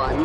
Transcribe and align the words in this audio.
What's 0.00 0.16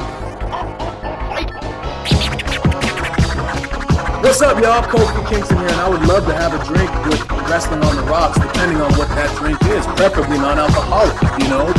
up, 4.41 4.57
y'all? 4.63 4.81
Kofi 4.83 5.27
Kingston 5.27 5.57
here, 5.57 5.67
and 5.67 5.81
I 5.81 5.89
would 5.89 6.07
love 6.07 6.25
to 6.27 6.33
have 6.33 6.53
a 6.53 6.63
drink 6.63 6.89
with 7.03 7.29
Wrestling 7.49 7.83
on 7.83 7.97
the 7.97 8.03
Rocks, 8.03 8.39
depending 8.39 8.79
on 8.79 8.93
what 8.93 9.09
that 9.09 9.35
drink 9.35 9.61
is, 9.75 9.85
preferably 9.99 10.37
non-alcoholic, 10.37 11.21
you 11.43 11.49
know? 11.49 11.73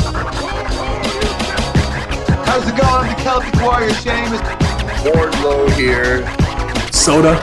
How's 2.44 2.68
it 2.68 2.76
going? 2.76 2.84
I'm 2.84 3.08
the 3.16 3.22
Celtic 3.22 3.54
Warrior, 3.62 3.94
Sheamus. 3.94 4.42
Wardlow 5.00 5.72
here. 5.72 6.28
Soda. 6.92 7.40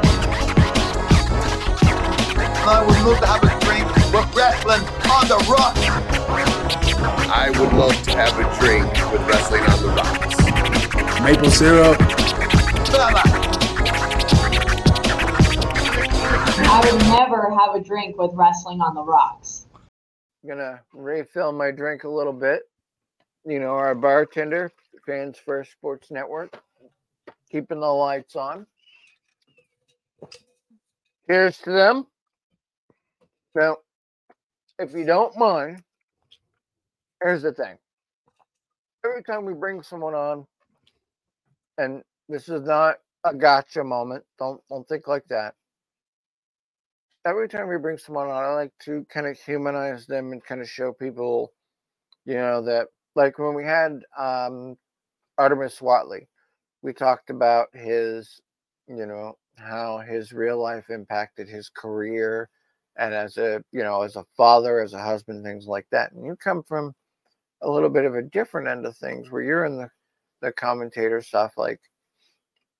I 2.61 2.85
would 2.85 3.01
love 3.01 3.17
to 3.21 3.25
have 3.25 3.41
a 3.41 3.49
drink 3.65 3.89
with 4.13 4.29
Wrestling 4.37 4.85
on 5.09 5.25
the 5.27 5.41
Rocks. 5.49 5.81
I 7.27 7.49
would 7.59 7.73
love 7.73 7.99
to 8.03 8.11
have 8.11 8.37
a 8.37 8.43
drink 8.59 8.72
syrup. 11.53 11.97
I 16.65 16.89
would 16.91 17.01
never 17.03 17.51
have 17.51 17.75
a 17.75 17.79
drink 17.79 18.17
with 18.17 18.31
wrestling 18.33 18.81
on 18.81 18.95
the 18.95 19.03
rocks. 19.03 19.67
I'm 19.75 20.49
gonna 20.49 20.81
refill 20.93 21.51
my 21.51 21.69
drink 21.69 22.05
a 22.05 22.09
little 22.09 22.33
bit. 22.33 22.63
You 23.45 23.59
know, 23.59 23.75
our 23.75 23.93
bartender, 23.93 24.71
Fans 25.05 25.37
First 25.37 25.71
Sports 25.73 26.09
Network, 26.09 26.59
keeping 27.51 27.81
the 27.81 27.85
lights 27.85 28.35
on. 28.35 28.65
Here's 31.27 31.59
to 31.59 31.71
them. 31.71 32.07
Now, 33.53 33.77
if 34.79 34.93
you 34.93 35.05
don't 35.05 35.37
mind, 35.37 35.83
here's 37.21 37.43
the 37.43 37.53
thing. 37.53 37.77
Every 39.05 39.21
time 39.21 39.45
we 39.45 39.53
bring 39.53 39.83
someone 39.83 40.15
on, 40.15 40.47
and 41.77 42.03
this 42.29 42.49
is 42.49 42.61
not 42.61 42.97
a 43.23 43.33
gotcha 43.33 43.83
moment, 43.83 44.23
don't 44.39 44.61
don't 44.69 44.87
think 44.87 45.07
like 45.07 45.25
that 45.29 45.55
every 47.25 47.47
time 47.47 47.67
we 47.67 47.77
bring 47.77 47.97
someone 47.97 48.27
on, 48.27 48.43
I 48.43 48.53
like 48.53 48.73
to 48.83 49.05
kind 49.09 49.27
of 49.27 49.37
humanize 49.39 50.05
them 50.05 50.31
and 50.31 50.43
kind 50.43 50.61
of 50.61 50.69
show 50.69 50.91
people, 50.93 51.53
you 52.25 52.35
know, 52.35 52.61
that 52.63 52.87
like 53.15 53.39
when 53.39 53.53
we 53.53 53.63
had 53.63 54.01
um, 54.17 54.77
Artemis 55.37 55.81
Watley, 55.81 56.27
we 56.81 56.93
talked 56.93 57.29
about 57.29 57.67
his, 57.73 58.41
you 58.87 59.05
know, 59.05 59.37
how 59.57 59.99
his 59.99 60.33
real 60.33 60.61
life 60.61 60.89
impacted 60.89 61.47
his 61.47 61.69
career 61.69 62.49
and 62.97 63.13
as 63.13 63.37
a, 63.37 63.63
you 63.71 63.83
know, 63.83 64.01
as 64.01 64.15
a 64.15 64.25
father, 64.35 64.81
as 64.81 64.93
a 64.93 65.01
husband, 65.01 65.43
things 65.43 65.67
like 65.67 65.87
that. 65.91 66.11
And 66.11 66.25
you 66.25 66.35
come 66.35 66.63
from 66.63 66.93
a 67.61 67.69
little 67.69 67.89
bit 67.89 68.05
of 68.05 68.15
a 68.15 68.21
different 68.21 68.67
end 68.67 68.85
of 68.85 68.97
things 68.97 69.31
where 69.31 69.41
you're 69.41 69.65
in 69.65 69.77
the, 69.77 69.89
the 70.43 70.51
commentator 70.51 71.21
stuff, 71.21 71.53
like 71.57 71.79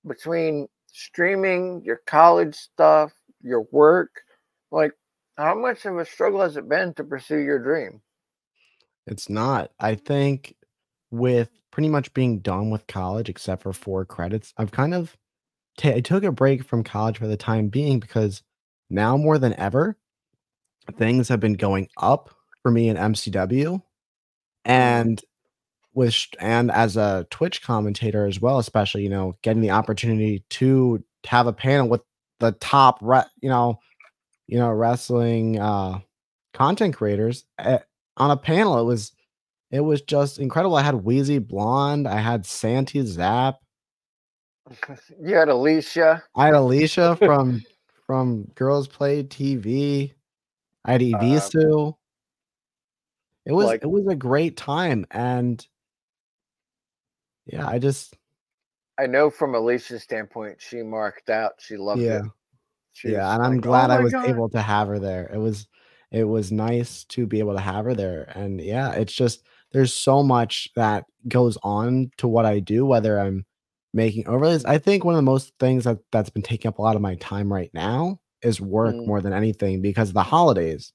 between 0.06 0.68
streaming, 0.92 1.82
your 1.84 2.00
college 2.06 2.54
stuff, 2.54 3.12
your 3.40 3.66
work, 3.72 4.10
like 4.70 4.92
how 5.36 5.54
much 5.54 5.84
of 5.86 5.98
a 5.98 6.04
struggle 6.04 6.42
has 6.42 6.56
it 6.56 6.68
been 6.68 6.94
to 6.94 7.02
pursue 7.04 7.38
your 7.38 7.58
dream? 7.58 8.00
It's 9.06 9.28
not. 9.28 9.72
I 9.80 9.96
think 9.96 10.54
with 11.10 11.50
pretty 11.70 11.88
much 11.88 12.14
being 12.14 12.38
done 12.38 12.70
with 12.70 12.86
college, 12.86 13.28
except 13.28 13.62
for 13.62 13.72
four 13.72 14.04
credits, 14.04 14.54
I've 14.56 14.70
kind 14.70 14.94
of 14.94 15.16
ta- 15.78 15.90
I 15.90 16.00
took 16.00 16.22
a 16.22 16.30
break 16.30 16.64
from 16.64 16.84
college 16.84 17.18
for 17.18 17.26
the 17.26 17.36
time 17.36 17.68
being 17.68 17.98
because 17.98 18.42
now 18.90 19.16
more 19.16 19.38
than 19.38 19.54
ever, 19.58 19.96
things 20.96 21.28
have 21.28 21.40
been 21.40 21.54
going 21.54 21.88
up 21.96 22.30
for 22.62 22.70
me 22.70 22.88
in 22.88 22.96
MCW, 22.96 23.64
mm-hmm. 23.64 23.80
and 24.70 25.20
with 25.94 26.14
and 26.40 26.70
as 26.70 26.96
a 26.96 27.26
Twitch 27.30 27.62
commentator 27.62 28.26
as 28.26 28.40
well, 28.40 28.58
especially 28.58 29.02
you 29.02 29.08
know 29.08 29.36
getting 29.42 29.62
the 29.62 29.70
opportunity 29.70 30.44
to 30.50 31.02
have 31.26 31.46
a 31.46 31.52
panel 31.52 31.88
with 31.88 32.02
the 32.40 32.52
top, 32.52 32.98
re- 33.00 33.22
you 33.40 33.48
know, 33.48 33.78
you 34.46 34.58
know, 34.58 34.70
wrestling 34.70 35.58
uh 35.58 35.98
content 36.52 36.94
creators 36.96 37.44
eh, 37.58 37.78
on 38.16 38.30
a 38.30 38.36
panel. 38.36 38.78
It 38.78 38.84
was 38.84 39.12
it 39.70 39.80
was 39.80 40.02
just 40.02 40.38
incredible. 40.38 40.76
I 40.76 40.82
had 40.82 41.04
Wheezy 41.04 41.38
Blonde, 41.38 42.06
I 42.06 42.20
had 42.20 42.44
Santi 42.46 43.04
Zap, 43.06 43.58
You 45.22 45.34
had 45.36 45.48
Alicia. 45.48 46.22
I 46.36 46.46
had 46.46 46.54
Alicia 46.54 47.16
from 47.16 47.62
from 48.06 48.44
Girls 48.54 48.86
Play 48.88 49.22
TV. 49.24 50.12
I 50.84 50.92
had 50.92 51.00
Evisu. 51.02 51.94
it 53.46 53.52
was 53.52 53.66
like- 53.66 53.82
it 53.82 53.90
was 53.90 54.06
a 54.06 54.14
great 54.14 54.56
time, 54.56 55.06
and 55.10 55.66
yeah, 57.46 57.66
I 57.66 57.78
just 57.78 58.16
I 58.98 59.06
know 59.06 59.28
from 59.30 59.54
Alicia's 59.54 60.02
standpoint, 60.02 60.56
she 60.60 60.82
marked 60.82 61.30
out. 61.30 61.52
She 61.58 61.76
loved 61.76 62.00
yeah. 62.02 62.18
it. 62.18 62.24
She 62.92 63.10
yeah 63.10 63.34
and 63.34 63.42
i'm 63.42 63.60
glad 63.60 63.90
"Oh 63.90 63.94
i 63.94 63.98
was 63.98 64.12
God." 64.12 64.28
able 64.28 64.48
to 64.50 64.62
have 64.62 64.86
her 64.86 65.00
there 65.00 65.28
it 65.34 65.38
was 65.38 65.66
it 66.12 66.22
was 66.22 66.52
nice 66.52 67.02
to 67.06 67.26
be 67.26 67.40
able 67.40 67.54
to 67.54 67.60
have 67.60 67.86
her 67.86 67.94
there 67.94 68.30
and 68.36 68.60
yeah 68.60 68.92
it's 68.92 69.12
just 69.12 69.42
there's 69.72 69.92
so 69.92 70.22
much 70.22 70.68
that 70.76 71.04
goes 71.26 71.58
on 71.64 72.12
to 72.18 72.28
what 72.28 72.46
i 72.46 72.60
do 72.60 72.86
whether 72.86 73.18
i'm 73.18 73.44
making 73.94 74.24
overlays 74.28 74.64
i 74.64 74.78
think 74.78 75.04
one 75.04 75.14
of 75.14 75.18
the 75.18 75.22
most 75.22 75.52
things 75.58 75.82
that 75.82 75.98
that's 76.12 76.30
been 76.30 76.40
taking 76.40 76.68
up 76.68 76.78
a 76.78 76.82
lot 76.82 76.94
of 76.94 77.02
my 77.02 77.16
time 77.16 77.52
right 77.52 77.70
now 77.74 78.16
is 78.42 78.60
work 78.60 78.94
Mm. 78.94 79.08
more 79.08 79.20
than 79.20 79.32
anything 79.32 79.82
because 79.82 80.10
of 80.10 80.14
the 80.14 80.22
holidays 80.22 80.92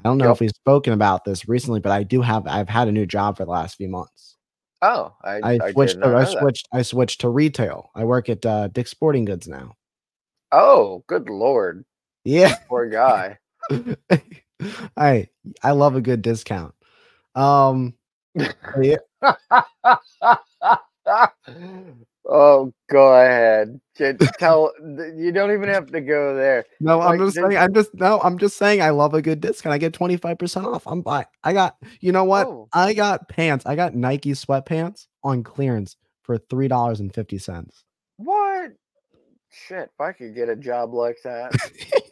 i 0.00 0.02
don't 0.02 0.18
know 0.18 0.26
Yep. 0.26 0.34
if 0.34 0.40
we've 0.40 0.50
spoken 0.50 0.92
about 0.92 1.24
this 1.24 1.48
recently 1.48 1.80
but 1.80 1.92
i 1.92 2.02
do 2.02 2.20
have 2.20 2.46
i've 2.46 2.68
had 2.68 2.88
a 2.88 2.92
new 2.92 3.06
job 3.06 3.38
for 3.38 3.46
the 3.46 3.50
last 3.50 3.76
few 3.76 3.88
months 3.88 4.36
Oh, 4.82 5.14
I, 5.22 5.30
i, 5.30 5.58
I, 5.62 5.72
switched 5.72 5.98
not 5.98 6.08
i 6.08 6.12
know 6.12 6.18
that. 6.18 6.40
switched 6.40 6.68
i 6.72 6.82
switched 6.82 7.20
to 7.20 7.28
retail 7.28 7.90
i 7.94 8.04
work 8.04 8.28
at 8.28 8.44
uh, 8.44 8.66
dick's 8.68 8.90
sporting 8.90 9.24
goods 9.24 9.46
now 9.46 9.76
Oh, 10.54 11.02
good 11.06 11.30
lord, 11.30 11.86
yeah 12.24 12.56
poor 12.68 12.86
guy. 12.86 13.38
I 14.96 15.28
I 15.62 15.70
love 15.70 15.96
a 15.96 16.02
good 16.02 16.20
discount. 16.20 16.74
Um 17.34 17.94
yeah, 18.80 18.96
oh, 22.26 22.72
go 22.90 23.14
ahead. 23.14 23.80
Tell 24.38 24.72
you 25.16 25.32
don't 25.32 25.52
even 25.52 25.68
have 25.68 25.86
to 25.92 26.00
go 26.00 26.34
there. 26.34 26.64
no, 26.80 27.00
I'm 27.00 27.18
just 27.18 27.36
saying 27.36 27.56
I'm 27.56 27.74
just 27.74 27.94
no, 27.94 28.20
I'm 28.20 28.38
just 28.38 28.56
saying 28.56 28.80
I 28.80 28.90
love 28.90 29.14
a 29.14 29.22
good 29.22 29.40
discount. 29.40 29.74
I 29.74 29.78
get 29.78 29.92
25% 29.92 30.64
off. 30.64 30.86
I'm 30.86 31.02
buy 31.02 31.26
I 31.44 31.52
got 31.52 31.76
you 32.00 32.10
know 32.12 32.24
what? 32.24 32.46
Oh. 32.46 32.68
I 32.72 32.94
got 32.94 33.28
pants. 33.28 33.66
I 33.66 33.76
got 33.76 33.94
Nike 33.94 34.32
sweatpants 34.32 35.06
on 35.22 35.42
clearance 35.42 35.96
for 36.22 36.38
three 36.38 36.68
dollars 36.68 37.00
and 37.00 37.12
fifty 37.14 37.38
cents. 37.38 37.84
What? 38.16 38.72
Shit, 39.50 39.90
if 39.92 40.00
I 40.00 40.12
could 40.12 40.34
get 40.34 40.48
a 40.48 40.56
job 40.56 40.94
like 40.94 41.18
that. 41.24 41.52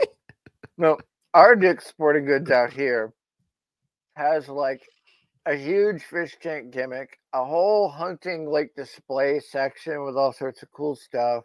no, 0.78 0.98
our 1.32 1.56
Dick's 1.56 1.86
Sporting 1.86 2.26
Goods 2.26 2.50
out 2.50 2.72
here 2.72 3.12
has 4.16 4.48
like 4.48 4.82
a 5.46 5.54
huge 5.54 6.02
fish 6.02 6.36
tank 6.40 6.70
gimmick, 6.72 7.18
a 7.32 7.44
whole 7.44 7.88
hunting 7.88 8.46
like 8.46 8.72
display 8.76 9.40
section 9.40 10.04
with 10.04 10.16
all 10.16 10.32
sorts 10.32 10.62
of 10.62 10.70
cool 10.72 10.96
stuff. 10.96 11.44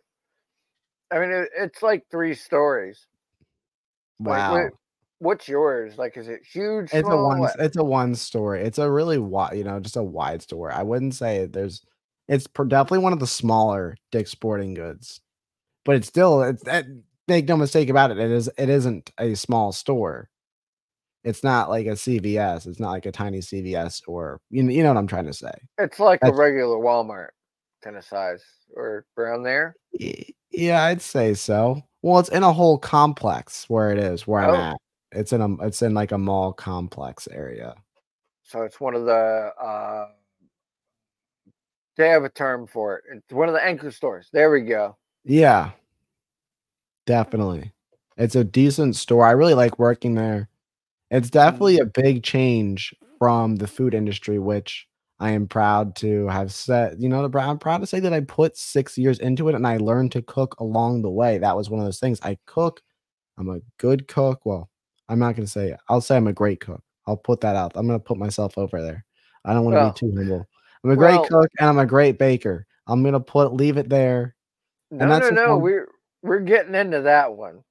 I 1.12 1.19
mean, 1.19 1.31
it, 1.31 1.50
it's 1.57 1.81
like 1.81 2.03
three 2.09 2.36
stories. 2.36 3.07
Like, 4.19 4.38
Wow. 4.38 4.56
we- 4.56 4.69
what's 5.19 5.47
yours? 5.47 5.97
Like, 5.97 6.18
is 6.18 6.27
it 6.27 6.42
huge? 6.44 6.94
It's 6.94 7.09
a 7.09 7.18
one 7.18 7.39
what? 7.39 7.59
it's 7.59 7.77
a 7.77 7.83
one 7.83 8.15
story. 8.15 8.63
It's 8.63 8.77
a 8.77 8.92
really 8.92 9.18
wide, 9.18 9.57
you 9.57 9.63
know, 9.63 9.80
just 9.80 9.95
a 9.97 10.03
wide 10.03 10.42
store. 10.42 10.71
I 10.71 10.83
wouldn't 10.83 11.15
say 11.15 11.45
there's 11.45 11.81
it's 12.27 12.47
definitely 12.47 13.00
one 13.00 13.13
of 13.13 13.19
the 13.19 13.27
smaller 13.27 13.95
Dick's 14.12 14.31
Sporting 14.31 14.74
Goods, 14.74 15.21
but 15.86 15.95
it's 15.95 16.07
still 16.07 16.42
it's 16.44 16.63
that 16.63 16.86
make 17.27 17.47
no 17.47 17.57
mistake 17.57 17.89
about 17.89 18.12
it, 18.12 18.19
it 18.19 18.31
is 18.31 18.50
it 18.57 18.69
isn't 18.69 19.12
a 19.19 19.36
small 19.36 19.71
store. 19.71 20.30
It's 21.25 21.44
not 21.44 21.69
like 21.69 21.88
a 21.88 21.92
CVS, 21.98 22.68
it's 22.68 22.80
not 22.80 22.92
like 22.92 23.07
a 23.07 23.12
tiny 23.12 23.39
CVS 23.39 24.04
or 24.07 24.39
you 24.51 24.62
kn 24.62 24.69
you 24.69 24.83
know 24.83 24.89
what 24.89 24.98
I'm 24.98 25.07
trying 25.07 25.25
to 25.25 25.33
say. 25.33 25.51
It's 25.80 26.00
like 26.00 26.19
a 26.22 26.31
regular 26.31 26.77
Walmart 26.77 27.30
kind 27.83 27.98
of 27.98 28.06
size 28.06 28.44
or 28.75 29.06
around 29.18 29.42
there. 29.44 29.75
Yeah, 30.51 30.83
I'd 30.83 31.01
say 31.01 31.33
so. 31.33 31.81
Well, 32.04 32.19
it's 32.19 32.30
in 32.30 32.44
a 32.44 32.54
whole 32.54 32.77
complex 32.77 33.68
where 33.68 33.92
it 33.92 33.98
is, 33.98 34.27
where 34.27 34.44
I'm 34.44 34.50
Oh. 34.51 34.56
at. 34.56 34.77
It's 35.13 35.33
in 35.33 35.42
a 35.42 35.66
it's 35.66 35.81
in 35.81 35.94
like 35.95 36.12
a 36.12 36.18
mall 36.18 36.54
complex 36.54 37.28
area. 37.31 37.74
So 38.44 38.62
it's 38.62 38.80
one 38.80 38.94
of 38.94 39.06
the 39.06 39.12
uh 39.60 40.07
they 41.98 42.10
have 42.10 42.24
a 42.24 42.30
term 42.30 42.68
for 42.68 42.98
it. 42.98 43.04
It's 43.12 43.33
one 43.33 43.48
of 43.48 43.56
the 43.56 43.63
anchor 43.66 43.89
stores. 43.89 44.30
There 44.31 44.51
we 44.51 44.62
go. 44.62 44.95
Yeah. 45.24 45.71
Definitely. 47.07 47.71
It's 48.18 48.36
a 48.36 48.44
decent 48.44 48.95
store. 48.95 49.25
I 49.25 49.31
really 49.31 49.54
like 49.56 49.80
working 49.80 50.13
there. 50.16 50.50
It's 51.12 51.30
mm. 51.30 51.31
definitely 51.31 51.80
a 51.80 51.86
big 51.86 52.24
change 52.24 52.94
from 53.19 53.57
the 53.57 53.68
food 53.68 53.94
industry, 53.94 54.40
which 54.40 54.88
I 55.19 55.31
am 55.31 55.48
proud 55.48 55.96
to 55.98 56.28
have 56.28 56.52
said, 56.52 56.98
you 57.00 57.07
know, 57.07 57.24
I'm 57.34 57.57
proud 57.57 57.80
to 57.80 57.88
say 57.88 58.00
that 58.02 58.13
I 58.13 58.19
put 58.19 58.57
6 58.57 58.98
years 58.98 59.19
into 59.19 59.48
it 59.48 59.56
and 59.56 59.66
I 59.66 59.78
learned 59.78 60.12
to 60.13 60.22
cook 60.22 60.60
along 60.60 61.02
the 61.02 61.10
way. 61.10 61.38
That 61.38 61.56
was 61.56 61.69
one 61.69 61.80
of 61.80 61.86
those 61.86 62.00
things. 62.00 62.19
I 62.22 62.38
cook. 62.46 62.81
I'm 63.38 63.50
a 63.50 63.60
good 63.78 64.07
cook. 64.07 64.42
Well, 64.46 64.69
I'm 65.10 65.19
not 65.19 65.36
gonna 65.36 65.48
say. 65.48 65.75
I'll 65.90 66.02
say 66.02 66.18
I'm 66.18 66.28
a 66.28 66.34
great 66.34 66.60
cook. 66.60 66.81
I'll 67.07 67.18
put 67.18 67.42
that 67.42 67.56
out. 67.56 67.74
I'm 67.75 67.88
gonna 67.88 68.00
put 68.00 68.18
myself 68.18 68.57
over 68.57 68.81
there. 68.81 69.06
I 69.46 69.54
don't 69.54 69.66
wanna 69.66 69.92
be 69.92 70.00
too 70.00 70.13
humble. 70.16 70.46
I'm 70.84 70.92
a 70.92 70.96
great 70.96 71.16
well 71.16 71.28
cook 71.28 71.52
and 71.60 71.69
I'm 71.69 71.80
a 71.80 71.86
great 71.86 72.18
baker. 72.18 72.66
I'm 72.88 73.04
gonna 73.04 73.19
put 73.19 73.54
leave 73.54 73.78
it 73.78 73.90
there. 73.90 74.36
No, 74.92 75.06
no, 75.06 75.30
no. 75.30 75.54
one 75.54 75.62
We're 75.62 75.88
we're 76.22 76.40
getting 76.40 76.75
into 76.75 77.02
that 77.02 77.34
one. 77.34 77.63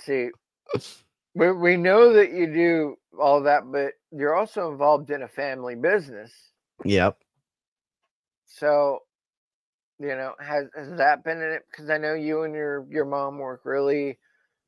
See, 0.00 0.30
we 1.34 1.52
we 1.52 1.76
know 1.76 2.12
that 2.14 2.32
you 2.32 2.46
do 2.52 2.96
all 3.20 3.42
that, 3.42 3.62
but 3.70 3.92
you're 4.12 4.34
also 4.34 4.70
involved 4.70 5.10
in 5.10 5.22
a 5.22 5.28
family 5.28 5.74
business. 5.74 6.32
Yep. 6.84 7.18
So, 8.46 9.00
you 9.98 10.08
know, 10.08 10.32
has 10.40 10.66
has 10.76 10.96
that 10.98 11.24
been 11.24 11.38
in 11.42 11.50
it? 11.52 11.62
Because 11.70 11.90
I 11.90 11.98
know 11.98 12.14
you 12.14 12.42
and 12.42 12.54
your 12.54 12.86
your 12.90 13.04
mom 13.04 13.38
work 13.38 13.62
really 13.64 14.18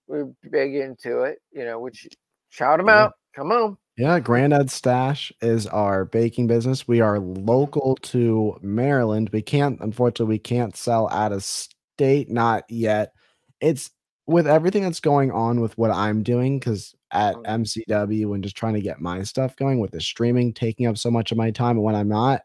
we're 0.06 0.30
big 0.50 0.74
into 0.74 1.22
it, 1.22 1.38
you 1.52 1.64
know, 1.64 1.80
which 1.80 2.08
shout 2.50 2.78
them 2.78 2.88
Yeah. 2.88 3.04
out. 3.04 3.12
Come 3.34 3.50
on. 3.52 3.78
Yeah, 3.96 4.20
Granddad's 4.20 4.72
Stash 4.72 5.32
is 5.42 5.66
our 5.66 6.04
baking 6.06 6.46
business. 6.46 6.88
We 6.88 7.00
are 7.00 7.18
local 7.18 7.96
to 7.96 8.58
Maryland. 8.62 9.30
We 9.32 9.42
can't 9.42 9.80
unfortunately, 9.80 10.34
we 10.34 10.38
can't 10.38 10.76
sell 10.76 11.08
out 11.10 11.32
of 11.32 11.44
state, 11.44 12.30
not 12.30 12.64
yet. 12.70 13.12
It's 13.60 13.90
with 14.26 14.46
everything 14.46 14.82
that's 14.82 15.00
going 15.00 15.30
on 15.30 15.60
with 15.60 15.76
what 15.76 15.90
I'm 15.90 16.22
doing, 16.22 16.58
because 16.58 16.94
at. 17.12 17.34
MCW 17.34 18.34
and 18.34 18.42
just 18.42 18.56
trying 18.56 18.74
to 18.74 18.80
get 18.80 19.00
my 19.00 19.22
stuff 19.22 19.54
going 19.56 19.80
with 19.80 19.90
the 19.90 20.00
streaming 20.00 20.52
taking 20.54 20.86
up 20.86 20.96
so 20.96 21.10
much 21.10 21.32
of 21.32 21.38
my 21.38 21.50
time, 21.50 21.76
and 21.76 21.82
when 21.84 21.94
I'm 21.94 22.08
not, 22.08 22.42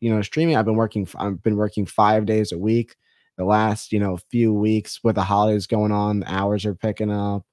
you 0.00 0.14
know, 0.14 0.22
streaming, 0.22 0.56
I've 0.56 0.64
been 0.64 0.76
working 0.76 1.08
I've 1.16 1.42
been 1.42 1.56
working 1.56 1.86
5 1.86 2.26
days 2.26 2.52
a 2.52 2.58
week. 2.58 2.96
The 3.38 3.44
last, 3.44 3.92
you 3.92 3.98
know, 4.00 4.18
few 4.30 4.52
weeks 4.52 5.00
with 5.02 5.16
the 5.16 5.22
holidays 5.22 5.66
going 5.66 5.92
on, 5.92 6.20
the 6.20 6.32
hours 6.32 6.64
are 6.64 6.74
picking 6.74 7.10
up. 7.10 7.44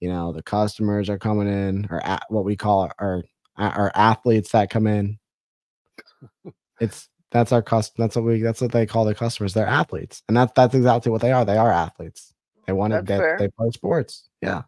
You 0.00 0.08
know, 0.08 0.32
the 0.32 0.42
customers 0.42 1.08
are 1.10 1.18
coming 1.18 1.48
in, 1.48 1.86
or 1.90 1.98
a 1.98 2.20
what 2.28 2.44
we 2.44 2.56
call 2.56 2.90
our 2.98 3.22
our 3.56 3.92
athletes 3.94 4.52
that 4.52 4.70
come 4.70 4.86
in. 4.86 5.18
It's 6.80 7.08
that's 7.30 7.52
our 7.52 7.62
cust 7.62 7.92
that's 7.96 8.16
what 8.16 8.24
we 8.24 8.42
that's 8.42 8.60
what 8.60 8.72
they 8.72 8.86
call 8.86 9.04
the 9.04 9.14
customers. 9.14 9.54
They're 9.54 9.66
athletes, 9.66 10.22
and 10.28 10.36
that's 10.36 10.52
that's 10.54 10.74
exactly 10.74 11.12
what 11.12 11.20
they 11.22 11.32
are. 11.32 11.44
They 11.44 11.58
are 11.58 11.70
athletes. 11.70 12.32
They 12.66 12.72
wanted 12.72 12.96
to 12.96 13.02
That's 13.02 13.08
they 13.08 13.18
fair. 13.18 13.38
they 13.38 13.48
play 13.48 13.70
sports. 13.70 14.28
Yeah. 14.40 14.62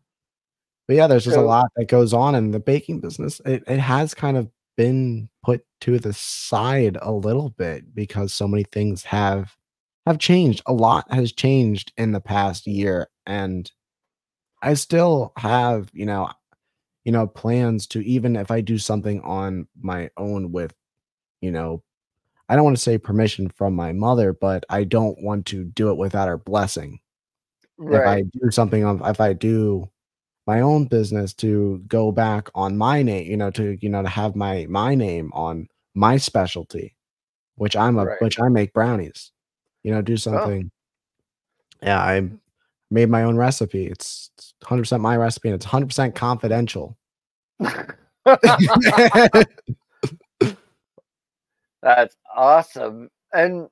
But 0.86 0.96
yeah, 0.96 1.06
there's 1.06 1.24
just 1.24 1.36
a 1.36 1.40
lot 1.40 1.70
that 1.76 1.88
goes 1.88 2.12
on 2.12 2.34
in 2.34 2.50
the 2.50 2.60
baking 2.60 3.00
business. 3.00 3.40
It 3.46 3.64
it 3.66 3.78
has 3.78 4.12
kind 4.12 4.36
of 4.36 4.50
been 4.76 5.28
put 5.42 5.64
to 5.82 5.98
the 5.98 6.12
side 6.12 6.98
a 7.00 7.12
little 7.12 7.50
bit 7.50 7.94
because 7.94 8.34
so 8.34 8.46
many 8.46 8.64
things 8.64 9.04
have 9.04 9.56
have 10.06 10.18
changed. 10.18 10.62
A 10.66 10.72
lot 10.72 11.10
has 11.10 11.32
changed 11.32 11.92
in 11.96 12.12
the 12.12 12.20
past 12.20 12.66
year, 12.66 13.08
and 13.26 13.70
I 14.62 14.74
still 14.74 15.32
have, 15.36 15.90
you 15.92 16.06
know 16.06 16.30
you 17.04 17.12
know, 17.12 17.26
plans 17.26 17.86
to 17.88 18.00
even 18.04 18.34
if 18.34 18.50
I 18.50 18.62
do 18.62 18.78
something 18.78 19.20
on 19.20 19.68
my 19.78 20.10
own 20.16 20.52
with, 20.52 20.74
you 21.40 21.50
know 21.50 21.82
I 22.48 22.56
don't 22.56 22.64
wanna 22.64 22.76
say 22.76 22.98
permission 22.98 23.48
from 23.48 23.74
my 23.74 23.92
mother, 23.92 24.34
but 24.34 24.64
I 24.68 24.84
don't 24.84 25.22
want 25.22 25.46
to 25.46 25.64
do 25.64 25.90
it 25.90 25.96
without 25.96 26.28
her 26.28 26.36
blessing. 26.36 27.00
If 27.78 28.06
I 28.06 28.22
do 28.22 28.50
something 28.50 28.84
of 28.84 29.02
if 29.04 29.20
I 29.20 29.32
do 29.32 29.90
my 30.46 30.60
own 30.62 30.86
business 30.86 31.34
to 31.34 31.78
go 31.88 32.12
back 32.12 32.50
on 32.54 32.76
my 32.78 33.02
name, 33.02 33.30
you 33.30 33.36
know, 33.36 33.50
to, 33.52 33.78
you 33.82 33.88
know, 33.90 34.02
to 34.02 34.08
have 34.08 34.36
my 34.36 34.66
my 34.70 34.94
name 34.94 35.30
on 35.34 35.68
my 35.94 36.16
specialty, 36.18 36.96
which 37.56 37.76
I'm 37.76 37.98
a 37.98 38.06
Right. 38.06 38.22
which 38.22 38.40
I 38.40 38.48
make 38.48 38.72
brownies, 38.74 39.32
you 39.84 39.92
know, 39.92 40.02
do 40.02 40.14
Oh. 40.14 40.16
something 40.18 40.70
Yeah, 41.82 42.00
I 42.00 42.28
made 42.90 43.10
my 43.10 43.24
own 43.24 43.36
recipe. 43.36 43.86
It's 43.86 44.30
it's 44.38 44.54
100% 44.62 45.02
my 45.02 45.16
recipe, 45.16 45.48
and 45.48 45.56
it's 45.56 45.66
100% 45.66 46.14
confidential. 46.14 46.96
That's 51.82 52.16
awesome. 52.34 53.10
And 53.32 53.68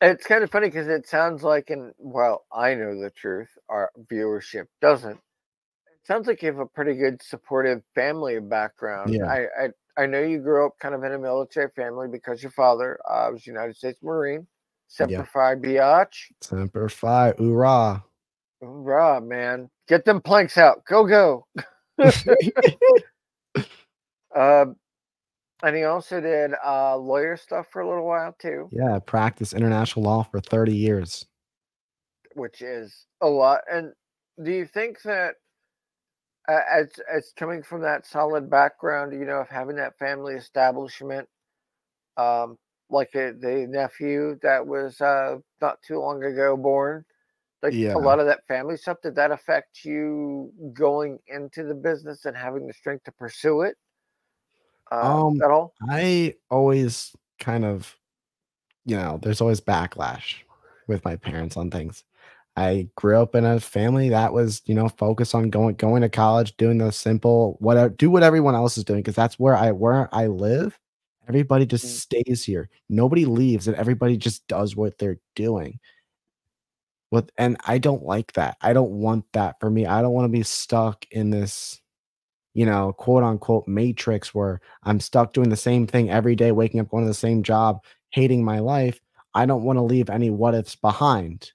it's 0.00 0.26
kind 0.26 0.44
of 0.44 0.50
funny 0.50 0.68
because 0.68 0.88
it 0.88 1.08
sounds 1.08 1.42
like 1.42 1.70
and 1.70 1.92
well, 1.98 2.44
I 2.52 2.74
know 2.74 3.00
the 3.00 3.10
truth, 3.10 3.48
our 3.68 3.90
viewership 4.12 4.66
doesn't. 4.80 5.16
It 5.16 6.06
sounds 6.06 6.26
like 6.26 6.42
you 6.42 6.48
have 6.48 6.58
a 6.58 6.66
pretty 6.66 6.94
good 6.94 7.22
supportive 7.22 7.82
family 7.94 8.40
background. 8.40 9.14
Yeah. 9.14 9.26
I 9.26 9.46
I 9.64 9.68
I 10.02 10.06
know 10.06 10.20
you 10.22 10.38
grew 10.40 10.66
up 10.66 10.74
kind 10.80 10.94
of 10.94 11.04
in 11.04 11.12
a 11.12 11.18
military 11.18 11.70
family 11.76 12.08
because 12.08 12.42
your 12.42 12.52
father, 12.52 12.98
uh, 13.08 13.30
was 13.32 13.46
United 13.46 13.76
States 13.76 14.00
Marine. 14.02 14.46
Semper 14.88 15.12
Yeah. 15.12 15.24
Fi 15.32 15.54
Biatch. 15.56 16.32
Semper 16.42 16.88
Fi, 16.88 17.32
oorah. 17.32 18.02
Hoorah, 18.62 19.20
man. 19.20 19.70
Get 19.88 20.04
them 20.04 20.20
planks 20.20 20.58
out. 20.58 20.84
Go, 20.86 21.06
go. 21.06 21.46
Um, 24.34 24.76
and 25.62 25.76
he 25.76 25.84
also 25.84 26.20
did, 26.20 26.52
uh, 26.64 26.96
lawyer 26.96 27.36
stuff 27.36 27.68
for 27.70 27.80
a 27.82 27.88
little 27.88 28.06
while 28.06 28.32
too. 28.34 28.72
Yeah, 28.72 28.98
practiced 29.00 29.52
international 29.52 30.04
law 30.04 30.22
for 30.22 30.40
30 30.40 30.76
years. 30.76 31.26
Which 32.34 32.62
is 32.62 33.06
a 33.20 33.28
lot. 33.28 33.62
And 33.70 33.94
do 34.42 34.52
you 34.52 34.66
think 34.66 35.02
that 35.02 35.36
a 36.48 36.58
as 36.72 36.98
as 37.10 37.32
coming 37.36 37.62
from 37.62 37.82
that 37.82 38.06
solid 38.06 38.48
background, 38.50 39.12
you 39.12 39.24
know, 39.24 39.40
of 39.40 39.48
having 39.48 39.76
that 39.76 39.98
family 39.98 40.34
establishment, 40.34 41.28
um, 42.18 42.58
like, 42.90 43.14
uh, 43.16 43.32
the 43.40 43.66
nephew 43.68 44.38
that 44.42 44.66
was, 44.66 45.00
uh, 45.00 45.38
not 45.60 45.82
too 45.82 45.98
long 46.00 46.22
ago 46.24 46.56
born, 46.56 47.04
like, 47.62 47.76
Yeah. 47.76 47.96
a 47.96 48.00
lot 48.00 48.20
of 48.20 48.26
that 48.26 48.46
family 48.48 48.76
stuff, 48.76 48.98
did 49.02 49.16
that 49.16 49.32
affect 49.32 49.84
you 49.84 50.52
going 50.74 51.20
into 51.28 51.64
the 51.64 51.74
business 51.74 52.24
and 52.26 52.36
having 52.36 52.66
the 52.68 52.74
strength 52.74 53.04
to 53.04 53.12
pursue 53.12 53.62
it, 53.62 53.76
uh, 54.90 55.24
Um, 55.28 55.40
at 55.42 55.50
all? 55.50 55.74
I 55.88 56.34
always 56.50 57.14
kind 57.38 57.64
of 57.64 57.96
you 58.86 58.96
know, 58.96 59.18
there's 59.22 59.40
always 59.40 59.60
backlash 59.60 60.36
with 60.88 61.04
my 61.04 61.16
parents 61.16 61.56
on 61.56 61.70
things. 61.70 62.04
I 62.56 62.88
grew 62.96 63.18
up 63.20 63.34
in 63.34 63.44
a 63.46 63.60
family 63.60 64.10
that 64.10 64.32
was, 64.32 64.62
you 64.66 64.74
know, 64.74 64.88
focused 64.88 65.34
on 65.34 65.50
going 65.50 65.76
going 65.76 66.02
to 66.02 66.08
college, 66.08 66.56
doing 66.56 66.78
the 66.78 66.90
simple 66.92 67.56
whatever 67.60 67.90
do 67.90 68.10
what 68.10 68.22
everyone 68.24 68.54
else 68.56 68.78
is 68.78 68.84
doing 68.84 69.00
because 69.00 69.16
that's 69.16 69.38
where 69.38 69.56
I 69.56 69.72
where 69.72 70.08
I 70.14 70.26
live, 70.28 70.78
everybody 71.28 71.66
just 71.66 71.86
Mm. 71.86 71.88
stays 71.88 72.44
here. 72.44 72.68
Nobody 72.88 73.26
leaves, 73.26 73.68
and 73.68 73.76
everybody 73.76 74.16
just 74.16 74.46
does 74.48 74.76
what 74.76 74.98
they're 74.98 75.20
doing. 75.36 75.80
What 77.10 77.30
and 77.38 77.56
I 77.66 77.78
don't 77.78 78.04
like 78.04 78.32
that. 78.34 78.56
I 78.60 78.72
don't 78.72 78.90
want 78.92 79.24
that 79.32 79.58
for 79.60 79.70
me. 79.70 79.86
I 79.86 80.00
don't 80.02 80.12
wanna 80.12 80.28
be 80.28 80.42
stuck 80.44 81.04
in 81.10 81.30
this, 81.30 81.80
you 82.54 82.66
know, 82.66 82.92
quote, 82.94 83.22
unquote 83.24 83.68
"matrix" 83.68 84.34
where 84.34 84.60
I'm 84.84 85.00
stuck 85.00 85.32
doing 85.32 85.50
the 85.50 85.56
same 85.56 85.86
thing 85.86 86.10
every 86.10 86.36
day, 86.36 86.52
waking 86.52 86.80
up, 86.80 86.90
going 86.90 87.04
to 87.04 87.08
the 87.10 87.14
same 87.14 87.42
job, 87.42 87.80
hating 88.10 88.44
my 88.44 88.58
life. 88.60 89.00
I 89.34 89.46
don't 89.46 89.64
wanna 89.64 89.84
leave 89.84 90.10
any 90.10 90.30
what 90.30 90.54
ifs 90.54 90.76
behind. 90.76 91.52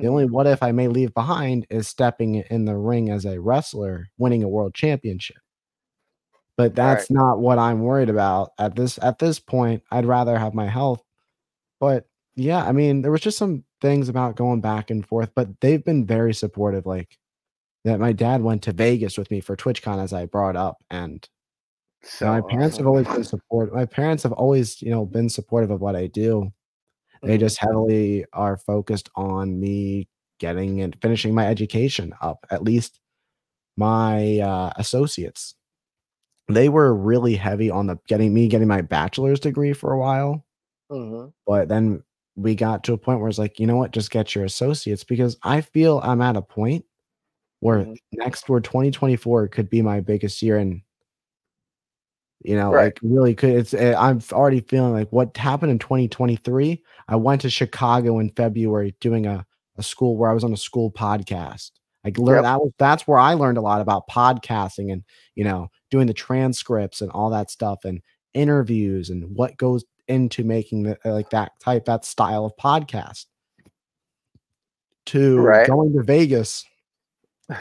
The 0.00 0.08
only 0.08 0.24
Mhm. 0.24 0.28
what 0.28 0.46
if 0.46 0.62
I 0.62 0.72
may 0.72 0.88
leave 0.88 1.14
behind 1.14 1.66
is 1.70 1.88
stepping 1.88 2.36
in 2.36 2.64
the 2.66 2.76
ring 2.78 3.10
as 3.10 3.24
a 3.26 3.40
wrestler, 3.40 4.08
winning 4.18 4.42
a 4.44 4.48
world 4.48 4.74
championship. 4.74 5.38
But 6.58 6.74
Right. 6.74 6.76
that's 6.76 7.10
not 7.10 7.40
what 7.40 7.58
I'm 7.58 7.80
worried 7.80 8.08
about 8.08 8.50
at 8.58 8.76
this 8.76 8.98
at 9.02 9.18
this 9.18 9.40
point, 9.40 9.82
I'd 9.90 10.06
rather 10.06 10.38
have 10.38 10.54
my 10.54 10.68
health. 10.68 11.02
But, 11.80 12.06
yeah, 12.36 12.64
I 12.64 12.72
mean, 12.72 13.02
there 13.02 13.12
was 13.12 13.22
just 13.22 13.38
some 13.38 13.64
things 13.82 14.08
about 14.08 14.36
going 14.36 14.60
back 14.62 14.90
and 14.90 15.06
forth, 15.06 15.30
but 15.36 15.48
they've 15.60 15.84
been 15.84 16.06
very 16.06 16.34
supportive, 16.34 16.86
like 16.86 17.18
that 17.84 18.00
my 18.00 18.12
dad 18.12 18.42
went 18.42 18.62
to 18.64 18.72
Vegas 18.72 19.18
with 19.18 19.30
me 19.30 19.40
for 19.40 19.56
TwitchCon 19.56 20.02
as 20.02 20.12
I 20.12 20.26
brought 20.26 20.56
up, 20.56 20.78
and 20.90 21.28
So 22.18 22.28
my 22.28 22.42
parents 22.42 22.78
have 22.78 22.86
always 22.86 23.08
been 23.08 23.24
support. 23.24 23.74
My 23.74 23.86
parents 23.86 24.22
have 24.24 24.32
always, 24.32 24.82
you 24.82 24.90
know, 24.90 25.06
been 25.06 25.28
supportive 25.30 25.70
of 25.70 25.80
what 25.80 25.96
I 25.96 26.06
do. 26.08 26.52
They 27.26 27.38
Mhm. 27.38 27.38
just 27.38 27.58
heavily 27.58 28.24
are 28.34 28.56
focused 28.58 29.10
on 29.16 29.60
me 29.60 30.08
getting 30.40 30.80
and 30.82 30.96
finishing 31.02 31.34
my 31.34 31.46
education 31.48 32.14
up, 32.22 32.46
at 32.50 32.64
least 32.64 33.00
my 33.76 34.38
uh, 34.40 34.72
associates. 34.76 35.54
They 36.48 36.68
were 36.70 36.94
really 36.94 37.36
heavy 37.36 37.70
on 37.70 37.86
the 37.88 37.98
getting 38.08 38.34
me 38.34 38.48
getting 38.48 38.68
my 38.68 38.82
bachelor's 38.82 39.40
degree 39.40 39.72
for 39.74 39.92
a 39.92 39.98
while, 39.98 40.44
Mhm. 40.90 41.32
but 41.46 41.68
then 41.68 42.02
we 42.36 42.54
got 42.54 42.84
to 42.84 42.92
a 42.92 42.98
point 42.98 43.20
where 43.20 43.28
it's 43.28 43.38
like, 43.38 43.60
you 43.60 43.66
know 43.66 43.76
what, 43.76 43.92
just 43.92 44.10
get 44.10 44.34
your 44.34 44.44
associates 44.44 45.04
because 45.04 45.36
I 45.42 45.60
feel 45.60 46.00
I'm 46.02 46.20
at 46.22 46.36
a 46.36 46.42
point 46.42 46.84
where 47.64 47.84
Mhm. 47.86 47.96
next 48.12 48.48
where 48.50 48.60
2024 48.60 49.48
could 49.48 49.70
be 49.70 49.80
my 49.80 50.00
biggest 50.00 50.42
year 50.42 50.58
and 50.58 50.82
you 52.42 52.56
know, 52.56 52.70
Right. 52.70 52.84
like 52.84 52.98
really 53.02 53.34
could 53.34 53.50
it's 53.56 53.72
eh, 53.72 53.94
I'm 53.96 54.20
already 54.32 54.60
feeling 54.60 54.92
like 54.92 55.08
what 55.10 55.34
happened 55.36 55.72
in 55.72 55.78
2023. 55.78 56.82
I 57.08 57.16
went 57.16 57.40
to 57.40 57.48
Chicago 57.50 58.18
in 58.18 58.28
February 58.30 58.94
doing 59.00 59.24
a, 59.26 59.46
a 59.78 59.82
school 59.82 60.18
where 60.18 60.30
I 60.30 60.34
was 60.34 60.44
on 60.44 60.52
a 60.52 60.56
school 60.58 60.90
podcast. 60.92 61.70
I 62.04 62.12
learned 62.18 62.36
Yep. 62.36 62.42
that 62.44 62.60
was 62.60 62.72
that's 62.78 63.06
where 63.08 63.18
I 63.18 63.32
learned 63.32 63.56
a 63.56 63.62
lot 63.62 63.80
about 63.80 64.08
podcasting 64.08 64.92
and 64.92 65.02
you 65.34 65.44
know 65.44 65.68
doing 65.90 66.06
the 66.06 66.12
transcripts 66.12 67.00
and 67.00 67.10
all 67.12 67.30
that 67.30 67.50
stuff 67.50 67.78
and 67.86 68.02
interviews 68.34 69.08
and 69.08 69.24
what 69.34 69.56
goes 69.56 69.84
into 70.08 70.44
making 70.44 70.82
the, 70.82 70.98
uh, 71.08 71.14
like 71.14 71.30
that 71.30 71.52
type 71.60 71.86
that 71.86 72.04
style 72.04 72.44
of 72.44 72.52
podcast. 72.58 73.24
To 75.06 75.38
Right. 75.40 75.66
going 75.66 75.94
to 75.94 76.02
Vegas 76.02 76.64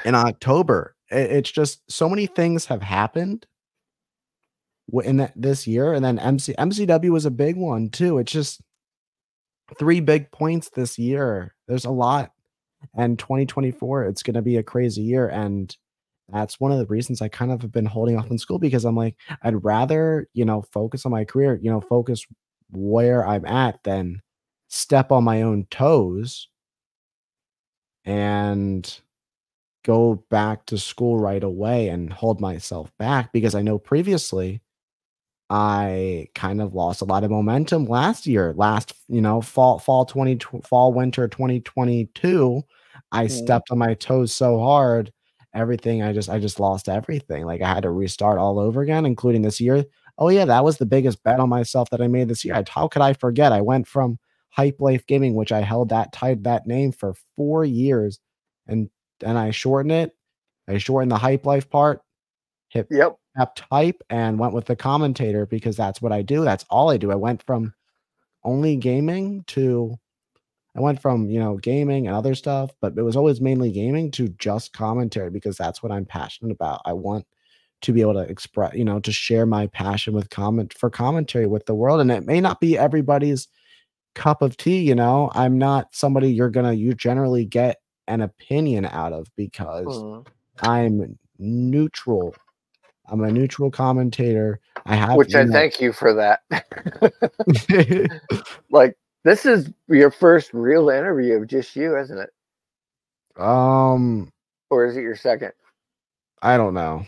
in 0.06 0.16
October. 0.16 0.96
It's 1.10 1.52
just 1.52 1.82
so 1.92 2.10
many 2.10 2.26
things 2.26 2.66
have 2.66 2.82
happened 2.82 3.46
in 5.04 5.18
that, 5.18 5.34
this 5.36 5.68
year, 5.68 5.94
and 5.94 6.04
then 6.04 6.20
MC 6.20 6.54
MCW 6.54 7.10
was 7.10 7.26
a 7.26 7.32
big 7.32 7.56
one 7.56 7.90
too. 7.90 8.18
It's 8.18 8.32
just 8.32 8.62
three 9.78 10.00
big 10.00 10.32
points 10.32 10.70
this 10.70 10.98
year. 10.98 11.56
There's 11.68 11.86
a 11.86 11.92
lot, 11.92 12.32
and 12.96 13.18
2024 13.18 14.06
it's 14.06 14.24
going 14.24 14.34
to 14.36 14.42
be 14.42 14.58
a 14.58 14.64
crazy 14.64 15.02
year, 15.02 15.28
and 15.28 15.76
that's 16.30 16.60
one 16.60 16.72
of 16.72 16.80
the 16.80 16.88
reasons 16.88 17.22
I 17.22 17.28
kind 17.28 17.52
of 17.52 17.62
have 17.62 17.72
been 17.72 17.86
holding 17.86 18.18
off 18.18 18.32
in 18.32 18.38
school 18.38 18.60
because 18.60 18.86
I'm 18.86 18.96
like 18.96 19.16
I'd 19.44 19.64
rather 19.64 20.28
you 20.34 20.46
know 20.46 20.64
focus 20.74 21.06
on 21.06 21.12
my 21.12 21.26
career, 21.26 21.60
you 21.62 21.72
know, 21.72 21.82
focus 21.82 22.26
where 22.72 23.26
I'm 23.28 23.46
at 23.46 23.84
than 23.84 24.22
step 24.70 25.12
on 25.12 25.24
my 25.24 25.44
own 25.44 25.68
toes 25.70 26.48
and 28.06 29.00
go 29.84 30.24
back 30.30 30.66
to 30.68 30.78
school 30.78 31.20
right 31.20 31.44
away 31.44 31.90
and 31.90 32.12
hold 32.14 32.42
myself 32.42 32.92
back 33.00 33.32
because 33.34 33.56
I 33.56 33.62
know 33.62 33.78
previously 33.80 34.62
I 35.50 36.28
kind 36.36 36.62
of 36.62 36.74
lost 36.74 37.02
a 37.02 37.06
lot 37.06 37.24
of 37.24 37.32
momentum 37.32 37.86
last 37.86 38.26
year. 38.28 38.54
Last, 38.58 38.94
you 39.08 39.22
know, 39.22 39.42
fall 39.42 39.80
fall 39.80 40.06
20 40.06 40.38
fall 40.64 40.94
winter 40.94 41.28
2022, 41.28 42.64
I 43.12 43.28
Mhm. 43.28 43.28
stepped 43.28 43.72
on 43.72 43.78
my 43.78 43.94
toes 43.96 44.34
so 44.34 44.60
hard, 44.60 45.12
everything 45.54 46.02
I 46.02 46.14
just 46.14 46.30
I 46.30 46.40
just 46.40 46.60
lost 46.60 46.90
everything. 46.90 47.46
Like 47.46 47.62
I 47.62 47.68
had 47.74 47.84
to 47.84 47.92
restart 47.92 48.40
all 48.40 48.60
over 48.60 48.82
again, 48.82 49.06
including 49.06 49.42
this 49.44 49.60
year. 49.62 49.86
Oh 50.18 50.30
yeah, 50.30 50.46
that 50.46 50.64
was 50.64 50.78
the 50.78 50.86
biggest 50.86 51.24
bet 51.24 51.40
on 51.40 51.50
myself 51.50 51.90
that 51.92 52.02
I 52.02 52.08
made 52.08 52.28
this 52.30 52.46
year. 52.46 52.56
I, 52.56 52.64
how 52.70 52.88
could 52.88 53.02
I 53.02 53.14
forget? 53.14 53.52
I 53.52 53.62
went 53.62 53.88
from 53.88 54.20
Hype 54.50 54.78
Life 54.80 55.06
Gaming, 55.08 55.36
which 55.36 55.52
I 55.52 55.62
held 55.62 55.90
that 55.90 56.14
tied 56.14 56.44
that 56.46 56.68
name 56.68 56.92
for 56.92 57.14
four 57.36 57.66
years, 57.66 58.20
and 58.68 58.90
and 59.24 59.38
I 59.38 59.52
shortened 59.52 59.92
it. 59.94 60.16
I 60.68 60.78
shortened 60.78 61.12
the 61.12 61.18
Hype 61.18 61.46
Life 61.46 61.70
part, 61.70 62.02
hit 62.70 62.90
Yep. 62.90 63.18
kept 63.38 63.64
hype 63.72 64.04
and 64.10 64.40
went 64.40 64.54
with 64.54 64.66
the 64.66 64.76
commentator 64.76 65.46
because 65.46 65.76
that's 65.78 66.02
what 66.02 66.12
I 66.12 66.22
do. 66.22 66.44
That's 66.46 66.66
all 66.70 66.90
I 66.92 66.98
do. 66.98 67.12
I 67.12 67.16
went 67.16 67.44
from 67.44 67.74
only 68.44 68.76
gaming 68.78 69.44
to 69.48 69.98
I 70.76 70.82
went 70.82 71.02
from, 71.02 71.30
you 71.30 71.40
know, 71.40 71.58
gaming 71.58 72.08
and 72.08 72.16
other 72.16 72.34
stuff, 72.34 72.72
but 72.82 72.98
it 72.98 73.04
was 73.04 73.16
always 73.16 73.40
mainly 73.42 73.72
gaming 73.72 74.10
to 74.12 74.30
just 74.40 74.74
commentary 74.74 75.30
because 75.30 75.56
that's 75.56 75.84
what 75.84 75.92
I'm 75.92 76.06
passionate 76.06 76.52
about. 76.52 76.82
I 76.86 76.94
want 76.94 77.28
to 77.82 77.94
be 77.94 78.02
able 78.02 78.14
to 78.16 78.22
express, 78.22 78.74
you 78.76 78.84
know, 78.86 79.00
to 79.02 79.12
share 79.12 79.46
my 79.46 79.68
passion 79.68 80.14
with 80.14 80.32
comment 80.32 80.74
for 80.74 80.90
commentary 80.90 81.46
with 81.46 81.66
the 81.68 81.76
world. 81.76 82.02
And 82.02 82.12
it 82.12 82.26
may 82.26 82.42
not 82.42 82.60
be 82.60 82.78
everybody's 82.78 83.48
cup 84.16 84.42
of 84.42 84.58
tea, 84.58 84.82
you 84.82 84.96
know. 84.96 85.32
I'm 85.36 85.58
not 85.60 85.96
somebody 85.96 86.32
you're 86.34 86.50
gonna 86.50 86.74
you 86.74 86.94
generally 86.96 87.46
get 87.46 87.78
an 88.08 88.22
opinion 88.22 88.86
out 88.86 89.14
of 89.14 89.28
because 89.36 89.86
Mhm. 89.88 90.28
I'm 90.62 91.18
neutral. 91.40 92.36
I'm 93.08 93.22
a 93.24 93.32
neutral 93.32 93.70
commentator. 93.72 94.60
I 94.86 94.96
have 94.96 95.16
Which 95.18 95.36
I 95.36 95.44
know- 95.44 95.52
thank 95.52 95.80
you 95.82 95.92
for 95.94 96.14
that. 96.14 96.42
like 98.72 98.98
this 99.24 99.46
is 99.46 99.70
your 99.88 100.12
first 100.12 100.54
real 100.54 100.90
interview 100.90 101.36
of 101.36 101.48
just 101.48 101.76
you, 101.76 101.98
isn't 101.98 102.18
it? 102.18 102.30
um, 103.42 104.30
Or 104.70 104.86
is 104.86 104.96
it 104.98 105.02
your 105.02 105.16
second? 105.16 105.54
I 106.42 106.58
don't 106.58 106.74
know. 106.74 107.06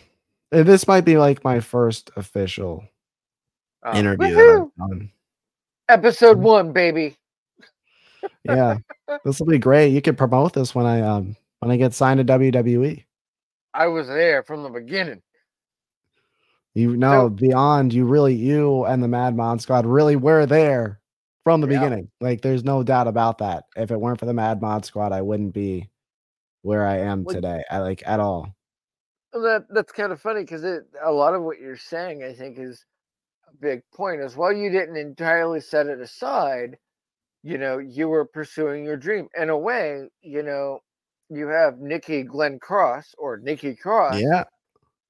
Uh, 0.51 0.63
This 0.63 0.87
might 0.87 1.05
be 1.05 1.17
like 1.17 1.43
my 1.43 1.59
first 1.59 2.09
official 2.15 2.83
Oh, 3.83 3.95
interview 3.97 4.33
that! 4.33 4.61
I've 4.81 4.89
done. 4.89 5.11
Episode 5.89 6.37
Mhm. 6.39 6.41
one, 6.41 6.71
baby. 6.73 7.15
Yeah, 8.44 8.77
this 9.24 9.39
will 9.39 9.48
be 9.48 9.58
great. 9.58 9.89
You 9.89 10.01
can 10.01 10.15
promote 10.15 10.53
this 10.53 10.75
when 10.75 10.86
I 10.86 11.01
um 11.01 11.36
when 11.60 11.72
I 11.72 11.77
get 11.77 11.94
signed 11.94 12.20
to 12.20 12.24
WWE. 12.24 13.03
I 13.74 13.88
was 13.88 14.08
there 14.08 14.44
from 14.44 14.63
the 14.63 14.70
beginning. 14.70 15.22
You 16.74 16.96
know, 16.98 17.29
beyond 17.29 17.94
you 17.94 18.05
really 18.05 18.36
you 18.36 18.84
and 18.86 19.01
the 19.01 19.08
Mad 19.08 19.36
Mod 19.36 19.62
Squad 19.62 19.86
really 19.86 20.15
were 20.15 20.46
there 20.46 21.00
from 21.44 21.62
the 21.62 21.67
Yeah. 21.67 21.79
beginning. 21.79 22.12
Like 22.20 22.41
there's 22.41 22.63
no 22.63 22.84
doubt 22.84 23.08
about 23.08 23.38
that. 23.38 23.65
If 23.75 23.91
it 23.91 24.00
weren't 24.00 24.20
for 24.20 24.25
the 24.25 24.34
Mad 24.34 24.62
Mod 24.62 24.86
Squad, 24.86 25.12
I 25.12 25.22
wouldn't 25.22 25.53
be 25.53 25.89
where 26.63 26.86
I 26.86 26.98
am 26.98 27.24
Well, 27.24 27.36
today. 27.36 27.63
I 27.70 27.79
like 27.79 28.03
at 28.05 28.20
all. 28.20 28.53
That 29.34 29.65
that's 29.70 29.91
kind 29.91 30.12
of 30.12 30.22
funny 30.22 30.41
because 30.41 30.63
it 30.63 30.84
a 31.03 31.12
lot 31.12 31.34
of 31.34 31.44
what 31.44 31.60
you're 31.60 31.77
saying, 31.77 32.24
I 32.24 32.34
think, 32.34 32.58
is 32.58 32.86
a 33.50 33.55
big 33.58 33.82
point. 33.94 34.22
Is 34.22 34.36
well, 34.36 34.51
you 34.53 34.70
didn't 34.70 34.98
entirely 34.98 35.60
set 35.62 35.88
it 35.88 36.00
aside, 36.00 36.77
you 37.45 37.59
know, 37.59 37.79
you 37.79 38.09
were 38.09 38.25
pursuing 38.25 38.85
your 38.85 38.97
dream. 38.97 39.29
In 39.37 39.49
a 39.51 39.57
way, 39.57 40.09
you 40.23 40.43
know, 40.43 40.79
you 41.29 41.47
have 41.49 41.79
Nikki 41.79 42.23
Glencross 42.23 43.15
or 43.19 43.37
Nikki 43.37 43.75
Cross 43.75 44.21
Yeah. 44.21 44.45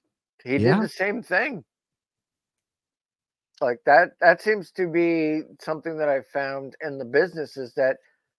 he 0.43 0.59
Yeah. 0.59 0.75
did 0.75 0.81
the 0.81 0.89
same 0.89 1.23
thing. 1.23 1.65
Like 3.61 3.79
that 3.85 4.11
that 4.21 4.41
seems 4.41 4.71
to 4.73 4.87
be 4.87 5.41
something 5.61 5.97
that 5.97 6.09
I've 6.09 6.27
found 6.27 6.75
in 6.81 6.97
the 6.97 7.05
business 7.05 7.57
is 7.57 7.73
that 7.75 7.97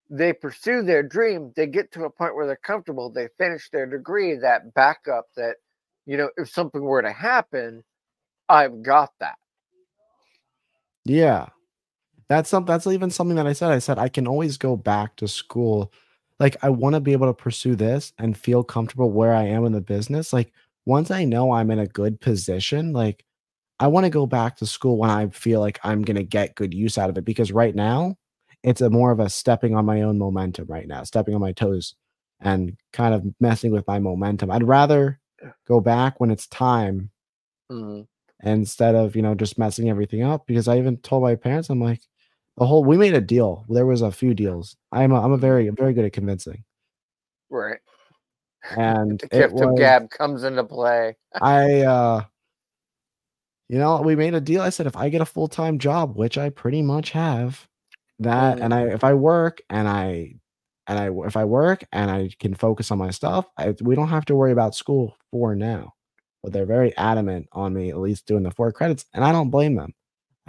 they 0.09 0.33
pursue 0.33 0.83
their 0.83 1.03
dream, 1.03 1.51
they 1.55 1.67
get 1.67 1.91
to 1.93 2.05
a 2.05 2.09
point 2.11 2.35
where 2.35 2.45
they're 2.47 2.55
comfortable, 2.57 3.09
they 3.11 3.27
finish 3.39 3.69
their 3.71 3.87
degree, 3.87 4.35
that 4.35 4.73
backup 4.75 5.27
that, 5.35 5.57
you 6.05 6.17
know, 6.17 6.29
if 6.37 6.49
something 6.49 6.81
were 6.81 7.01
to 7.01 7.11
happen, 7.11 7.83
I've 8.49 8.81
got 8.81 9.11
that. 9.19 9.37
Yeah. 11.05 11.47
That's 12.27 12.49
some 12.49 12.65
that's 12.65 12.87
even 12.87 13.11
something 13.11 13.35
that 13.35 13.47
I 13.47 13.53
said. 13.53 13.71
I 13.71 13.79
said 13.79 13.99
I 13.99 14.09
can 14.09 14.27
always 14.27 14.57
go 14.57 14.75
back 14.75 15.15
to 15.17 15.27
school. 15.27 15.91
Like 16.39 16.57
I 16.63 16.69
want 16.69 16.95
to 16.95 16.99
be 16.99 17.13
able 17.13 17.27
to 17.27 17.33
pursue 17.33 17.75
this 17.75 18.13
and 18.17 18.37
feel 18.37 18.63
comfortable 18.63 19.11
where 19.11 19.33
I 19.33 19.43
am 19.43 19.65
in 19.65 19.73
the 19.73 19.81
business. 19.81 20.33
Like 20.33 20.51
once 20.85 21.11
I 21.11 21.23
know 21.23 21.51
I'm 21.51 21.71
in 21.71 21.79
a 21.79 21.87
good 21.87 22.19
position, 22.19 22.93
like 22.93 23.23
I 23.79 23.87
want 23.87 24.05
to 24.05 24.09
go 24.09 24.25
back 24.25 24.57
to 24.57 24.65
school 24.65 24.97
when 24.97 25.09
I 25.09 25.27
feel 25.29 25.59
like 25.59 25.79
I'm 25.83 26.01
going 26.01 26.15
to 26.15 26.23
get 26.23 26.55
good 26.55 26.73
use 26.73 26.97
out 26.97 27.09
of 27.09 27.17
it 27.17 27.25
because 27.25 27.51
right 27.51 27.75
now 27.75 28.15
it's 28.63 28.81
a 28.81 28.89
more 28.89 29.11
of 29.11 29.19
a 29.19 29.29
stepping 29.29 29.75
on 29.75 29.85
my 29.85 30.01
own 30.01 30.17
momentum 30.17 30.67
right 30.67 30.87
now, 30.87 31.03
stepping 31.03 31.35
on 31.35 31.41
my 31.41 31.51
toes 31.51 31.95
and 32.39 32.75
kind 32.93 33.13
of 33.13 33.23
messing 33.39 33.71
with 33.71 33.85
my 33.87 33.99
momentum. 33.99 34.49
I'd 34.49 34.63
rather 34.63 35.19
go 35.67 35.79
back 35.79 36.19
when 36.19 36.31
it's 36.31 36.47
time 36.47 37.09
Mhm. 37.71 38.07
instead 38.43 38.95
of 38.95 39.15
you 39.15 39.21
know 39.21 39.33
just 39.35 39.57
messing 39.57 39.89
everything 39.89 40.21
up 40.23 40.45
because 40.45 40.67
i 40.67 40.77
even 40.77 40.97
told 40.97 41.23
my 41.23 41.35
parents 41.35 41.69
i'm 41.69 41.79
like 41.81 42.01
the 42.57 42.65
whole 42.65 42.83
we 42.83 42.97
made 42.97 43.13
a 43.13 43.21
deal 43.21 43.65
there 43.69 43.85
was 43.85 44.01
a 44.01 44.11
few 44.11 44.33
deals 44.33 44.75
i'm 44.91 45.11
a, 45.11 45.21
i'm 45.21 45.31
a 45.31 45.37
very 45.37 45.69
very 45.69 45.93
good 45.93 46.05
at 46.05 46.13
convincing 46.13 46.63
Right. 47.49 47.79
and 48.77 49.19
The 49.21 49.27
gift 49.27 49.61
of 49.61 49.77
gab 49.77 50.09
comes 50.09 50.43
into 50.43 50.63
play. 50.63 51.15
i 51.41 51.81
uh 51.81 52.23
you 53.69 53.79
know 53.79 54.01
we 54.01 54.15
made 54.15 54.35
a 54.35 54.41
deal 54.41 54.61
i 54.61 54.69
said 54.69 54.85
if 54.87 54.95
i 54.95 55.09
get 55.09 55.21
a 55.21 55.25
full-time 55.25 55.79
job 55.79 56.15
which 56.15 56.37
i 56.37 56.49
pretty 56.49 56.81
much 56.81 57.11
have 57.11 57.67
that 58.19 58.59
and 58.59 58.73
i 58.73 58.83
if 58.87 59.03
i 59.03 59.13
work 59.13 59.61
and 59.69 59.87
i 59.87 60.33
and 60.87 60.99
i 60.99 61.09
if 61.25 61.37
i 61.37 61.43
work 61.45 61.83
and 61.91 62.11
i 62.11 62.29
can 62.39 62.53
focus 62.53 62.91
on 62.91 62.97
my 62.97 63.11
stuff 63.11 63.45
I, 63.57 63.75
we 63.81 63.95
don't 63.95 64.09
have 64.09 64.25
to 64.25 64.35
worry 64.35 64.51
about 64.51 64.75
school 64.75 65.17
for 65.31 65.55
now 65.55 65.93
but 66.43 66.53
they're 66.53 66.65
very 66.65 66.95
adamant 66.97 67.47
on 67.51 67.73
me 67.73 67.89
at 67.89 67.97
least 67.97 68.25
doing 68.25 68.43
the 68.43 68.51
four 68.51 68.71
credits 68.71 69.05
and 69.13 69.23
i 69.23 69.31
don't 69.31 69.49
blame 69.49 69.75
them 69.75 69.93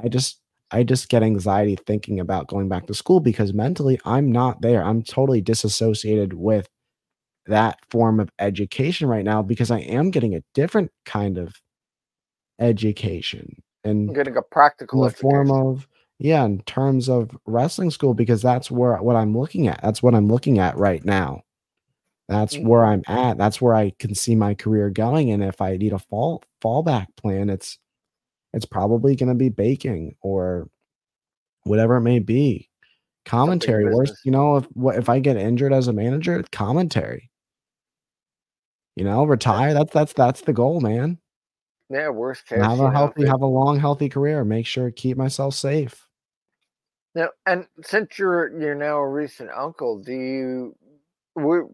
i 0.02 0.08
just 0.08 0.40
I 0.70 0.82
just 0.82 1.08
get 1.08 1.22
anxiety 1.22 1.76
thinking 1.76 2.18
about 2.18 2.48
going 2.48 2.68
back 2.68 2.86
to 2.86 2.94
school 2.94 3.20
because 3.20 3.52
mentally 3.52 4.00
I'm 4.04 4.32
not 4.32 4.62
there. 4.62 4.84
I'm 4.84 5.02
totally 5.02 5.40
disassociated 5.40 6.32
with 6.32 6.68
that 7.46 7.78
form 7.90 8.18
of 8.18 8.30
education 8.38 9.08
right 9.08 9.24
now 9.24 9.42
because 9.42 9.70
I 9.70 9.80
am 9.80 10.10
getting 10.10 10.34
a 10.34 10.42
different 10.54 10.90
kind 11.04 11.38
of 11.38 11.54
education 12.58 13.62
and 13.84 14.14
getting 14.14 14.36
a 14.36 14.40
in 14.40 14.44
practical 14.50 15.02
the 15.02 15.10
form 15.10 15.50
of 15.52 15.86
yeah, 16.18 16.44
in 16.44 16.60
terms 16.62 17.08
of 17.08 17.30
wrestling 17.46 17.90
school 17.90 18.14
because 18.14 18.42
that's 18.42 18.70
where 18.70 18.96
what 18.98 19.16
I'm 19.16 19.36
looking 19.36 19.68
at. 19.68 19.80
That's 19.82 20.02
what 20.02 20.14
I'm 20.14 20.28
looking 20.28 20.58
at 20.58 20.76
right 20.78 21.04
now. 21.04 21.42
That's 22.28 22.56
where 22.58 22.82
Mhm. 22.82 23.04
I'm 23.08 23.18
at. 23.18 23.38
That's 23.38 23.60
where 23.62 23.74
I 23.74 23.90
can 23.98 24.14
see 24.14 24.34
my 24.34 24.54
career 24.54 24.90
going. 24.90 25.30
And 25.30 25.44
if 25.44 25.60
I 25.60 25.76
need 25.76 25.92
a 25.92 25.98
fall 25.98 26.42
fallback 26.62 27.08
plan, 27.16 27.50
it's 27.50 27.78
it's 28.54 28.66
probably 28.66 29.16
going 29.16 29.28
to 29.30 29.34
be 29.34 29.50
baking 29.50 30.16
or 30.22 30.68
whatever 31.64 31.96
it 31.96 32.02
may 32.02 32.18
be. 32.20 32.70
Commentary, 33.26 33.86
worst, 33.86 34.14
you 34.24 34.30
know, 34.32 34.56
if 34.58 34.64
what 34.74 34.96
if 34.96 35.08
I 35.08 35.20
get 35.20 35.36
injured 35.36 35.72
as 35.72 35.88
a 35.88 35.92
manager, 35.92 36.42
commentary. 36.52 37.30
You 38.96 39.04
know, 39.04 39.24
retire. 39.24 39.74
That's 39.74 39.92
that's 39.92 40.12
that's 40.12 40.40
the 40.42 40.52
goal, 40.52 40.80
man. 40.80 41.18
Yeah, 41.90 42.08
worst 42.10 42.46
case, 42.46 42.58
have 42.62 42.80
a 42.80 42.90
healthy, 42.90 43.22
it 43.22 43.28
have 43.28 43.42
a 43.42 43.46
long, 43.46 43.78
healthy 43.78 44.08
career. 44.08 44.44
Make 44.44 44.66
sure 44.66 44.86
to 44.86 44.92
keep 44.92 45.16
myself 45.16 45.54
safe. 45.54 46.05
Now, 47.16 47.30
and 47.46 47.66
since 47.82 48.18
you're 48.18 48.60
you're 48.60 48.74
now 48.74 48.98
a 48.98 49.08
recent 49.08 49.48
uncle, 49.50 50.02
do 50.02 50.12
you 50.12 50.76
we're 51.34 51.64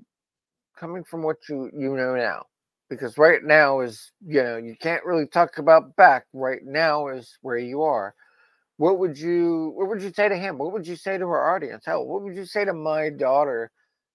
coming 0.79 1.03
from 1.03 1.25
what 1.25 1.39
you 1.49 1.69
you 1.77 1.97
know 1.97 2.15
now, 2.15 2.45
because 2.89 3.19
right 3.19 3.43
now 3.43 3.81
is 3.81 4.13
you 4.25 4.41
know 4.41 4.57
you 4.57 4.77
can't 4.81 5.05
really 5.05 5.27
talk 5.27 5.59
about 5.59 5.97
back. 5.97 6.27
Right 6.33 6.61
now 6.65 7.09
is 7.09 7.39
where 7.43 7.59
you 7.59 7.83
are. 7.83 8.15
What 8.77 9.01
would 9.01 9.19
you 9.19 9.73
what 9.75 9.89
would 9.89 10.01
you 10.01 10.13
say 10.13 10.29
to 10.29 10.37
him? 10.37 10.59
What 10.59 10.73
would 10.75 10.87
you 10.87 10.95
say 10.95 11.19
to 11.19 11.25
our 11.25 11.57
audience? 11.57 11.87
Hell, 11.87 12.07
what 12.07 12.23
would 12.23 12.37
you 12.37 12.45
say 12.45 12.65
to 12.65 12.73
my 12.73 13.11
daughter 13.11 13.73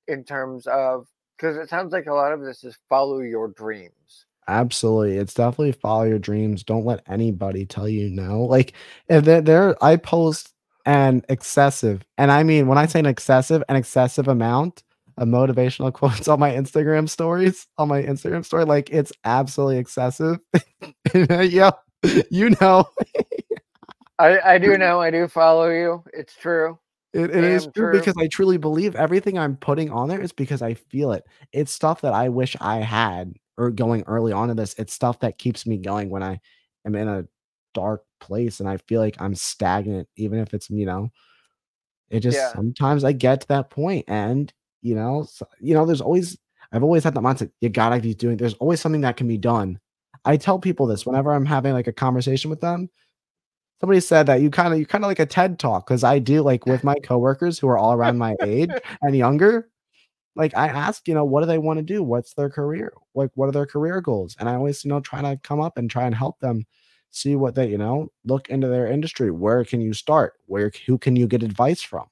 in 0.08 0.24
terms 0.24 0.66
of 0.66 1.08
because 1.38 1.58
it 1.58 1.68
sounds 1.68 1.92
like 1.92 2.06
a 2.06 2.14
lot 2.14 2.32
of 2.32 2.40
this 2.42 2.64
is 2.64 2.78
follow 2.88 3.20
your 3.20 3.50
dreams. 3.50 4.28
Absolutely. 4.48 5.18
It's 5.18 5.34
definitely 5.34 5.74
follow 5.74 6.04
your 6.04 6.20
dreams. 6.20 6.64
Don't 6.64 6.86
let 6.86 7.04
anybody 7.06 7.66
tell 7.66 7.90
you 7.90 8.10
no. 8.10 8.44
Like 8.46 8.72
if 9.10 9.26
there 9.26 9.76
I 9.84 9.98
post 9.98 10.54
an 10.88 11.22
excessive, 11.28 12.04
and 12.18 12.32
I 12.32 12.44
mean 12.44 12.68
when 12.68 12.78
I 12.78 12.88
say 12.88 13.00
an 13.00 13.06
excessive, 13.06 13.62
an 13.68 13.76
excessive 13.76 14.28
amount 14.28 14.84
of 15.18 15.28
motivational 15.28 15.92
quotes 15.94 16.28
on 16.28 16.40
my 16.40 16.52
Instagram 16.52 17.10
stories, 17.10 17.68
on 17.78 17.90
my 17.90 18.02
Instagram 18.02 18.44
story, 18.44 18.66
like 18.66 18.90
it's 18.90 19.12
absolutely 19.26 19.78
excessive. 19.78 20.40
yeah, 21.14 21.72
you 22.32 22.56
know, 22.62 22.86
I 24.20 24.40
I 24.40 24.58
do 24.58 24.78
know. 24.78 25.02
I 25.02 25.12
do 25.12 25.28
follow 25.28 25.70
you. 25.70 26.04
It's 26.14 26.36
true. 26.36 26.80
it, 27.14 27.32
it 27.32 27.44
is 27.44 27.66
true 27.76 27.92
true. 27.92 28.00
because 28.00 28.16
I 28.18 28.28
truly 28.28 28.58
believe 28.58 28.96
everything 28.96 29.38
I'm 29.38 29.58
putting 29.58 29.92
on 29.92 30.08
there 30.08 30.22
is 30.22 30.32
because 30.32 30.62
I 30.62 30.74
feel 30.76 31.12
it. 31.12 31.26
It's 31.52 31.72
stuff 31.72 32.02
that 32.02 32.14
I 32.14 32.30
wish 32.30 32.56
I 32.62 32.78
had 32.78 33.34
or 33.58 33.72
going 33.72 34.04
early 34.08 34.32
on 34.32 34.50
in 34.50 34.56
this. 34.56 34.74
It's 34.78 34.94
stuff 34.94 35.20
that 35.20 35.38
keeps 35.38 35.66
me 35.66 35.78
going 35.78 36.10
when 36.10 36.24
I 36.24 36.40
am 36.86 36.96
in 36.96 37.10
a 37.10 37.26
dark 37.74 38.04
place 38.20 38.60
and 38.60 38.70
I 38.70 38.78
feel 38.78 39.02
like 39.02 39.16
I'm 39.22 39.36
stagnant, 39.36 40.08
even 40.16 40.40
if 40.40 40.54
it's, 40.54 40.70
you 40.70 40.86
know, 40.86 41.10
it 42.10 42.22
just 42.22 42.38
Yeah. 42.38 42.54
sometimes 42.54 43.04
I 43.04 43.12
get 43.12 43.42
to 43.42 43.48
that 43.50 43.70
point 43.70 44.06
and, 44.08 44.52
you 44.82 44.96
know, 44.96 45.24
so, 45.24 45.48
you 45.60 45.74
know, 45.74 45.86
there's 45.86 46.02
always, 46.02 46.38
I've 46.72 46.84
always 46.84 47.04
had 47.04 47.14
that 47.16 47.22
mindset, 47.22 47.52
you 47.62 47.70
gotta 47.70 48.00
be 48.00 48.14
doing, 48.14 48.38
there's 48.38 48.54
always 48.56 48.82
something 48.82 49.02
that 49.02 49.18
can 49.18 49.28
be 49.28 49.38
done. 49.38 49.80
I 50.26 50.38
tell 50.38 50.60
people 50.60 50.88
this 50.88 51.02
mm-hmm. 51.02 51.12
whenever 51.12 51.34
I'm 51.34 51.46
having 51.46 51.74
like 51.74 51.88
a 51.88 51.94
conversation 51.94 52.50
with 52.50 52.62
them. 52.62 52.90
Somebody 53.80 54.00
said 54.00 54.26
that 54.26 54.42
you 54.42 54.50
kind 54.50 54.74
of, 54.74 54.80
you 54.80 54.86
kind 54.88 55.04
of 55.04 55.08
like 55.08 55.20
a 55.20 55.26
TED 55.26 55.60
talk 55.60 55.86
because 55.88 56.04
I 56.04 56.20
do 56.20 56.42
like 56.42 56.66
with 56.66 56.84
my 56.84 56.96
coworkers 57.04 57.60
who 57.60 57.68
are 57.68 57.78
all 57.78 57.94
around 57.94 58.18
my 58.18 58.36
age 58.44 58.72
and 59.02 59.16
younger. 59.16 59.70
Like 60.36 60.56
I 60.58 60.68
ask, 60.68 61.08
you 61.08 61.14
know, 61.14 61.26
what 61.26 61.42
do 61.42 61.48
they 61.48 61.58
want 61.60 61.78
to 61.78 61.84
do? 61.84 62.04
What's 62.04 62.34
their 62.34 62.50
career? 62.50 62.94
Like, 63.16 63.32
what 63.36 63.50
are 63.50 63.52
their 63.52 63.66
career 63.68 64.02
goals? 64.02 64.36
And 64.40 64.50
I 64.50 64.56
always, 64.56 64.84
you 64.84 64.90
know, 64.90 65.00
try 65.00 65.22
to 65.22 65.40
come 65.44 65.60
up 65.62 65.78
and 65.78 65.90
try 65.90 66.06
and 66.06 66.16
help 66.16 66.40
them 66.40 66.66
see 67.12 67.36
what 67.36 67.56
they, 67.56 67.70
you 67.70 67.78
know, 67.78 68.12
look 68.26 68.50
into 68.50 68.68
their 68.68 68.88
industry. 68.88 69.32
Where 69.32 69.64
can 69.66 69.82
you 69.82 69.94
start? 69.94 70.34
Where, 70.48 70.72
who 70.86 70.98
can 70.98 71.16
you 71.16 71.28
get 71.28 71.44
advice 71.44 71.82
from? 71.82 72.08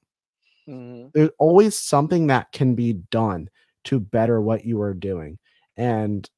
Mhm. 0.68 1.14
There's 1.14 1.30
always 1.40 1.78
something 1.78 2.28
that 2.28 2.52
can 2.52 2.76
be 2.76 2.94
done 2.94 3.50
to 3.86 4.00
better 4.00 4.42
what 4.42 4.66
you 4.66 4.82
are 4.82 4.94
doing. 4.94 5.40
And, 5.78 6.30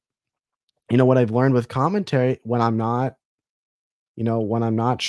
you 0.90 0.96
know, 0.98 1.04
what 1.06 1.18
I've 1.18 1.30
learned 1.30 1.54
with 1.54 1.68
commentary 1.68 2.40
when 2.44 2.60
I'm 2.60 2.76
not, 2.76 3.16
you 4.16 4.24
know, 4.24 4.40
when 4.40 4.62
I'm 4.62 4.76
not 4.76 5.02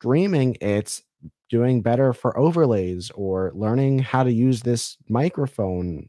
streaming, 0.00 0.56
it's 0.60 1.02
doing 1.50 1.82
better 1.82 2.12
for 2.12 2.36
overlays 2.38 3.10
or 3.12 3.52
learning 3.54 4.00
how 4.00 4.22
to 4.24 4.32
use 4.32 4.62
this 4.62 4.96
microphone 5.08 6.08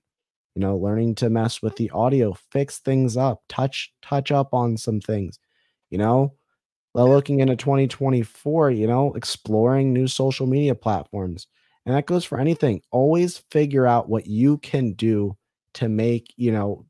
you 0.56 0.62
know 0.62 0.78
learning 0.78 1.16
to 1.16 1.30
mess 1.30 1.62
with 1.62 1.76
the 1.78 1.90
audio 1.92 2.34
fix 2.52 2.80
things 2.80 3.18
up 3.18 3.44
touch 3.50 3.94
touch 4.02 4.32
up 4.32 4.54
on 4.54 4.78
some 4.78 5.00
things 5.02 5.40
you 5.90 5.98
know 5.98 6.34
well, 6.94 7.10
looking 7.10 7.40
into 7.40 7.56
2024 7.56 8.72
you 8.72 8.88
know 8.88 9.14
exploring 9.14 9.94
new 9.94 10.08
social 10.08 10.48
media 10.48 10.76
platforms 10.76 11.48
and 11.88 11.96
that 11.96 12.06
goes 12.06 12.26
for 12.26 12.38
anything. 12.38 12.82
Always 12.92 13.38
figure 13.50 13.88
out 13.88 14.10
what 14.10 14.28
you 14.28 14.58
can 14.58 14.92
do 14.92 15.38
to 15.76 15.88
make 15.88 16.34
you 16.36 16.52
know 16.52 16.86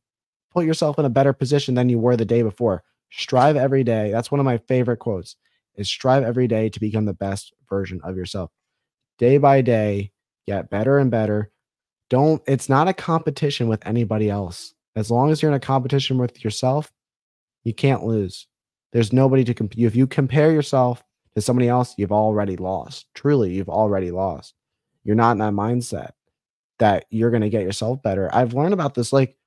put 0.51 0.65
yourself 0.65 0.97
in 0.97 1.05
a 1.05 1.09
better 1.09 1.33
position 1.33 1.75
than 1.75 1.87
you 1.87 1.99
were 1.99 2.17
the 2.17 2.25
day 2.25 2.41
before. 2.41 2.83
Strive 3.11 3.55
every 3.55 3.83
day 3.83 4.11
that's 4.11 4.31
one 4.31 4.39
of 4.39 4.45
my 4.45 4.57
favorite 4.57 4.97
quotes 4.97 5.35
is 5.75 5.87
strive 5.87 6.23
every 6.23 6.47
day 6.47 6.67
to 6.69 6.79
become 6.79 7.05
the 7.05 7.13
best 7.13 7.53
version 7.69 8.01
of 8.03 8.17
yourself. 8.17 8.49
Day 9.19 9.37
by 9.37 9.61
day 9.61 10.11
get 10.47 10.71
better 10.71 10.97
and 10.97 11.11
better. 11.11 11.51
Don't 12.09 12.41
it's 12.47 12.67
not 12.67 12.87
a 12.87 12.93
competition 12.93 13.67
with 13.67 13.85
anybody 13.85 14.31
else. 14.31 14.73
As 14.95 15.11
long 15.11 15.29
as 15.29 15.43
you're 15.43 15.51
in 15.51 15.57
a 15.57 15.59
competition 15.59 16.17
with 16.17 16.43
yourself, 16.43 16.91
you 17.63 17.73
can't 17.75 18.03
lose. 18.03 18.47
There's 18.93 19.13
nobody 19.13 19.43
to 19.45 19.53
compete. 19.53 19.85
If 19.85 19.95
you 19.95 20.07
compare 20.07 20.51
yourself 20.51 21.03
to 21.35 21.41
somebody 21.41 21.67
else, 21.67 21.93
you've 21.97 22.11
already 22.11 22.55
lost. 22.55 23.07
Truly, 23.13 23.53
you've 23.53 23.69
already 23.69 24.11
lost. 24.11 24.53
You're 25.03 25.15
not 25.15 25.33
in 25.33 25.37
that 25.39 25.53
mindset 25.53 26.11
that 26.79 27.05
you're 27.09 27.31
going 27.31 27.41
to 27.41 27.49
get 27.49 27.63
yourself 27.63 28.01
better. 28.03 28.29
I've 28.33 28.53
learned 28.53 28.73
about 28.73 28.93
this 28.95 29.11
like 29.13 29.37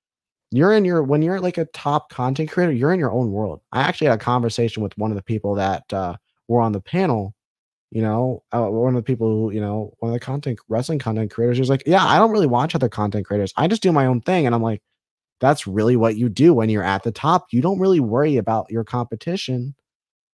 you're 0.50 0.72
in 0.72 0.84
your 0.84 1.02
when 1.02 1.22
you're 1.22 1.40
like 1.40 1.58
a 1.58 1.66
top 1.66 2.10
content 2.10 2.50
creator, 2.50 2.72
you're 2.72 2.92
in 2.92 3.00
your 3.00 3.12
own 3.12 3.32
world. 3.32 3.60
I 3.72 3.82
actually 3.82 4.08
had 4.08 4.20
a 4.20 4.24
conversation 4.24 4.82
with 4.82 4.96
one 4.98 5.10
of 5.10 5.16
the 5.16 5.22
people 5.22 5.54
that 5.56 5.92
uh, 5.92 6.16
were 6.48 6.60
on 6.60 6.72
the 6.72 6.80
panel 6.80 7.34
you 7.90 8.02
know, 8.02 8.42
uh, 8.52 8.62
one 8.66 8.94
of 8.94 9.02
the 9.02 9.06
people 9.06 9.28
who, 9.28 9.52
you 9.52 9.60
know, 9.60 9.94
one 9.98 10.10
of 10.10 10.14
the 10.14 10.24
content 10.24 10.58
wrestling 10.68 10.98
content 11.00 11.30
creators 11.32 11.58
was 11.58 11.68
like, 11.68 11.82
"Yeah, 11.86 12.04
I 12.04 12.18
don't 12.18 12.30
really 12.30 12.46
watch 12.46 12.74
other 12.74 12.88
content 12.88 13.26
creators. 13.26 13.52
I 13.56 13.66
just 13.68 13.82
do 13.82 13.92
my 13.92 14.06
own 14.06 14.20
thing." 14.20 14.46
And 14.46 14.54
I'm 14.54 14.62
like, 14.62 14.80
"That's 15.40 15.66
really 15.66 15.96
what 15.96 16.16
you 16.16 16.28
do 16.28 16.54
when 16.54 16.68
you're 16.68 16.82
at 16.82 17.02
the 17.02 17.12
top. 17.12 17.46
You 17.50 17.62
don't 17.62 17.80
really 17.80 18.00
worry 18.00 18.36
about 18.36 18.70
your 18.70 18.84
competition, 18.84 19.74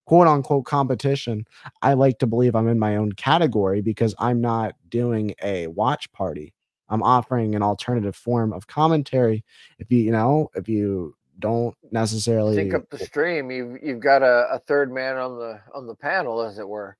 quote 0.06 0.26
unquote 0.26 0.64
competition. 0.64 1.46
I 1.82 1.94
like 1.94 2.18
to 2.18 2.26
believe 2.26 2.54
I'm 2.54 2.68
in 2.68 2.78
my 2.78 2.96
own 2.96 3.12
category 3.12 3.80
because 3.82 4.14
I'm 4.18 4.40
not 4.40 4.74
doing 4.88 5.34
a 5.42 5.68
watch 5.68 6.10
party. 6.12 6.52
I'm 6.88 7.02
offering 7.02 7.54
an 7.54 7.62
alternative 7.62 8.14
form 8.14 8.52
of 8.52 8.66
commentary. 8.66 9.44
If 9.78 9.90
you, 9.90 9.98
you 9.98 10.12
know, 10.12 10.50
if 10.54 10.68
you 10.68 11.16
don't 11.38 11.76
necessarily 11.90 12.56
think 12.56 12.74
up 12.74 12.88
the 12.90 12.98
stream. 12.98 13.50
You've 13.50 13.82
you've 13.82 14.00
got 14.00 14.22
a, 14.22 14.48
a 14.52 14.58
third 14.60 14.92
man 14.92 15.16
on 15.16 15.38
the 15.38 15.60
on 15.74 15.86
the 15.86 15.94
panel, 15.94 16.42
as 16.42 16.58
it 16.58 16.68
were. 16.68 16.96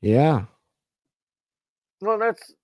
yeah, 0.00 0.44
Well, 2.00 2.18
that's 2.18 2.54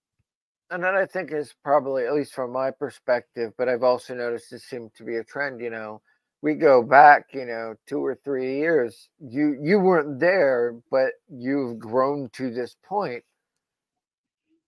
and 0.71 0.83
that 0.83 0.95
I 0.95 1.07
think 1.07 1.33
is 1.33 1.55
probably 1.65 2.07
at 2.07 2.15
least 2.15 2.35
from 2.35 2.53
my 2.53 2.71
perspective, 2.71 3.53
but 3.59 3.69
I've 3.69 3.85
also 3.85 4.15
noticed 4.15 4.51
this 4.51 4.65
seems 4.65 4.93
to 4.95 5.05
be 5.05 5.17
a 5.17 5.25
trend. 5.25 5.61
You 5.61 5.71
know, 5.71 6.03
we 6.43 6.55
go 6.55 6.83
back, 6.83 7.27
you 7.35 7.47
know, 7.47 7.75
two 7.87 8.05
or 8.05 8.17
three 8.25 8.59
years. 8.59 9.09
You 9.21 9.59
you 9.63 9.79
weren't 9.81 10.21
there, 10.21 10.75
but 10.91 11.13
you've 11.29 11.79
grown 11.79 12.31
to 12.35 12.51
this 12.51 12.77
point. 12.85 13.25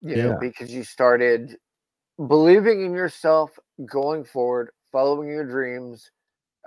You 0.02 0.16
know, 0.16 0.30
Yeah. 0.30 0.38
because 0.40 0.72
you 0.72 0.84
started 0.84 1.56
believing 2.28 2.84
in 2.84 2.92
yourself, 2.94 3.58
going 3.86 4.24
forward, 4.24 4.70
following 4.92 5.28
your 5.28 5.46
dreams. 5.46 6.10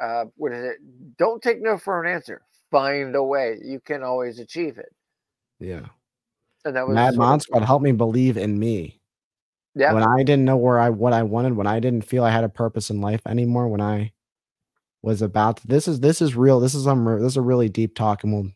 Uh, 0.02 0.26
what 0.38 0.52
is 0.54 0.64
it? 0.66 0.78
Don't 1.18 1.42
take 1.44 1.62
no 1.62 1.78
for 1.78 2.04
an 2.04 2.12
answer. 2.14 2.42
Find 2.72 3.16
a 3.16 3.24
way. 3.24 3.58
You 3.64 3.80
can 3.82 4.04
always 4.04 4.40
achieve 4.40 4.78
it. 4.78 4.94
yeah. 5.60 5.88
And 6.66 6.76
that 6.76 6.88
was 6.88 6.96
Mad 6.96 7.16
Mod 7.16 7.42
Squad 7.42 7.64
helped 7.64 7.84
me 7.84 7.92
believe 7.92 8.38
in 8.38 8.60
me. 8.60 9.01
Yeah. 9.76 9.94
When 9.94 10.04
I 10.04 10.24
didn't 10.24 10.46
know 10.46 10.58
where 10.58 10.80
I 10.80 10.90
what 10.90 11.14
I 11.14 11.24
wanted, 11.24 11.56
when 11.56 11.68
I 11.68 11.80
didn't 11.80 12.06
feel 12.06 12.24
I 12.24 12.32
had 12.32 12.44
a 12.44 12.50
purpose 12.50 12.90
in 12.90 13.02
life 13.02 13.22
anymore, 13.26 13.68
when 13.68 13.82
I 13.82 14.12
was 15.02 15.22
about 15.22 15.58
to, 15.58 15.68
this 15.68 15.88
is 15.88 16.00
this 16.00 16.22
is 16.22 16.36
real. 16.36 16.60
This 16.60 16.76
is 16.76 16.84
some 16.84 17.06
this 17.20 17.34
is 17.34 17.38
a 17.38 17.42
really 17.42 17.70
deep 17.70 17.96
talk, 17.96 18.24
and 18.24 18.34
we'll 18.34 18.52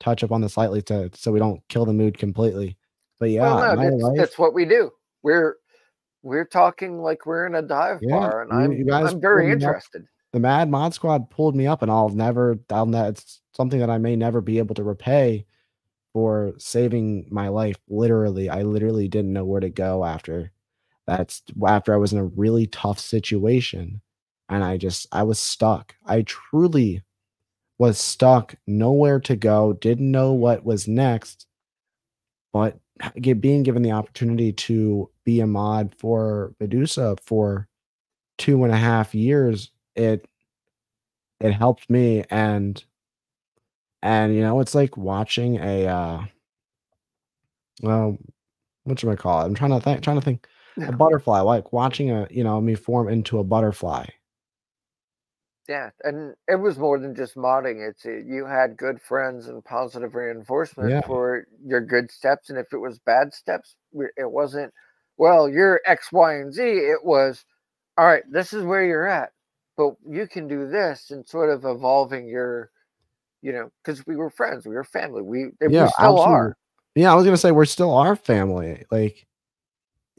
touch 0.00 0.24
up 0.24 0.32
on 0.32 0.40
this 0.40 0.56
lightly 0.56 0.82
to 0.82 1.10
so 1.14 1.32
we 1.32 1.38
don't 1.38 1.62
kill 1.68 1.84
the 1.84 1.92
mood 1.92 2.18
completely. 2.18 2.76
But 3.18 3.30
yeah, 3.30 3.42
Well, 3.42 3.76
no, 3.76 3.82
that's 3.82 4.02
life, 4.02 4.16
that's 4.18 4.38
what 4.38 4.54
we 4.54 4.64
do. 4.64 4.90
We're 5.22 5.56
we're 6.22 6.44
talking 6.44 7.00
like 7.00 7.26
we're 7.26 7.46
in 7.46 7.54
a 7.54 7.62
dive 7.62 8.00
yeah, 8.02 8.16
bar, 8.16 8.42
and 8.42 8.52
I'm 8.52 8.72
you 8.72 8.84
guys 8.84 9.12
I'm 9.12 9.20
very 9.20 9.46
me 9.46 9.52
up. 9.52 9.60
interested. 9.60 10.06
The 10.32 10.40
Mad 10.40 10.68
Mod 10.68 10.92
Squad 10.92 11.30
pulled 11.30 11.54
me 11.54 11.66
up, 11.66 11.82
and 11.82 11.90
I'll 11.90 12.10
never, 12.10 12.58
I'll 12.70 12.84
ne- 12.84 13.08
it's 13.08 13.40
something 13.54 13.80
that 13.80 13.88
I 13.88 13.96
may 13.98 14.16
never 14.16 14.40
be 14.40 14.58
able 14.58 14.74
to 14.74 14.82
repay 14.82 15.46
for 16.12 16.52
saving 16.58 17.28
my 17.30 17.48
life. 17.48 17.76
Literally, 17.88 18.50
I 18.50 18.62
literally 18.62 19.08
didn't 19.08 19.32
know 19.32 19.44
where 19.44 19.60
to 19.60 19.70
go 19.70 20.04
after 20.04 20.52
that's 21.06 21.42
after 21.66 21.94
I 21.94 21.98
was 21.98 22.12
in 22.12 22.18
a 22.18 22.24
really 22.24 22.66
tough 22.66 22.98
situation 22.98 24.00
and 24.48 24.64
I 24.64 24.76
just 24.76 25.06
I 25.12 25.22
was 25.22 25.38
stuck. 25.38 25.94
I 26.04 26.22
truly 26.22 27.02
was 27.78 27.98
stuck, 27.98 28.54
nowhere 28.66 29.20
to 29.20 29.36
go, 29.36 29.72
didn't 29.74 30.10
know 30.10 30.32
what 30.32 30.64
was 30.64 30.88
next. 30.88 31.46
But 32.52 32.78
being 33.40 33.62
given 33.62 33.82
the 33.82 33.92
opportunity 33.92 34.52
to 34.52 35.10
be 35.24 35.40
a 35.40 35.46
mod 35.46 35.94
for 35.98 36.54
Medusa 36.60 37.16
for 37.22 37.68
two 38.38 38.64
and 38.64 38.72
a 38.72 38.76
half 38.76 39.14
years, 39.14 39.70
it 39.94 40.26
it 41.40 41.52
helped 41.52 41.90
me 41.90 42.24
and 42.30 42.84
and 44.02 44.34
you 44.34 44.40
know 44.40 44.60
it's 44.60 44.74
like 44.74 44.96
watching 44.96 45.56
a 45.56 45.86
uh 45.86 46.24
well 47.82 48.16
what 48.84 49.00
should 49.00 49.10
I 49.10 49.16
call 49.16 49.42
it? 49.42 49.46
I'm 49.46 49.54
trying 49.54 49.72
to 49.72 49.80
think 49.80 50.02
trying 50.02 50.18
to 50.18 50.24
think 50.24 50.46
a 50.84 50.92
butterfly, 50.92 51.40
like 51.40 51.72
watching 51.72 52.10
a 52.10 52.26
you 52.30 52.44
know 52.44 52.60
me 52.60 52.74
form 52.74 53.08
into 53.08 53.38
a 53.38 53.44
butterfly. 53.44 54.06
Yeah, 55.68 55.90
and 56.04 56.34
it 56.46 56.56
was 56.56 56.78
more 56.78 56.98
than 56.98 57.14
just 57.14 57.34
modding. 57.34 57.88
It's 57.88 58.06
uh, 58.06 58.10
you 58.10 58.46
had 58.46 58.76
good 58.76 59.00
friends 59.02 59.48
and 59.48 59.64
positive 59.64 60.14
reinforcement 60.14 60.90
Yeah. 60.90 61.00
for 61.06 61.46
your 61.64 61.80
good 61.80 62.10
steps, 62.10 62.50
and 62.50 62.58
if 62.58 62.72
it 62.72 62.78
was 62.78 62.98
bad 63.00 63.34
steps, 63.34 63.74
it 64.16 64.30
wasn't. 64.30 64.72
Well, 65.18 65.48
you're 65.48 65.80
X, 65.86 66.12
Y, 66.12 66.34
and 66.34 66.52
Z. 66.52 66.62
It 66.62 67.04
was, 67.04 67.44
all 67.98 68.06
right. 68.06 68.22
This 68.30 68.52
is 68.52 68.62
where 68.64 68.84
you're 68.84 69.08
at, 69.08 69.32
but 69.76 69.94
you 70.08 70.28
can 70.28 70.46
do 70.46 70.68
this, 70.68 71.10
and 71.10 71.26
sort 71.26 71.50
of 71.50 71.64
evolving 71.64 72.28
your, 72.28 72.70
you 73.42 73.52
know, 73.52 73.70
because 73.82 74.06
we 74.06 74.16
were 74.16 74.30
friends, 74.30 74.66
we 74.66 74.74
were 74.74 74.84
family, 74.84 75.22
we 75.22 75.50
Yeah, 75.68 75.84
we 75.84 75.88
still 75.88 76.20
absolutely. 76.20 76.34
are. 76.34 76.56
Yeah, 76.94 77.12
I 77.12 77.14
was 77.16 77.24
gonna 77.24 77.36
say 77.36 77.50
we're 77.52 77.64
still 77.64 77.92
our 77.94 78.14
family. 78.16 78.84
Like 78.90 79.26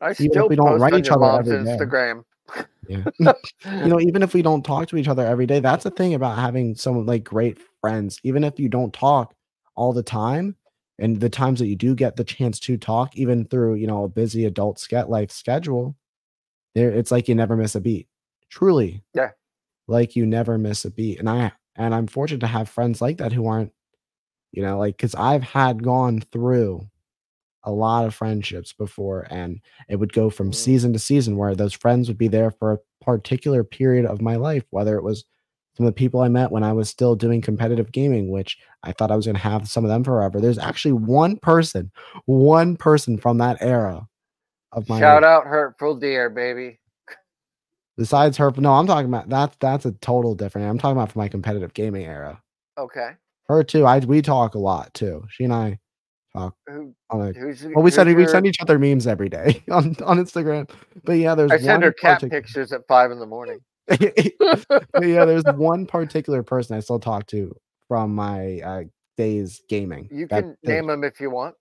I 0.01 0.12
Even 0.19 0.43
if 0.43 0.49
we 0.49 0.55
don't 0.55 0.67
post 0.67 0.81
write 0.81 0.93
on 0.93 0.99
each 0.99 1.10
other 1.10 1.19
mom's 1.21 1.49
every 1.49 1.65
day. 1.65 1.71
Instagram. 1.77 2.23
Yeah. 2.88 3.03
you 3.83 3.88
know, 3.88 3.99
even 3.99 4.23
if 4.23 4.33
we 4.33 4.41
don't 4.41 4.63
talk 4.63 4.88
to 4.89 4.97
each 4.97 5.07
other 5.07 5.25
every 5.25 5.45
day, 5.45 5.60
that's 5.60 5.83
the 5.83 5.91
thing 5.91 6.13
about 6.13 6.38
having 6.38 6.75
someone 6.75 7.05
like 7.05 7.23
great 7.23 7.57
friends. 7.81 8.19
Even 8.23 8.43
if 8.43 8.60
you 8.60 8.69
don't 8.69 8.93
talk 8.93 9.33
all 9.75 9.91
the 9.93 10.03
time, 10.03 10.55
and 10.99 11.19
the 11.19 11.29
times 11.29 11.60
that 11.60 11.67
you 11.67 11.75
do 11.75 11.93
get 11.93 12.15
the 12.15 12.23
chance 12.23 12.60
to 12.62 12.77
talk, 12.77 13.15
even 13.15 13.45
through 13.45 13.75
you 13.75 13.86
know 13.88 14.03
a 14.05 14.10
busy 14.10 14.45
adult 14.45 14.79
ske- 14.79 15.07
life 15.07 15.31
schedule, 15.31 15.95
there 16.75 16.89
it's 16.91 17.12
like 17.12 17.27
you 17.27 17.36
never 17.36 17.55
miss 17.57 17.75
a 17.75 17.81
beat. 17.81 18.07
Truly, 18.49 19.03
Yeah. 19.13 19.31
like 19.88 20.15
you 20.15 20.25
never 20.25 20.57
miss 20.57 20.86
a 20.86 20.91
beat. 20.91 21.19
And 21.19 21.29
I 21.29 21.51
and 21.75 21.93
I'm 21.93 22.07
fortunate 22.07 22.39
to 22.39 22.47
have 22.47 22.69
friends 22.69 23.01
like 23.01 23.17
that 23.17 23.33
who 23.33 23.45
aren't, 23.47 23.73
you 24.53 24.62
know, 24.63 24.79
like 24.79 24.95
because 24.97 25.13
I've 25.15 25.43
had 25.43 25.83
gone 25.83 26.21
through 26.31 26.88
a 27.63 27.72
lot 27.72 28.06
of 28.06 28.13
friendships 28.15 28.72
before 28.74 29.28
and 29.30 29.60
it 29.89 29.96
would 29.98 30.13
go 30.13 30.30
from 30.30 30.52
Mhm. 30.52 30.56
season 30.56 30.93
to 30.93 31.00
season 31.00 31.38
where 31.38 31.56
those 31.56 31.74
friends 31.74 32.08
would 32.08 32.17
be 32.17 32.28
there 32.28 32.52
for 32.52 32.74
a 32.74 32.80
particular 33.04 33.63
period 33.63 34.06
of 34.06 34.22
my 34.22 34.36
life 34.36 34.63
whether 34.70 34.96
it 34.98 35.04
was 35.04 35.26
some 35.76 35.86
of 35.86 35.89
the 35.93 35.98
people 35.98 36.22
i 36.22 36.28
met 36.28 36.52
when 36.52 36.63
i 36.63 36.72
was 36.74 36.89
still 36.89 37.15
doing 37.15 37.41
competitive 37.41 37.91
gaming 37.91 38.30
which 38.30 38.58
i 38.84 38.91
thought 38.91 39.12
i 39.12 39.15
was 39.15 39.26
going 39.26 39.36
to 39.36 39.41
have 39.41 39.67
some 39.67 39.84
of 39.84 39.89
them 39.89 40.04
forever 40.04 40.39
there's 40.39 40.58
actually 40.58 40.91
one 40.93 41.36
person 41.38 41.91
one 42.26 42.76
person 42.78 43.17
from 43.17 43.38
that 43.38 43.58
era 43.62 44.08
of 44.72 44.88
my 44.89 45.00
Shout 45.00 45.24
out 45.24 45.46
Hurtful 45.46 45.96
Deer, 45.96 46.30
baby. 46.30 46.80
besides 47.98 48.38
her 48.38 48.52
no 48.58 48.74
i'm 48.74 48.88
talking 48.88 49.08
about 49.08 49.30
that's 49.30 49.56
that's 49.60 49.86
a 49.86 49.91
total 49.93 50.36
different 50.36 50.67
i'm 50.70 50.78
talking 50.78 50.98
about 50.98 51.12
from 51.12 51.20
my 51.22 51.28
competitive 51.28 51.74
gaming 51.74 52.06
era 52.06 52.41
Okay, 52.78 53.12
her 53.48 53.63
too 53.63 53.86
i 53.88 53.98
we 54.00 54.22
talk 54.22 54.54
a 54.54 54.60
lot 54.60 54.93
too 54.93 55.24
she 55.30 55.43
and 55.43 55.54
i 55.54 55.80
talk 56.38 56.56
who 56.67 56.93
on 57.10 57.21
a 57.21 57.32
who's 57.34 57.65
well 57.73 57.84
we 57.84 57.91
send 57.91 58.13
we 58.15 58.28
send 58.28 58.45
each 58.45 58.62
other 58.62 58.78
memes 58.80 59.08
every 59.08 59.30
day 59.30 59.63
on 59.71 59.95
on 60.04 60.17
instagram 60.17 60.69
but 61.04 61.13
yeah 61.13 61.36
there's 61.36 61.52
I 61.52 61.58
send 61.60 61.84
her 61.84 61.91
cat 61.91 62.21
partic- 62.21 62.32
pictures 62.32 62.71
at 62.71 62.82
five 62.88 63.12
in 63.12 63.19
the 63.19 63.26
morning. 63.26 63.60
But 63.89 65.06
yeah, 65.06 65.26
there's 65.26 65.43
one 65.56 65.86
particular 65.86 66.43
person 66.43 66.76
I 66.76 66.82
still 66.82 67.00
talk 67.00 67.26
to 67.28 67.56
from 67.88 68.13
my 68.13 68.60
uh, 68.60 68.84
days 69.15 69.62
gaming. 69.69 70.10
You 70.12 70.28
That- 70.28 70.43
can 70.43 70.58
name 70.63 70.88
them 70.88 71.04
if 71.04 71.19
you 71.21 71.30
want. 71.30 71.56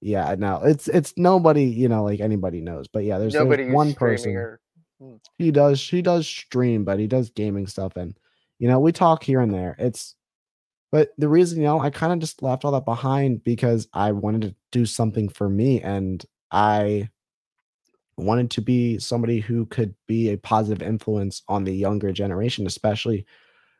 Yeah, 0.00 0.34
no, 0.38 0.60
it's 0.62 0.88
it's 0.88 1.14
nobody 1.16 1.64
you 1.64 1.88
know 1.88 2.04
like 2.04 2.20
anybody 2.20 2.60
knows. 2.60 2.86
But 2.86 3.04
yeah, 3.04 3.18
there's, 3.18 3.32
there's 3.32 3.72
one 3.72 3.94
person. 3.94 4.36
or 4.36 4.60
He 5.38 5.50
does 5.50 5.80
he 5.80 6.02
does 6.02 6.28
stream, 6.28 6.84
but 6.84 6.98
he 6.98 7.06
does 7.06 7.30
gaming 7.30 7.66
stuff, 7.66 7.96
and 7.96 8.16
you 8.58 8.68
know 8.68 8.78
we 8.78 8.92
talk 8.92 9.24
here 9.24 9.40
and 9.40 9.52
there. 9.52 9.74
It's 9.78 10.14
but 10.96 11.10
the 11.18 11.28
reason 11.28 11.58
you 11.58 11.64
know 11.64 11.80
I 11.80 11.90
kind 11.90 12.12
of 12.12 12.20
just 12.20 12.42
left 12.42 12.64
all 12.64 12.72
that 12.72 12.84
behind 12.86 13.44
because 13.44 13.88
I 13.92 14.12
wanted 14.12 14.42
to 14.42 14.56
do 14.72 14.86
something 14.86 15.28
for 15.28 15.48
me, 15.48 15.82
and 15.82 16.24
I 16.50 17.10
wanted 18.18 18.50
to 18.52 18.62
be 18.62 18.98
somebody 18.98 19.40
who 19.40 19.66
could 19.66 19.94
be 20.06 20.30
a 20.30 20.38
positive 20.38 20.86
influence 20.86 21.42
on 21.48 21.64
the 21.64 21.74
younger 21.74 22.12
generation, 22.12 22.66
especially 22.66 23.26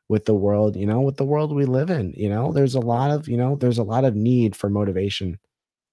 with 0.08 0.26
the 0.26 0.34
world, 0.34 0.76
you 0.76 0.86
know, 0.86 1.00
with 1.02 1.16
the 1.16 1.24
world 1.24 1.54
we 1.54 1.66
live 1.66 1.90
in. 1.90 2.12
You 2.16 2.28
know, 2.28 2.52
there's 2.52 2.74
a 2.74 2.80
lot 2.80 3.10
of, 3.12 3.28
you 3.28 3.36
know, 3.36 3.56
there's 3.56 3.78
a 3.78 3.84
lot 3.84 4.04
of 4.04 4.16
need 4.16 4.56
for 4.56 4.70
motivation, 4.70 5.38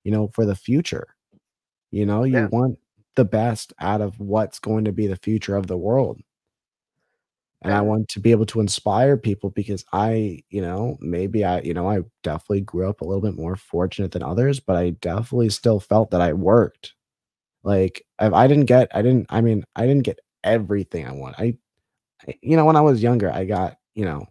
you 0.03 0.11
know, 0.11 0.29
for 0.33 0.45
the 0.45 0.55
future. 0.55 1.07
You 1.91 2.05
know, 2.05 2.23
you 2.23 2.41
Yeah. 2.41 2.49
want 2.51 2.79
the 3.15 3.25
best 3.25 3.73
out 3.79 4.01
of 4.01 4.19
what's 4.19 4.59
going 4.59 4.85
to 4.85 4.93
be 4.93 5.07
the 5.07 5.17
future 5.17 5.55
of 5.57 5.67
the 5.67 5.77
world. 5.77 6.21
And 7.63 7.73
I 7.73 7.81
want 7.81 8.09
to 8.09 8.19
be 8.19 8.31
able 8.31 8.45
to 8.47 8.59
inspire 8.59 9.17
people 9.17 9.49
because 9.49 9.85
I, 9.93 10.43
you 10.49 10.61
know, 10.61 10.97
maybe 10.99 11.45
I, 11.45 11.61
you 11.61 11.73
know, 11.73 11.89
I 11.89 12.01
definitely 12.23 12.61
grew 12.61 12.89
up 12.89 13.01
a 13.01 13.05
little 13.05 13.21
bit 13.21 13.35
more 13.35 13.55
fortunate 13.55 14.11
than 14.11 14.23
others, 14.23 14.59
but 14.59 14.75
I 14.75 14.91
definitely 14.91 15.49
still 15.49 15.79
felt 15.79 16.11
that 16.11 16.21
I 16.21 16.33
worked. 16.33 16.93
Like 17.63 18.03
if 18.21 18.33
I 18.33 18.47
didn't 18.47 18.65
get, 18.65 18.89
I 18.95 19.01
didn't, 19.01 19.27
I 19.29 19.41
mean, 19.41 19.63
I 19.75 19.87
didn't 19.87 20.03
get 20.03 20.19
everything 20.43 21.07
I 21.07 21.13
want. 21.13 21.37
I, 21.39 21.55
I- 22.27 22.39
you 22.41 22.57
know, 22.57 22.65
when 22.65 22.75
I 22.77 22.81
was 22.81 23.03
younger, 23.03 23.31
I 23.31 23.45
got, 23.45 23.77
you 23.95 24.05
know, 24.05 24.27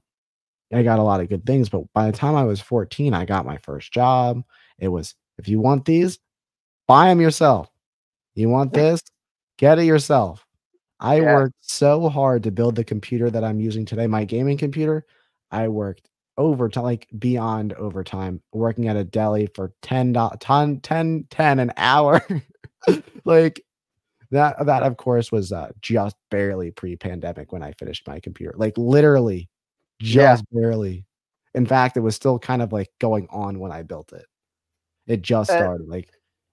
I 0.72 0.82
got 0.82 0.98
a 0.98 1.02
lot 1.02 1.20
of 1.20 1.28
good 1.28 1.44
things, 1.46 1.68
but 1.68 1.84
by 1.94 2.10
the 2.10 2.16
time 2.16 2.34
I 2.34 2.44
was 2.44 2.60
14, 2.60 3.14
I 3.14 3.24
got 3.26 3.46
my 3.46 3.58
first 3.58 3.92
job. 3.92 4.42
It 4.78 4.88
was, 4.88 5.14
if 5.38 5.48
you 5.48 5.60
want 5.60 5.84
these, 5.84 6.18
buy 6.88 7.08
them 7.08 7.20
yourself. 7.20 7.70
You 8.34 8.48
want 8.50 8.74
this, 8.74 9.02
get 9.58 9.78
it 9.78 9.84
yourself. 9.84 10.46
I 11.02 11.20
Yeah. 11.20 11.32
worked 11.32 11.56
so 11.62 12.08
hard 12.10 12.44
to 12.44 12.52
build 12.52 12.76
the 12.76 12.84
computer 12.84 13.30
that 13.30 13.44
I'm 13.44 13.60
using 13.60 13.86
today, 13.86 14.08
my 14.08 14.24
gaming 14.24 14.58
computer. 14.58 15.06
I 15.52 15.68
worked 15.68 16.08
overtime, 16.38 16.84
like 16.84 17.08
beyond 17.18 17.74
overtime, 17.74 18.42
working 18.54 18.88
at 18.88 18.96
a 18.96 19.04
deli 19.04 19.48
for 19.54 19.74
10 19.82 20.14
do- 20.14 20.30
10 20.40 20.80
10 20.80 21.26
10 21.30 21.60
an 21.60 21.72
hour. 21.78 22.22
like 23.26 23.62
that 24.32 24.64
that 24.66 24.82
of 24.84 24.96
course 24.98 25.32
was 25.32 25.52
uh, 25.52 25.70
just 25.82 26.16
barely 26.30 26.70
pre-pandemic 26.72 27.52
when 27.52 27.62
I 27.62 27.72
finished 27.72 28.06
my 28.08 28.20
computer. 28.20 28.54
Like 28.56 28.78
literally 28.78 29.48
Yeah. 30.00 30.38
just 30.38 30.44
barely. 30.52 31.06
In 31.54 31.66
fact, 31.66 31.96
it 31.98 32.00
was 32.00 32.16
still 32.16 32.38
kind 32.38 32.62
of 32.62 32.72
like 32.72 32.90
going 33.00 33.28
on 33.30 33.58
when 33.60 33.72
I 33.72 33.82
built 33.84 34.12
it. 34.14 34.26
It 35.06 35.22
just 35.22 35.50
Uh, 35.50 35.52
started 35.52 35.88
like 35.88 36.10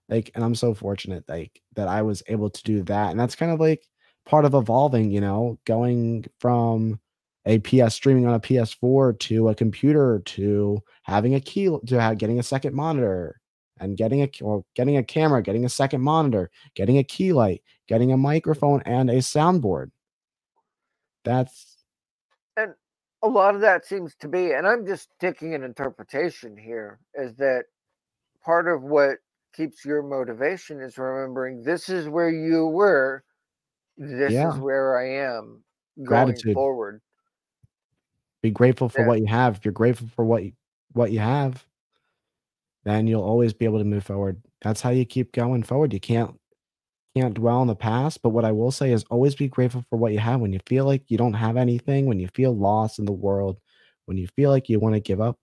like 0.09 0.31
and 0.35 0.43
I'm 0.43 0.55
so 0.55 0.73
fortunate 0.73 1.23
like 1.29 1.61
that 1.75 1.87
I 1.87 2.01
was 2.01 2.23
able 2.27 2.49
to 2.49 2.63
do 2.63 2.83
that. 2.83 3.11
And 3.11 3.19
that's 3.19 3.35
kind 3.35 3.51
of 3.51 3.59
like 3.59 3.87
part 4.29 4.45
of 4.45 4.53
evolving, 4.53 5.09
you 5.09 5.19
know, 5.19 5.57
going 5.65 6.23
from 6.39 6.99
a 7.47 7.57
PS 7.59 7.95
streaming 7.95 8.27
on 8.27 8.35
a 8.35 8.39
PS4 8.39 9.17
to 9.17 9.49
a 9.49 9.55
computer 9.55 10.21
to 10.23 10.79
having 11.01 11.33
a 11.33 11.39
key 11.39 11.75
to 11.87 11.99
have, 11.99 12.19
getting 12.19 12.37
a 12.37 12.43
second 12.43 12.75
monitor 12.75 13.41
and 13.79 13.97
getting 13.97 14.21
a 14.21 14.29
or 14.41 14.63
getting 14.75 14.97
a 14.97 15.03
camera, 15.03 15.41
getting 15.41 15.65
a 15.65 15.69
second 15.69 16.01
monitor, 16.01 16.51
getting 16.75 16.99
a 16.99 17.03
key 17.03 17.33
light, 17.33 17.63
getting 17.87 18.11
a 18.11 18.17
microphone 18.17 18.83
and 18.85 19.09
a 19.09 19.15
soundboard. 19.15 19.89
That's 21.25 21.77
and 22.55 22.75
a 23.23 23.27
lot 23.27 23.55
of 23.55 23.61
that 23.61 23.83
seems 23.83 24.15
to 24.17 24.27
be, 24.27 24.51
and 24.51 24.67
I'm 24.67 24.85
just 24.85 25.09
taking 25.19 25.55
an 25.55 25.63
interpretation 25.63 26.55
here, 26.55 26.99
is 27.15 27.35
that 27.37 27.63
part 28.45 28.67
of 28.67 28.83
what 28.83 29.17
keeps 29.55 29.83
your 29.83 30.03
motivation 30.03 30.81
is 30.81 30.99
remembering 30.99 31.63
this 31.63 31.89
is 31.89 32.07
where 32.07 32.29
you 32.29 32.67
were, 32.67 33.23
this 33.99 34.33
Yeah. 34.33 34.53
is 34.53 34.59
where 34.59 34.97
I 34.97 35.09
am 35.35 35.63
going 36.03 36.07
Gratitude. 36.07 36.55
forward. 36.55 37.01
be 38.41 38.51
grateful 38.51 38.89
for 38.89 39.01
Yeah. 39.01 39.07
what 39.07 39.19
you 39.19 39.27
have. 39.27 39.57
If 39.57 39.65
you're 39.65 39.73
grateful 39.73 40.07
for 40.15 40.25
what 40.25 40.43
you, 40.45 40.53
what 40.93 41.11
you 41.11 41.19
have, 41.19 41.65
then 42.85 43.07
you'll 43.07 43.23
always 43.23 43.53
be 43.53 43.65
able 43.65 43.79
to 43.79 43.85
move 43.85 44.05
forward. 44.05 44.41
That's 44.61 44.81
how 44.81 44.91
you 44.91 45.05
keep 45.05 45.33
going 45.33 45.63
forward. 45.63 45.93
You 45.93 45.99
can't 45.99 46.39
can't 47.15 47.33
dwell 47.33 47.57
on 47.59 47.67
the 47.67 47.75
past, 47.75 48.21
but 48.21 48.29
what 48.29 48.45
I 48.45 48.51
will 48.53 48.71
say 48.71 48.91
is 48.93 49.03
always 49.09 49.35
be 49.35 49.47
grateful 49.49 49.83
for 49.89 49.97
what 49.97 50.13
you 50.13 50.19
have. 50.19 50.41
When 50.41 50.53
you 50.53 50.59
feel 50.67 50.85
like 50.85 51.03
you 51.09 51.17
don't 51.17 51.33
have 51.33 51.57
anything, 51.57 52.05
when 52.05 52.19
you 52.19 52.29
feel 52.35 52.55
lost 52.55 52.99
in 52.99 53.05
the 53.05 53.11
world, 53.13 53.59
when 54.05 54.17
you 54.17 54.27
feel 54.35 54.51
like 54.51 54.69
you 54.69 54.79
want 54.79 54.95
to 54.95 55.01
give 55.01 55.21
up, 55.21 55.37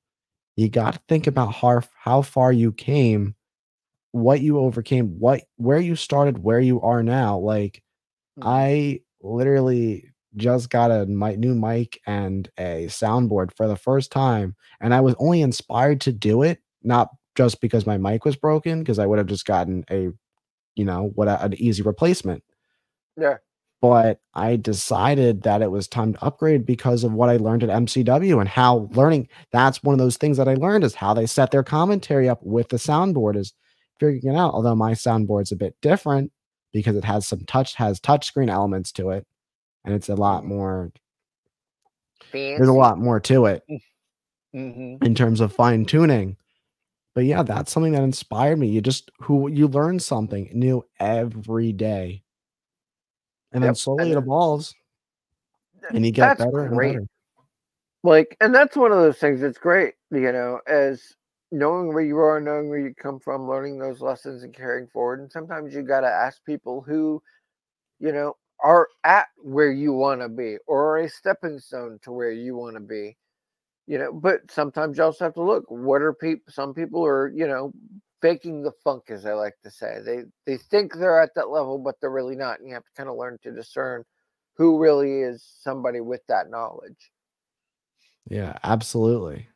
you 0.57 0.69
got 0.71 0.95
to 0.95 1.01
think 1.09 1.27
about 1.27 1.55
how 1.55 1.83
how 1.99 2.23
far 2.23 2.53
you 2.53 2.73
came, 2.73 3.35
what 4.12 4.40
you 4.40 4.59
overcame, 4.59 5.19
what 5.21 5.42
where 5.57 5.81
you 5.81 5.97
started, 5.97 6.38
where 6.38 6.61
you 6.61 6.81
are 6.83 7.03
now. 7.03 7.38
Like. 7.38 7.83
Mm. 8.38 8.42
I 8.44 9.01
literally 9.22 10.12
just 10.37 10.70
got 10.70 10.90
a 10.90 11.07
mi- 11.07 11.37
new 11.37 11.55
mic 11.55 12.01
and 12.07 12.49
a 12.59 12.87
soundboard 12.88 13.57
for 13.57 13.66
the 13.66 13.77
first 13.77 14.12
time, 14.12 14.55
and 14.81 14.94
I 14.94 15.01
was 15.01 15.14
only 15.18 15.42
inspired 15.42 16.01
to 16.03 16.12
do 16.12 16.42
it 16.42 16.61
not 16.83 17.11
just 17.37 17.61
because 17.61 17.87
my 17.87 17.99
mic 17.99 18.25
was 18.25 18.37
broken 18.37 18.81
because 18.81 18.99
I 18.99 19.07
would 19.07 19.18
have 19.18 19.27
just 19.27 19.44
gotten 19.44 19.85
a, 19.90 20.09
you 20.75 20.85
know, 20.85 21.11
what 21.14 21.29
a, 21.29 21.42
an 21.44 21.55
easy 21.55 21.83
replacement. 21.83 22.42
Yeah. 23.16 23.37
But 23.83 24.20
I 24.35 24.57
decided 24.57 25.42
that 25.42 25.61
it 25.61 25.70
was 25.70 25.87
time 25.87 26.14
to 26.14 26.25
upgrade 26.25 26.64
because 26.64 27.05
of 27.05 27.12
what 27.12 27.29
I 27.29 27.37
learned 27.37 27.62
at 27.62 27.68
MCW 27.68 28.40
and 28.40 28.49
how 28.49 28.88
learning 28.92 29.29
that's 29.53 29.83
one 29.83 29.92
of 29.92 29.99
those 29.99 30.16
things 30.16 30.38
that 30.38 30.49
I 30.49 30.55
learned 30.55 30.83
is 30.83 30.94
how 30.94 31.12
they 31.12 31.27
set 31.27 31.51
their 31.51 31.62
commentary 31.62 32.29
up 32.29 32.42
with 32.42 32.70
the 32.70 32.79
soundboard 32.79 33.37
is 33.37 33.53
figuring 34.01 34.35
it 34.35 34.38
out. 34.38 34.55
Although 34.55 34.75
my 34.75 34.92
soundboard's 34.92 35.53
a 35.53 35.57
bit 35.57 35.77
different 35.83 36.33
because 36.81 36.97
it 36.97 37.05
has 37.05 37.27
some 37.27 37.41
touch 37.47 37.75
has 37.75 38.01
touchscreen 38.01 38.51
elements 38.51 38.93
to 38.93 39.11
it 39.11 39.27
and 39.85 39.95
it's 39.95 40.09
a 40.09 40.15
lot 40.15 40.45
more 40.45 40.93
there's 42.33 42.69
a 42.69 42.73
lot 42.73 42.99
more 42.99 43.21
to 43.21 43.47
it 43.47 43.62
hmm 44.53 44.97
in 45.03 45.15
terms 45.15 45.41
of 45.41 45.53
fine 45.53 45.85
tuning. 45.85 46.37
But 47.15 47.25
yeah, 47.25 47.43
that's 47.43 47.73
something 47.73 47.93
that 47.93 48.03
inspired 48.03 48.59
me. 48.59 48.69
You 48.69 48.81
just 48.81 49.11
who 49.19 49.51
you 49.51 49.69
learn 49.69 49.99
something 49.99 50.51
new 50.53 50.85
every 51.01 51.73
day. 51.73 52.23
And 53.53 53.65
then 53.65 53.75
slowly 53.75 54.05
and 54.05 54.12
it 54.12 54.19
evolves 54.19 54.75
and 55.91 56.05
you 56.05 56.12
get 56.12 56.39
That's 56.39 56.45
better 56.45 56.67
and 56.67 56.77
better. 56.77 57.07
Like, 58.03 58.37
and 58.41 58.55
that's 58.55 58.77
one 58.77 58.93
of 58.93 58.99
those 58.99 59.19
things 59.19 59.41
that's 59.41 59.59
great, 59.59 59.95
you 60.11 60.33
know, 60.33 60.61
as 60.67 61.15
knowing 61.53 61.93
where 61.93 62.03
you 62.03 62.19
are, 62.19 62.41
knowing 62.41 62.69
where 62.69 62.79
you 62.79 62.95
come 62.95 63.21
from, 63.21 63.49
learning 63.49 63.79
those 63.79 64.01
lessons 64.01 64.43
and 64.43 64.55
carrying 64.55 64.89
forward. 64.89 65.21
And 65.21 65.31
sometimes 65.31 65.75
you 65.75 65.83
got 65.83 66.01
to 66.01 66.09
ask 66.09 66.45
people 66.45 66.83
who, 66.83 67.23
you 68.01 68.13
know, 68.13 68.37
are 68.63 68.89
at 69.05 69.27
where 69.43 69.71
you 69.71 69.93
want 69.93 70.21
to 70.21 70.29
be 70.29 70.57
or 70.67 70.97
are 70.97 70.99
a 70.99 71.09
stepping 71.09 71.59
stone 71.59 71.99
to 72.03 72.13
where 72.13 72.33
you 72.33 72.57
want 72.57 72.75
to 72.75 72.81
be, 72.81 73.17
you 73.87 73.99
know. 73.99 74.13
But 74.13 74.51
sometimes 74.51 74.97
you 74.97 75.05
also 75.05 75.25
have 75.25 75.35
to 75.35 75.43
look 75.43 75.65
what 75.69 76.03
are 76.03 76.15
people, 76.15 76.53
some 76.53 76.75
people 76.75 77.05
are, 77.05 77.29
you 77.29 77.47
know, 77.47 77.73
faking 78.23 78.63
the 78.63 78.73
funk, 78.83 79.05
as 79.11 79.27
I 79.27 79.35
like 79.35 79.55
to 79.63 79.71
say. 79.71 80.01
They, 80.05 80.25
they 80.47 80.57
think 80.57 80.95
they're 80.95 81.21
at 81.21 81.35
that 81.37 81.51
level, 81.51 81.79
but 81.79 81.97
they're 82.01 82.11
really 82.11 82.37
not. 82.37 82.59
And 82.59 82.69
you 82.69 82.75
have 82.75 82.85
to 82.85 82.93
kind 82.97 83.09
of 83.09 83.17
learn 83.17 83.39
to 83.43 83.53
discern 83.53 84.05
who 84.57 84.79
really 84.79 85.21
is 85.21 85.47
somebody 85.61 86.01
with 86.01 86.23
that 86.29 86.51
knowledge. 86.51 87.13
Yeah, 88.29 88.59
absolutely. 88.65 89.49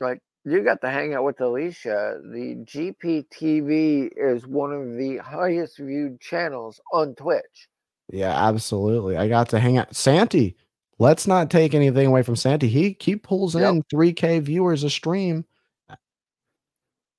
like 0.00 0.20
you 0.44 0.62
got 0.62 0.80
to 0.80 0.90
hang 0.90 1.14
out 1.14 1.24
with 1.24 1.40
Alicia. 1.40 2.18
The 2.24 2.56
GPTV 2.64 4.10
is 4.16 4.46
one 4.46 4.72
of 4.72 4.96
the 4.96 5.18
highest 5.18 5.78
viewed 5.78 6.20
channels 6.20 6.80
on 6.92 7.14
Twitch. 7.14 7.68
Yeah, 8.10 8.32
absolutely. 8.48 9.16
I 9.16 9.28
got 9.28 9.48
to 9.50 9.60
hang 9.60 9.78
out. 9.78 9.94
Santi, 9.94 10.56
let's 10.98 11.26
not 11.26 11.50
take 11.50 11.74
anything 11.74 12.06
away 12.08 12.22
from 12.22 12.36
Santi. 12.36 12.68
He 12.68 12.96
he 13.00 13.16
pulls 13.16 13.54
Yep. 13.54 13.70
in 13.70 13.82
3K 13.84 14.40
viewers 14.42 14.84
a 14.84 14.90
stream. 14.90 15.44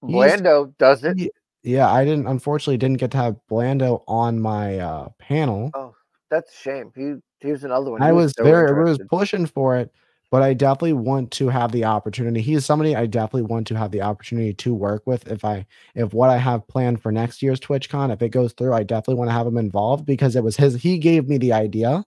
He's- 0.06 0.42
Blando 0.42 0.74
does 0.78 1.04
it. 1.04 1.18
He- 1.18 1.32
yeah, 1.64 1.90
I 1.90 2.04
didn't 2.04 2.28
unfortunately 2.28 2.78
didn't 2.78 2.98
get 3.00 3.12
to 3.12 3.18
have 3.18 3.38
Blando 3.50 4.04
on 4.06 4.40
my 4.42 4.78
uh 4.80 5.08
panel. 5.18 5.72
Oh, 5.74 5.96
that's 6.30 6.52
a 6.54 6.58
shame. 6.58 6.92
He 6.94 7.14
he 7.40 7.52
was 7.54 7.64
another 7.64 7.92
one. 7.92 8.02
I 8.02 8.08
He 8.08 8.12
was 8.12 8.34
so 8.38 8.44
very 8.44 8.70
I 8.70 8.84
was 8.84 9.00
pushing 9.10 9.46
for 9.46 9.78
it, 9.78 9.90
but 10.34 10.42
I 10.42 10.56
definitely 10.56 10.94
want 10.94 11.30
to 11.34 11.50
have 11.50 11.72
the 11.72 11.86
opportunity. 11.86 12.42
He's 12.42 12.66
somebody 12.66 12.96
I 12.96 13.06
definitely 13.06 13.44
want 13.44 13.68
to 13.68 13.78
have 13.78 13.92
the 13.92 14.02
opportunity 14.02 14.52
to 14.56 14.74
work 14.74 15.04
with 15.06 15.28
if 15.28 15.46
I 15.46 15.64
if 15.94 16.12
what 16.12 16.32
I 16.32 16.38
have 16.38 16.68
planned 16.68 17.04
for 17.04 17.12
next 17.12 17.44
year's 17.44 17.60
TwitchCon, 17.60 18.12
if 18.12 18.20
it 18.24 18.30
goes 18.30 18.52
through, 18.54 18.74
I 18.74 18.82
definitely 18.82 19.14
want 19.14 19.30
to 19.30 19.34
have 19.34 19.46
him 19.46 19.60
involved 19.60 20.08
because 20.08 20.36
it 20.36 20.44
was 20.44 20.58
his 20.58 20.74
he 20.82 20.98
gave 20.98 21.30
me 21.30 21.38
the 21.38 21.54
idea 21.54 22.04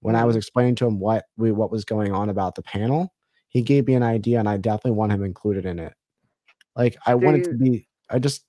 when 0.00 0.16
I 0.16 0.24
was 0.24 0.34
Mhm. 0.34 0.38
explaining 0.38 0.74
to 0.74 0.86
him 0.88 0.98
what 0.98 1.26
we 1.36 1.52
what 1.52 1.70
was 1.70 1.84
going 1.84 2.10
on 2.12 2.30
about 2.30 2.56
the 2.56 2.62
panel. 2.62 3.12
He 3.46 3.62
gave 3.62 3.86
me 3.86 3.94
an 3.94 4.02
idea 4.02 4.40
and 4.40 4.48
I 4.48 4.56
definitely 4.56 4.98
want 4.98 5.12
him 5.12 5.22
included 5.22 5.66
in 5.66 5.78
it. 5.78 5.94
Like 6.74 6.96
I 7.06 7.14
want 7.14 7.36
it 7.36 7.44
to 7.44 7.54
be 7.54 7.86
I 8.10 8.18
just 8.18 8.44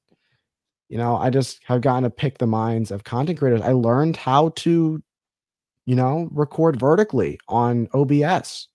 you 0.89 0.97
know, 0.97 1.17
I 1.17 1.29
just 1.29 1.61
have 1.65 1.81
gotten 1.81 2.01
to 2.01 2.09
pick 2.09 2.39
the 2.39 2.47
minds 2.47 2.89
of 2.89 3.03
content 3.03 3.37
creators. 3.37 3.61
I 3.61 3.73
learned 3.73 4.17
how 4.17 4.49
to 4.55 5.03
you 5.85 5.95
know, 5.95 6.29
record 6.31 6.79
vertically 6.79 7.39
on 7.47 7.87
OBS 7.93 8.67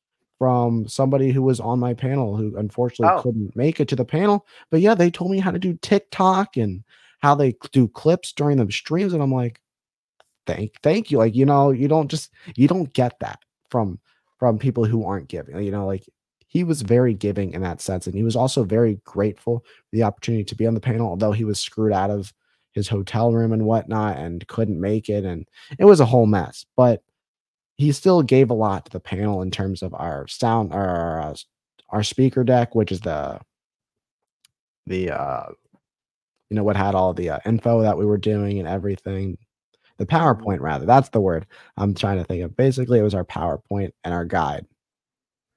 from 0.42 0.88
somebody 0.88 1.30
who 1.30 1.40
was 1.40 1.60
on 1.60 1.78
my 1.78 1.94
panel 1.94 2.36
who 2.36 2.56
unfortunately 2.56 3.14
Oh. 3.16 3.22
couldn't 3.22 3.54
make 3.54 3.78
it 3.78 3.86
to 3.86 3.94
the 3.94 4.04
panel. 4.04 4.44
But 4.72 4.80
yeah, 4.80 4.96
they 4.96 5.08
told 5.08 5.30
me 5.30 5.38
how 5.38 5.52
to 5.52 5.58
do 5.60 5.78
TikTok 5.82 6.56
and 6.56 6.82
how 7.20 7.36
they 7.36 7.54
do 7.70 7.86
clips 7.86 8.32
during 8.32 8.56
the 8.56 8.72
streams. 8.72 9.12
And 9.12 9.22
I'm 9.22 9.32
like, 9.32 9.60
thank 10.48 10.80
thank 10.82 11.12
you. 11.12 11.18
Like, 11.18 11.36
you 11.36 11.46
know, 11.46 11.70
you 11.70 11.86
don't 11.86 12.10
just 12.10 12.32
you 12.56 12.66
don't 12.66 12.92
get 12.92 13.20
that 13.20 13.38
from 13.70 14.00
from 14.40 14.58
people 14.58 14.84
who 14.84 15.04
aren't 15.06 15.28
giving. 15.28 15.62
You 15.62 15.70
know, 15.70 15.86
like 15.86 16.08
he 16.48 16.64
was 16.64 16.82
very 16.82 17.14
giving 17.14 17.52
in 17.52 17.62
that 17.62 17.80
sense. 17.80 18.08
And 18.08 18.16
he 18.16 18.24
was 18.24 18.34
also 18.34 18.64
very 18.64 19.00
grateful 19.04 19.60
for 19.60 19.96
the 19.96 20.02
opportunity 20.02 20.42
to 20.42 20.56
be 20.56 20.66
on 20.66 20.74
the 20.74 20.80
panel, 20.80 21.06
although 21.06 21.30
he 21.30 21.44
was 21.44 21.60
screwed 21.60 21.92
out 21.92 22.10
of 22.10 22.32
his 22.72 22.88
hotel 22.88 23.32
room 23.32 23.52
and 23.52 23.64
whatnot 23.64 24.16
and 24.16 24.44
couldn't 24.48 24.80
make 24.80 25.08
it. 25.08 25.24
And 25.24 25.46
it 25.78 25.84
was 25.84 26.00
a 26.00 26.04
whole 26.04 26.26
mess. 26.26 26.66
But 26.74 27.00
he 27.82 27.90
still 27.90 28.22
gave 28.22 28.48
a 28.48 28.54
lot 28.54 28.84
to 28.84 28.92
the 28.92 29.00
panel 29.00 29.42
in 29.42 29.50
terms 29.50 29.82
of 29.82 29.92
our 29.94 30.26
sound 30.28 30.72
our 30.72 31.20
uh, 31.20 31.34
our 31.90 32.02
speaker 32.04 32.44
deck, 32.44 32.74
which 32.74 32.92
is 32.92 33.00
the 33.00 33.40
the 34.86 35.10
uh 35.10 35.46
you 36.48 36.56
know 36.56 36.62
what 36.62 36.76
had 36.76 36.94
all 36.94 37.12
the 37.12 37.30
uh, 37.30 37.38
info 37.44 37.82
that 37.82 37.98
we 37.98 38.06
were 38.06 38.18
doing 38.18 38.58
and 38.58 38.68
everything. 38.68 39.36
The 39.98 40.06
PowerPoint 40.06 40.60
rather. 40.60 40.86
That's 40.86 41.08
the 41.08 41.20
word 41.20 41.46
I'm 41.76 41.94
trying 41.94 42.18
to 42.18 42.24
think 42.24 42.42
of. 42.42 42.56
Basically, 42.56 42.98
it 42.98 43.02
was 43.02 43.14
our 43.14 43.24
PowerPoint 43.24 43.90
and 44.04 44.14
our 44.14 44.24
guide. 44.24 44.66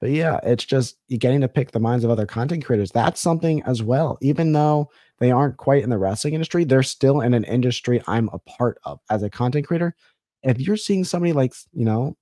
But 0.00 0.10
yeah, 0.10 0.40
it's 0.42 0.64
just 0.64 0.96
getting 1.08 1.40
to 1.40 1.48
pick 1.48 1.70
the 1.70 1.80
minds 1.80 2.04
of 2.04 2.10
other 2.10 2.26
content 2.26 2.64
creators. 2.64 2.90
That's 2.90 3.20
something 3.20 3.62
as 3.62 3.82
well. 3.82 4.18
Even 4.20 4.52
though 4.52 4.90
they 5.18 5.30
aren't 5.30 5.56
quite 5.56 5.82
in 5.82 5.90
the 5.90 5.98
wrestling 5.98 6.34
industry, 6.34 6.64
they're 6.64 6.82
still 6.82 7.20
in 7.20 7.34
an 7.34 7.44
industry 7.44 8.02
I'm 8.06 8.28
a 8.32 8.38
part 8.40 8.78
of 8.84 9.00
as 9.10 9.22
a 9.22 9.30
content 9.30 9.66
creator. 9.66 9.94
If 10.42 10.60
you're 10.60 10.76
seeing 10.76 11.04
somebody 11.04 11.32
like, 11.32 11.54
you 11.72 11.84
know, 11.84 12.16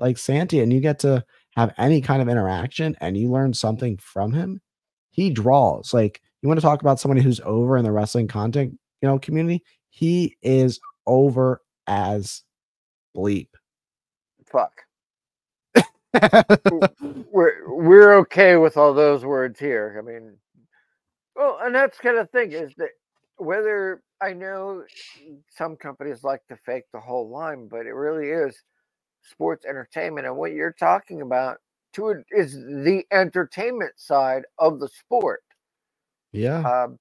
like 0.00 0.18
Santi 0.18 0.60
and 0.60 0.72
you 0.72 0.80
get 0.80 0.98
to 1.00 1.24
have 1.56 1.74
any 1.78 2.00
kind 2.00 2.20
of 2.20 2.28
interaction 2.28 2.96
and 3.00 3.16
you 3.16 3.30
learn 3.30 3.54
something 3.54 3.96
from 3.98 4.32
him, 4.32 4.60
he 5.10 5.30
draws. 5.30 5.94
Like 5.94 6.20
you 6.42 6.48
want 6.48 6.58
to 6.58 6.66
talk 6.66 6.80
about 6.82 7.00
somebody 7.00 7.22
who's 7.22 7.40
over 7.44 7.76
in 7.76 7.84
the 7.84 7.92
wrestling 7.92 8.28
content, 8.28 8.78
you 9.00 9.08
know, 9.08 9.18
community, 9.18 9.62
he 9.90 10.36
is 10.42 10.80
over 11.06 11.60
as 11.86 12.42
bleep. 13.16 13.48
Fuck. 14.46 14.72
we're 17.30 17.68
we're 17.68 18.14
okay 18.18 18.56
with 18.56 18.76
all 18.76 18.92
those 18.92 19.24
words 19.24 19.58
here. 19.58 19.96
I 19.98 20.06
mean, 20.06 20.36
well, 21.34 21.58
and 21.62 21.74
that's 21.74 21.98
kind 21.98 22.18
of 22.18 22.30
thing 22.30 22.52
is 22.52 22.72
that 22.76 22.90
whether 23.36 24.02
I 24.22 24.32
know 24.32 24.84
some 25.50 25.76
companies 25.76 26.24
like 26.24 26.46
to 26.48 26.56
fake 26.64 26.84
the 26.92 27.00
whole 27.00 27.28
line, 27.28 27.68
but 27.68 27.86
it 27.86 27.94
really 27.94 28.28
is 28.30 28.62
sports 29.22 29.66
entertainment, 29.66 30.26
and 30.26 30.36
what 30.36 30.52
you're 30.52 30.72
talking 30.78 31.22
about 31.22 31.58
to 31.94 32.08
it 32.10 32.24
is 32.30 32.54
the 32.54 33.04
entertainment 33.12 33.92
side 33.96 34.44
of 34.58 34.80
the 34.80 34.88
sport. 34.88 35.42
yeah. 36.32 36.60
Um, 36.60 36.98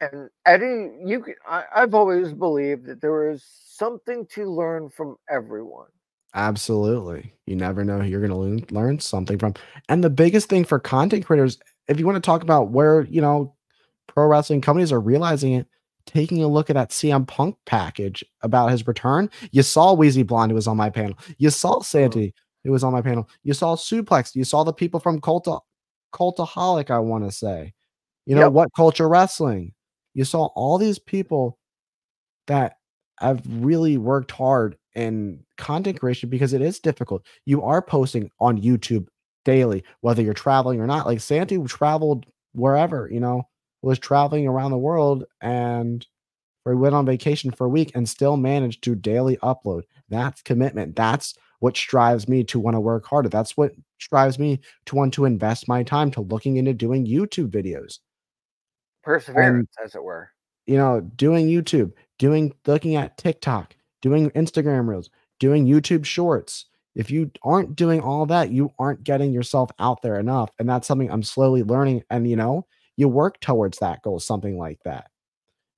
and 0.00 0.30
Eddie, 0.46 0.90
you 1.04 1.20
can, 1.20 1.34
I, 1.48 1.64
I've 1.74 1.94
always 1.94 2.32
believed 2.32 2.86
that 2.86 3.00
there 3.00 3.30
is 3.30 3.44
something 3.44 4.26
to 4.34 4.44
learn 4.50 4.90
from 4.90 5.16
everyone. 5.28 5.88
Absolutely. 6.34 7.34
You 7.46 7.56
never 7.56 7.84
know 7.84 8.00
who 8.00 8.08
you're 8.08 8.20
going 8.20 8.30
to 8.30 8.36
learn, 8.36 8.64
learn 8.70 9.00
something 9.00 9.38
from. 9.38 9.54
And 9.88 10.04
the 10.04 10.10
biggest 10.10 10.48
thing 10.48 10.64
for 10.64 10.78
content 10.78 11.26
creators, 11.26 11.58
if 11.88 11.98
you 11.98 12.06
want 12.06 12.16
to 12.16 12.26
talk 12.26 12.42
about 12.42 12.70
where, 12.70 13.02
you 13.02 13.20
know, 13.20 13.54
pro 14.06 14.26
wrestling 14.26 14.60
companies 14.60 14.92
are 14.92 15.00
realizing 15.00 15.54
it, 15.54 15.66
taking 16.08 16.42
a 16.42 16.48
look 16.48 16.70
at 16.70 16.74
that 16.74 16.90
CM 16.90 17.26
Punk 17.26 17.56
package 17.66 18.24
about 18.42 18.70
his 18.70 18.86
return. 18.86 19.30
You 19.52 19.62
saw 19.62 19.92
Wheezy 19.94 20.22
Blonde 20.24 20.50
who 20.50 20.56
was 20.56 20.66
on 20.66 20.76
my 20.76 20.90
panel. 20.90 21.16
You 21.38 21.50
saw 21.50 21.80
Santi 21.80 22.34
who 22.64 22.72
was 22.72 22.82
on 22.82 22.92
my 22.92 23.02
panel. 23.02 23.28
You 23.44 23.54
saw 23.54 23.76
Suplex. 23.76 24.34
You 24.34 24.44
saw 24.44 24.64
the 24.64 24.72
people 24.72 24.98
from 25.00 25.20
Culta 25.20 25.60
Cultaholic, 26.12 26.90
I 26.90 26.98
want 26.98 27.24
to 27.24 27.30
say. 27.32 27.74
You 28.26 28.34
know, 28.34 28.42
Yep. 28.42 28.52
what 28.52 28.68
culture 28.74 29.08
wrestling. 29.08 29.72
You 30.14 30.24
saw 30.24 30.46
all 30.56 30.78
these 30.78 30.98
people 30.98 31.58
that 32.46 32.76
have 33.20 33.42
really 33.46 33.96
worked 33.98 34.30
hard 34.30 34.76
in 34.94 35.44
content 35.56 36.00
creation 36.00 36.28
because 36.30 36.52
it 36.52 36.62
is 36.62 36.80
difficult. 36.80 37.24
You 37.44 37.62
are 37.62 37.82
posting 37.82 38.30
on 38.40 38.60
YouTube 38.60 39.06
daily, 39.44 39.84
whether 40.00 40.22
you're 40.22 40.34
traveling 40.34 40.80
or 40.80 40.86
not. 40.86 41.06
Like 41.06 41.20
Santi 41.20 41.58
traveled 41.64 42.26
wherever, 42.52 43.08
you 43.10 43.20
know, 43.20 43.42
was 43.82 43.98
traveling 43.98 44.46
around 44.46 44.70
the 44.72 44.78
world 44.78 45.24
and 45.40 46.06
or 46.64 46.76
went 46.76 46.94
on 46.94 47.06
vacation 47.06 47.50
for 47.50 47.66
a 47.66 47.70
week 47.70 47.92
and 47.94 48.08
still 48.08 48.36
managed 48.36 48.82
to 48.84 48.94
daily 48.94 49.36
upload. 49.38 49.82
That's 50.08 50.42
commitment. 50.42 50.96
That's 50.96 51.34
what 51.60 51.76
strives 51.76 52.28
me 52.28 52.44
to 52.44 52.60
want 52.60 52.74
to 52.76 52.80
work 52.80 53.06
harder. 53.06 53.28
That's 53.28 53.56
what 53.56 53.72
strives 53.98 54.38
me 54.38 54.60
to 54.86 54.96
want 54.96 55.14
to 55.14 55.24
invest 55.24 55.68
my 55.68 55.82
time 55.82 56.10
to 56.12 56.20
looking 56.20 56.56
into 56.56 56.74
doing 56.74 57.06
YouTube 57.06 57.50
videos 57.50 57.98
Perseverance, 59.02 59.70
as 59.82 59.94
it 59.96 60.02
were. 60.04 60.30
you 60.66 60.76
know, 60.76 61.00
doing 61.00 61.48
YouTube, 61.48 61.92
doing 62.18 62.54
looking 62.66 62.96
at 62.96 63.16
TikTok, 63.16 63.74
doing 64.02 64.30
Instagram 64.32 64.88
reels, 64.88 65.10
doing 65.38 65.66
YouTube 65.66 66.04
shorts. 66.04 66.66
If 66.94 67.10
you 67.10 67.30
aren't 67.42 67.76
doing 67.76 68.00
all 68.00 68.26
that, 68.26 68.50
you 68.50 68.72
aren't 68.78 69.04
getting 69.04 69.32
yourself 69.32 69.70
out 69.78 70.02
there 70.02 70.18
enough. 70.18 70.50
And 70.58 70.68
that's 70.68 70.86
something 70.88 71.10
I'm 71.10 71.22
slowly 71.22 71.62
learning. 71.62 72.02
And 72.10 72.28
you 72.28 72.36
know, 72.36 72.66
you 72.98 73.08
work 73.08 73.38
towards 73.40 73.78
that 73.78 74.02
goal, 74.02 74.18
something 74.18 74.58
like 74.58 74.80
that. 74.84 75.08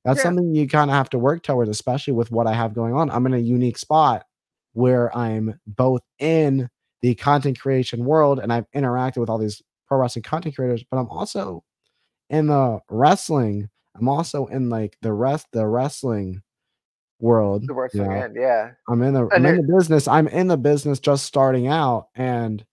That's 0.06 0.18
Yeah. 0.18 0.22
something 0.24 0.54
you 0.54 0.66
kind 0.66 0.90
of 0.90 0.96
have 0.96 1.10
to 1.10 1.18
work 1.18 1.42
towards, 1.42 1.68
especially 1.68 2.14
with 2.14 2.32
what 2.32 2.46
I 2.46 2.54
have 2.54 2.74
going 2.74 2.94
on. 2.94 3.10
I'm 3.10 3.26
in 3.26 3.34
a 3.34 3.38
unique 3.38 3.76
spot 3.76 4.24
where 4.72 5.14
I'm 5.14 5.60
both 5.66 6.00
in 6.18 6.70
the 7.02 7.14
content 7.14 7.60
creation 7.60 8.06
world 8.06 8.40
and 8.40 8.50
I've 8.50 8.70
interacted 8.74 9.18
with 9.18 9.28
all 9.28 9.36
these 9.36 9.60
pro 9.86 9.98
wrestling 9.98 10.22
content 10.22 10.56
creators, 10.56 10.82
but 10.90 10.96
I'm 10.96 11.10
also 11.10 11.62
in 12.30 12.46
the 12.46 12.80
wrestling. 12.88 13.68
I'm 13.94 14.08
also 14.08 14.46
in 14.46 14.70
like 14.70 14.96
the 15.02 15.12
rest 15.12 15.46
the 15.52 15.66
wrestling 15.66 16.40
world. 17.20 17.64
The 17.68 17.74
you 17.74 17.80
wrestling 17.80 18.08
know? 18.12 18.16
end, 18.22 18.36
yeah. 18.36 18.70
I'm 18.88 19.02
in 19.02 19.12
the 19.12 19.28
I'm 19.30 19.44
in 19.44 19.56
the 19.58 19.74
business. 19.76 20.08
I'm 20.08 20.28
in 20.28 20.48
the 20.48 20.56
business 20.56 21.00
just 21.00 21.26
starting 21.26 21.66
out 21.68 22.08
and 22.14 22.64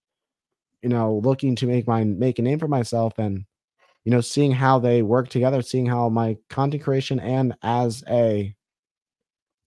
you 0.81 0.87
know, 0.89 1.17
looking 1.17 1.55
to 1.57 1.67
make 1.67 1.85
my 1.85 2.05
make 2.05 2.39
a 2.39 2.41
name 2.41 2.59
for 2.59 2.69
myself 2.69 3.19
and 3.19 3.43
you 4.07 4.11
know, 4.11 4.21
seeing 4.21 4.53
how 4.53 4.79
they 4.79 5.01
work 5.01 5.27
together, 5.27 5.61
seeing 5.61 5.85
how 5.85 6.07
my 6.07 6.37
content 6.49 6.81
creation 6.81 7.19
and 7.19 7.53
as 7.61 8.05
a 8.09 8.55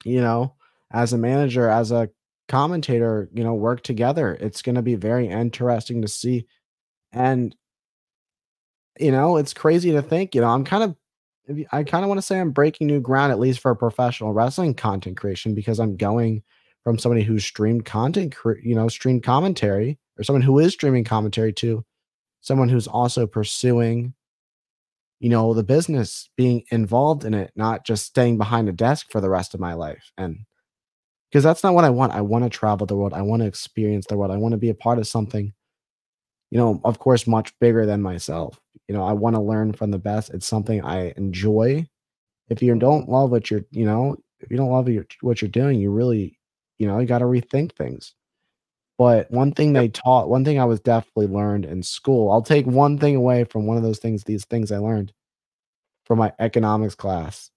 you 0.03 0.22
know, 0.22 0.55
as 0.90 1.12
a 1.12 1.18
manager, 1.18 1.68
as 1.68 1.92
a 1.92 2.09
commentator, 2.48 3.29
you 3.35 3.44
know, 3.44 3.53
work 3.53 3.83
together. 3.83 4.38
It's 4.40 4.62
going 4.62 4.76
to 4.76 4.83
be 4.83 4.94
very 4.94 5.29
interesting 5.29 6.00
to 6.00 6.09
see 6.09 6.46
and 7.12 7.55
you 8.98 9.12
know, 9.12 9.37
it's 9.37 9.53
crazy 9.53 9.92
to 9.92 10.00
think, 10.00 10.35
you 10.35 10.40
know, 10.40 10.48
I'm 10.48 10.64
kind 10.64 10.85
of 10.85 10.96
I 11.70 11.85
kind 11.85 12.03
of 12.03 12.09
want 12.09 12.16
to 12.16 12.26
say 12.26 12.40
I'm 12.40 12.50
breaking 12.50 12.87
new 12.87 13.00
ground, 13.00 13.33
at 13.33 13.38
least 13.38 13.61
for 13.61 13.74
professional 13.74 14.33
wrestling 14.33 14.72
content 14.72 15.18
creation, 15.18 15.55
because 15.55 15.79
I'm 15.79 15.98
going 15.98 16.42
from 16.83 16.98
somebody 16.98 17.24
who's 17.24 17.44
streamed 17.44 17.85
content, 17.85 18.35
you 18.62 18.74
know, 18.74 18.88
streamed 18.88 19.22
commentary, 19.22 19.98
or 20.18 20.24
someone 20.24 20.40
who 20.40 20.59
is 20.61 20.72
streaming 20.72 21.05
commentary 21.05 21.53
to 21.53 21.85
someone 22.40 22.70
who's 22.70 22.88
also 22.88 23.26
pursuing, 23.26 24.14
you 25.21 25.29
know, 25.29 25.55
the 25.55 25.63
business, 25.63 26.31
being 26.37 26.65
involved 26.71 27.25
in 27.25 27.35
it, 27.35 27.53
not 27.55 27.85
just 27.85 28.07
staying 28.07 28.39
behind 28.39 28.69
a 28.69 28.73
desk 28.73 29.11
for 29.11 29.21
the 29.21 29.29
rest 29.31 29.55
of 29.55 29.61
my 29.61 29.75
life. 29.75 30.11
And 30.17 30.47
because 31.31 31.45
that's 31.45 31.63
not 31.63 31.75
what 31.75 31.85
I 31.85 31.91
want. 31.91 32.13
I 32.13 32.23
want 32.23 32.45
to 32.45 32.51
travel 32.51 32.87
the 32.87 32.97
world. 32.97 33.13
I 33.13 33.23
want 33.23 33.43
to 33.43 33.47
experience 33.47 34.07
the 34.07 34.17
world. 34.17 34.33
I 34.33 34.37
want 34.37 34.53
to 34.53 34.59
be 34.59 34.71
a 34.71 34.75
part 34.75 34.99
of 34.99 35.07
something, 35.07 35.53
you 36.51 36.59
know, 36.59 36.81
of 36.85 36.99
course, 36.99 37.27
much 37.27 37.57
bigger 37.61 37.87
than 37.87 38.03
myself. 38.03 38.59
You 38.89 38.95
know, 38.97 39.05
I 39.05 39.13
want 39.13 39.37
to 39.37 39.43
learn 39.43 39.73
from 39.73 39.93
the 39.93 39.99
best. 39.99 40.31
It's 40.31 40.49
something 40.49 40.83
I 40.83 41.13
enjoy. 41.17 41.87
If 42.49 42.63
you 42.63 42.75
don't 42.75 43.09
love 43.09 43.31
what 43.31 43.49
you're, 43.51 43.65
you 43.71 43.85
know, 43.85 44.17
if 44.41 44.51
you 44.51 44.57
don't 44.57 44.73
love 44.73 44.89
what 45.21 45.41
you're 45.41 45.51
doing, 45.51 45.79
you 45.79 45.93
really, 45.93 46.39
you 46.79 46.89
know, 46.89 46.99
you 46.99 47.07
got 47.07 47.19
to 47.19 47.27
rethink 47.27 47.77
things. 47.77 48.15
But 49.01 49.31
one 49.31 49.53
thing 49.53 49.73
they 49.73 49.89
taught, 49.89 50.29
one 50.29 50.45
thing 50.45 50.61
I 50.61 50.67
was 50.67 50.79
definitely 50.79 51.29
learned 51.29 51.65
in 51.65 51.83
school, 51.83 52.31
I'll 52.31 52.43
take 52.43 52.67
one 52.67 52.99
thing 52.99 53.17
away 53.17 53.45
from 53.45 53.65
one 53.65 53.79
of 53.79 53.83
those 53.83 53.99
things, 53.99 54.25
these 54.25 54.45
things 54.45 54.71
I 54.71 54.77
learned 54.77 55.15
from 56.05 56.19
my 56.19 56.35
economics 56.39 56.95
class. 56.95 57.51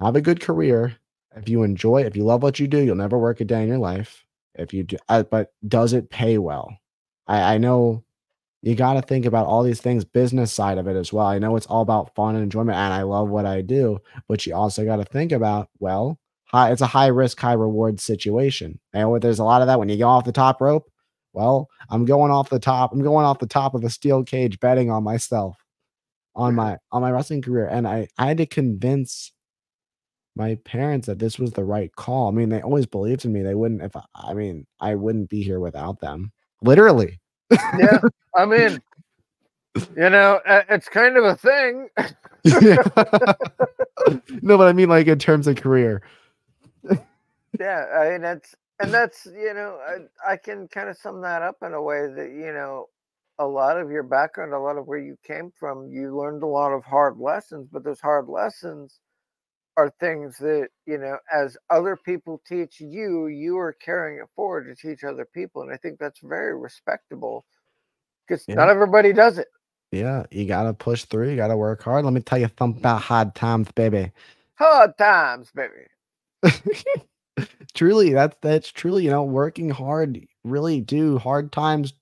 Have 0.00 0.14
a 0.14 0.20
good 0.20 0.42
career. 0.42 0.98
If 1.34 1.48
you 1.48 1.62
enjoy, 1.62 2.02
if 2.02 2.14
you 2.14 2.24
love 2.24 2.42
what 2.42 2.60
you 2.60 2.68
do, 2.68 2.80
you'll 2.80 2.94
never 2.94 3.16
work 3.16 3.40
a 3.40 3.46
day 3.46 3.62
in 3.62 3.68
your 3.68 3.78
life. 3.78 4.22
If 4.54 4.74
you 4.74 4.82
do, 4.82 4.98
uh, 5.08 5.22
but 5.22 5.54
does 5.66 5.94
it 5.94 6.10
pay 6.10 6.36
well? 6.36 6.76
I, 7.26 7.54
I 7.54 7.56
know 7.56 8.04
you 8.60 8.74
got 8.74 8.92
to 8.92 9.00
think 9.00 9.24
about 9.24 9.46
all 9.46 9.62
these 9.62 9.80
things, 9.80 10.04
business 10.04 10.52
side 10.52 10.76
of 10.76 10.88
it 10.88 10.96
as 10.96 11.10
well. 11.10 11.24
I 11.24 11.38
know 11.38 11.56
it's 11.56 11.64
all 11.64 11.80
about 11.80 12.14
fun 12.14 12.34
and 12.34 12.44
enjoyment, 12.44 12.76
and 12.76 12.92
I 12.92 13.00
love 13.00 13.30
what 13.30 13.46
I 13.46 13.62
do, 13.62 13.98
but 14.28 14.44
you 14.44 14.54
also 14.54 14.84
got 14.84 14.96
to 14.96 15.06
think 15.06 15.32
about, 15.32 15.70
well, 15.78 16.18
high, 16.52 16.70
it's 16.70 16.82
a 16.82 16.86
high 16.86 17.08
risk, 17.08 17.40
high 17.40 17.52
reward 17.52 18.00
situation. 18.00 18.78
And 18.92 19.20
there's 19.20 19.38
a 19.38 19.44
lot 19.44 19.62
of 19.62 19.68
that 19.68 19.78
when 19.78 19.88
you 19.88 19.98
go 19.98 20.08
off 20.08 20.24
the 20.24 20.32
top 20.32 20.60
rope. 20.60 20.90
Well, 21.32 21.68
I'm 21.88 22.04
going 22.04 22.30
off 22.30 22.50
the 22.50 22.58
top. 22.58 22.92
I'm 22.92 23.02
going 23.02 23.24
off 23.24 23.38
the 23.38 23.46
top 23.46 23.74
of 23.74 23.84
a 23.84 23.90
steel 23.90 24.22
cage, 24.22 24.60
betting 24.60 24.90
on 24.90 25.02
myself, 25.02 25.56
on 26.34 26.54
my 26.54 26.76
on 26.90 27.00
my 27.00 27.10
wrestling 27.10 27.40
career, 27.40 27.66
and 27.68 27.88
I 27.88 28.08
I 28.18 28.26
had 28.26 28.36
to 28.36 28.46
convince 28.46 29.32
my 30.36 30.56
parents 30.64 31.06
that 31.06 31.18
this 31.18 31.38
was 31.38 31.52
the 31.52 31.64
right 31.64 31.94
call. 31.96 32.28
I 32.28 32.32
mean, 32.32 32.50
they 32.50 32.60
always 32.60 32.86
believed 32.86 33.24
in 33.24 33.32
me. 33.32 33.42
They 33.42 33.54
wouldn't 33.54 33.82
if 33.82 33.96
I, 33.96 34.02
I 34.14 34.34
mean, 34.34 34.66
I 34.80 34.94
wouldn't 34.94 35.30
be 35.30 35.42
here 35.42 35.60
without 35.60 36.00
them. 36.00 36.32
Literally. 36.62 37.18
Yeah. 37.50 37.98
I 38.36 38.44
mean, 38.46 38.82
you 39.74 40.10
know, 40.10 40.40
it's 40.46 40.88
kind 40.88 41.16
of 41.16 41.24
a 41.24 41.36
thing. 41.36 41.88
no, 44.42 44.58
but 44.58 44.68
I 44.68 44.72
mean 44.72 44.88
like 44.88 45.06
in 45.06 45.18
terms 45.18 45.46
of 45.46 45.56
career. 45.56 46.02
Yeah, 47.60 47.86
I 47.98 48.10
mean 48.10 48.22
that's 48.22 48.54
and 48.80 48.94
that's 48.94 49.26
you 49.26 49.54
know 49.54 49.78
I, 50.26 50.32
I 50.34 50.36
can 50.38 50.68
kind 50.68 50.88
of 50.90 50.98
sum 50.98 51.22
that 51.22 51.42
up 51.42 51.58
in 51.62 51.74
a 51.74 51.82
way 51.82 52.08
that 52.14 52.30
you 52.32 52.52
know 52.52 52.86
a 53.38 53.46
lot 53.46 53.78
of 53.80 53.90
your 53.90 54.02
background, 54.04 54.52
a 54.54 54.58
lot 54.60 54.78
of 54.78 54.86
where 54.86 54.98
you 54.98 55.16
came 55.26 55.52
from, 55.58 55.88
you 55.90 56.16
learned 56.16 56.42
a 56.42 56.46
lot 56.48 56.72
of 56.72 56.84
hard 56.84 57.18
lessons, 57.18 57.68
but 57.72 57.84
those 57.84 58.00
hard 58.00 58.28
lessons 58.28 59.00
are 59.78 59.92
things 60.00 60.38
that 60.38 60.68
you 60.86 60.98
know 60.98 61.18
as 61.32 61.56
other 61.70 61.96
people 61.96 62.42
teach 62.46 62.80
you, 62.80 63.28
you 63.28 63.58
are 63.58 63.74
carrying 63.74 64.20
it 64.20 64.28
forward 64.36 64.66
to 64.66 64.76
teach 64.76 65.04
other 65.04 65.26
people, 65.34 65.62
and 65.62 65.72
I 65.72 65.78
think 65.78 65.98
that's 66.00 66.20
very 66.22 66.56
respectable 66.58 67.46
because 68.28 68.48
Yeah. 68.48 68.56
not 68.56 68.70
everybody 68.70 69.12
does 69.12 69.38
it. 69.38 69.48
Yeah, 69.92 70.24
you 70.30 70.46
gotta 70.46 70.74
push 70.74 71.04
through. 71.04 71.30
You 71.30 71.36
gotta 71.36 71.56
work 71.56 71.82
hard. 71.82 72.04
Let 72.04 72.12
me 72.14 72.20
tell 72.20 72.38
you 72.38 72.50
something 72.58 72.80
about 72.80 73.02
hard 73.02 73.34
times, 73.34 73.70
baby. 73.72 74.12
Hard 74.58 74.96
times, 74.98 75.50
baby. 75.54 75.86
truly, 77.74 78.12
that's 78.12 78.36
that's 78.42 78.70
truly, 78.70 79.04
you 79.04 79.10
know, 79.10 79.24
working 79.24 79.70
hard 79.70 80.26
really 80.44 80.80
do 80.80 81.18
hard 81.18 81.52
times, 81.52 81.92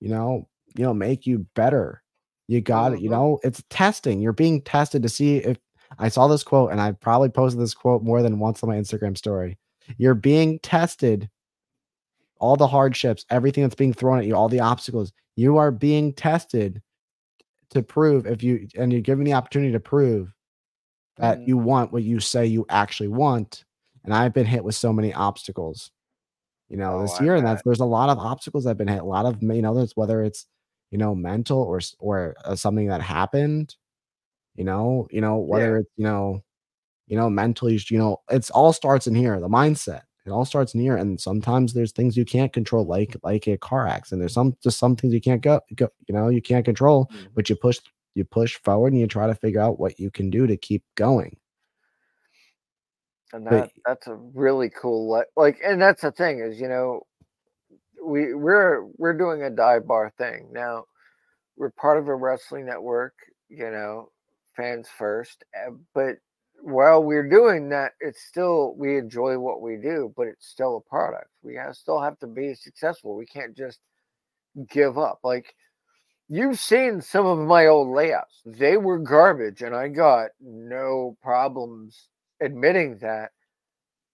you 0.00 0.08
know, 0.08 0.48
you 0.76 0.84
know, 0.84 0.94
make 0.94 1.26
you 1.26 1.46
better. 1.54 2.02
You 2.48 2.60
got 2.60 2.94
it, 2.94 3.00
you 3.00 3.08
Mhm. 3.08 3.12
know, 3.12 3.40
it's 3.44 3.62
testing. 3.70 4.20
You're 4.20 4.32
being 4.32 4.62
tested 4.62 5.02
to 5.02 5.08
see 5.08 5.38
if 5.38 5.58
I 5.98 6.08
saw 6.08 6.28
this 6.28 6.44
quote 6.44 6.72
and 6.72 6.80
I 6.80 6.92
probably 6.92 7.28
posted 7.30 7.60
this 7.60 7.74
quote 7.74 8.02
more 8.02 8.22
than 8.22 8.38
once 8.40 8.62
on 8.62 8.70
my 8.70 8.76
Instagram 8.76 9.16
story. 9.18 9.58
You're 9.98 10.14
being 10.14 10.58
tested 10.60 11.30
all 12.38 12.56
the 12.56 12.66
hardships, 12.66 13.24
everything 13.30 13.62
that's 13.62 13.74
being 13.74 13.92
thrown 13.92 14.18
at 14.18 14.26
you, 14.26 14.34
all 14.34 14.48
the 14.48 14.60
obstacles. 14.60 15.12
You 15.36 15.56
are 15.58 15.70
being 15.70 16.12
tested 16.12 16.82
to 17.70 17.82
prove 17.82 18.26
if 18.26 18.42
you 18.42 18.68
and 18.78 18.92
you're 18.92 19.02
given 19.02 19.24
the 19.24 19.34
opportunity 19.34 19.72
to 19.72 19.80
prove 19.80 20.32
that 21.18 21.40
Mhm. 21.40 21.48
you 21.48 21.58
want 21.58 21.92
what 21.92 22.02
you 22.04 22.20
say 22.20 22.46
you 22.46 22.66
actually 22.68 23.08
want. 23.08 23.64
And 24.04 24.14
I've 24.14 24.34
been 24.34 24.46
hit 24.46 24.64
with 24.64 24.74
so 24.76 24.92
many 24.92 25.12
obstacles, 25.14 25.90
you 26.68 26.76
know, 26.76 26.98
Oh, 26.98 27.02
this 27.02 27.20
year, 27.20 27.34
and 27.36 27.46
that's 27.46 27.62
there's 27.62 27.80
a 27.80 27.84
lot 27.86 28.08
of 28.10 28.18
obstacles 28.18 28.66
I've 28.66 28.78
been 28.78 28.88
hit. 28.88 29.00
A 29.02 29.04
lot 29.04 29.26
of 29.26 29.42
you 29.42 29.62
know, 29.62 29.74
there's 29.74 29.96
whether 29.96 30.22
it's 30.22 30.46
you 30.90 30.98
know 30.98 31.14
mental 31.14 31.60
or 31.62 31.80
or 32.00 32.36
uh, 32.44 32.56
something 32.56 32.88
that 32.88 33.02
happened, 33.02 33.76
you 34.56 34.64
know, 34.64 35.08
you 35.10 35.20
know 35.20 35.38
whether 35.38 35.76
Yeah. 35.76 35.80
it's 35.80 35.90
you 35.96 36.04
know, 36.04 36.42
you 37.06 37.16
know 37.16 37.30
mentally, 37.30 37.78
you 37.90 37.98
know, 37.98 38.18
it's 38.30 38.50
all 38.50 38.72
starts 38.72 39.06
in 39.06 39.14
here. 39.14 39.38
The 39.40 39.48
mindset. 39.48 40.02
It 40.26 40.30
all 40.32 40.44
starts 40.44 40.74
in 40.74 40.80
here, 40.80 40.96
and 40.96 41.20
sometimes 41.20 41.72
there's 41.74 41.92
things 41.92 42.16
you 42.16 42.24
can't 42.24 42.52
control, 42.52 42.84
like 42.86 43.16
like 43.24 43.46
a 43.48 43.58
car 43.58 43.86
accident. 43.88 44.20
There's 44.22 44.34
some 44.34 44.56
just 44.62 44.78
some 44.78 44.96
things 44.96 45.14
you 45.14 45.20
can't 45.20 45.42
go, 45.42 45.60
go 45.76 45.88
you 46.08 46.14
know, 46.14 46.28
you 46.30 46.42
can't 46.42 46.64
control, 46.64 47.10
Mhm. 47.12 47.28
but 47.34 47.48
you 47.50 47.56
push 47.56 47.80
you 48.16 48.24
push 48.24 48.56
forward 48.64 48.92
and 48.92 49.00
you 49.00 49.06
try 49.06 49.26
to 49.26 49.34
figure 49.34 49.60
out 49.60 49.78
what 49.78 50.00
you 50.00 50.10
can 50.10 50.30
do 50.30 50.46
to 50.46 50.56
keep 50.56 50.82
going. 50.94 51.36
and 53.32 53.44
But- 53.44 53.70
that's 53.84 54.06
a 54.06 54.14
really 54.14 54.70
cool 54.70 55.10
le- 55.10 55.24
like 55.36 55.58
and 55.64 55.80
that's 55.82 56.02
the 56.02 56.12
thing 56.12 56.40
is 56.40 56.60
you 56.60 56.68
know 56.68 57.02
we 58.02 58.34
we're 58.34 58.84
we're 58.98 59.12
doing 59.18 59.42
a 59.42 59.50
dive 59.50 59.86
bar 59.86 60.12
thing. 60.16 60.48
Now 60.52 60.84
we're 61.56 61.70
part 61.70 61.98
of 61.98 62.08
a 62.08 62.14
wrestling 62.14 62.66
network 62.66 63.14
you 63.48 63.70
know 63.70 64.10
fans 64.56 64.88
first 64.96 65.44
uh, 65.56 65.70
but 65.94 66.16
while 66.62 67.02
we're 67.02 67.28
doing 67.28 67.68
that 67.68 67.92
it's 68.00 68.22
still 68.22 68.74
we 68.76 68.96
enjoy 68.96 69.38
what 69.38 69.60
we 69.60 69.76
do 69.76 70.12
but 70.16 70.26
it's 70.26 70.46
still 70.48 70.76
a 70.76 70.88
product. 70.88 71.28
We 71.42 71.54
have, 71.56 71.76
still 71.76 72.00
have 72.00 72.18
to 72.20 72.26
be 72.26 72.54
successful. 72.54 73.14
We 73.16 73.26
can't 73.26 73.54
just 73.56 73.80
give 74.70 74.96
up. 74.98 75.18
Like 75.22 75.54
you've 76.28 76.58
seen 76.58 77.00
some 77.00 77.26
of 77.26 77.38
my 77.38 77.66
old 77.66 77.88
layouts. 77.88 78.42
They 78.44 78.76
were 78.76 78.98
garbage 78.98 79.62
and 79.62 79.74
i 79.74 79.88
got 79.88 80.30
no 80.40 81.16
problems 81.22 82.08
admitting 82.40 82.98
that 82.98 83.30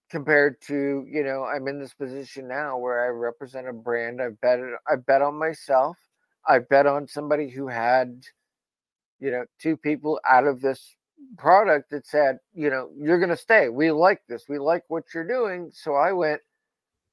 compared 0.09 0.61
to 0.61 1.05
you 1.09 1.23
know 1.23 1.43
i'm 1.43 1.67
in 1.67 1.79
this 1.79 1.93
position 1.93 2.47
now 2.47 2.77
where 2.77 3.03
i 3.03 3.07
represent 3.07 3.67
a 3.67 3.73
brand. 3.73 4.21
I 4.21 4.29
bet 4.41 4.59
i 4.87 4.95
bet 4.95 5.21
on 5.21 5.35
myself. 5.35 5.97
I 6.47 6.59
bet 6.59 6.85
on 6.85 7.07
somebody 7.07 7.49
who 7.49 7.67
had 7.67 8.21
you 9.19 9.31
know 9.31 9.45
two 9.59 9.77
people 9.77 10.19
out 10.27 10.45
of 10.45 10.61
this 10.61 10.95
product 11.37 11.89
that 11.91 12.05
said 12.05 12.37
you 12.53 12.69
know 12.69 12.89
you're 12.97 13.25
to 13.25 13.37
stay. 13.37 13.69
We 13.69 13.91
like 13.91 14.21
this. 14.27 14.45
We 14.47 14.59
like 14.59 14.83
what 14.87 15.05
you're 15.13 15.27
doing. 15.27 15.71
So 15.73 15.95
i 15.95 16.11
went 16.11 16.41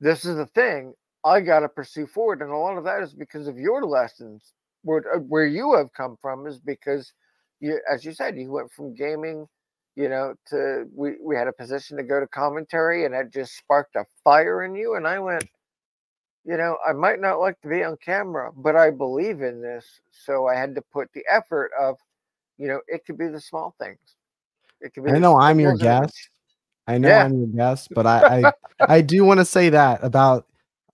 this 0.01 0.25
is 0.25 0.37
the 0.37 0.47
thing. 0.47 0.95
I 1.25 1.41
got 1.41 1.61
to 1.61 1.69
pursue 1.69 2.07
forward. 2.07 2.41
And 2.41 2.51
a 2.51 2.57
lot 2.57 2.79
of 2.79 2.85
that 2.85 3.03
is 3.03 3.13
because 3.13 3.47
of 3.47 3.59
your 3.59 3.85
lessons 3.85 4.55
where, 4.83 5.03
uh, 5.15 5.19
where 5.19 5.47
you 5.47 5.75
have 5.75 5.93
come 5.93 6.17
from 6.21 6.47
is 6.47 6.59
because 6.59 7.13
you 7.61 7.81
as 7.91 8.05
you 8.05 8.13
said 8.13 8.37
you 8.37 8.51
went 8.51 8.71
from 8.73 8.95
gaming 8.95 9.47
you 9.97 10.09
know 10.09 10.35
to 10.47 10.87
we 10.95 11.13
we 11.23 11.37
had 11.37 11.49
a 11.49 11.53
position 11.53 11.97
to 11.97 12.03
go 12.03 12.21
to 12.21 12.27
commentary 12.29 13.05
and 13.05 13.15
that 13.15 13.33
just 13.33 13.57
sparked 13.57 13.97
a 13.97 14.05
fire 14.25 14.65
in 14.65 14.75
you 14.75 14.95
and 14.95 15.07
i 15.07 15.19
went 15.19 15.45
you 16.45 16.57
know, 16.57 16.77
I 16.89 16.93
might 16.93 17.21
not 17.21 17.39
like 17.41 17.61
to 17.63 17.69
be 17.69 17.85
on 17.85 17.97
camera, 18.05 18.51
but 18.57 18.77
I 18.77 18.91
believe 18.91 19.43
in 19.43 19.61
this. 19.61 19.85
So 20.11 20.47
I 20.47 20.55
had 20.55 20.75
to 20.75 20.83
put 20.93 21.09
the 21.13 21.23
effort 21.31 21.71
of, 21.79 21.97
you 22.59 22.69
know, 22.69 22.81
it 22.89 23.05
could 23.07 23.19
be 23.19 23.29
the 23.29 23.41
small 23.41 23.75
things. 23.81 23.99
It 24.81 24.95
could 24.95 25.05
be 25.05 25.11
I 25.11 25.19
know 25.19 25.39
I'm 25.39 25.61
your 25.61 25.77
guest. 25.77 26.31
I 26.87 26.99
know 26.99 27.09
Yeah. 27.09 27.25
I'm 27.25 27.39
your 27.39 27.47
guest, 27.49 27.89
but 27.95 28.07
I 28.07 28.23
I, 28.49 28.53
I 28.97 29.01
do 29.03 29.25
want 29.25 29.39
to 29.39 29.45
say 29.45 29.69
that 29.71 30.03
about 30.03 30.47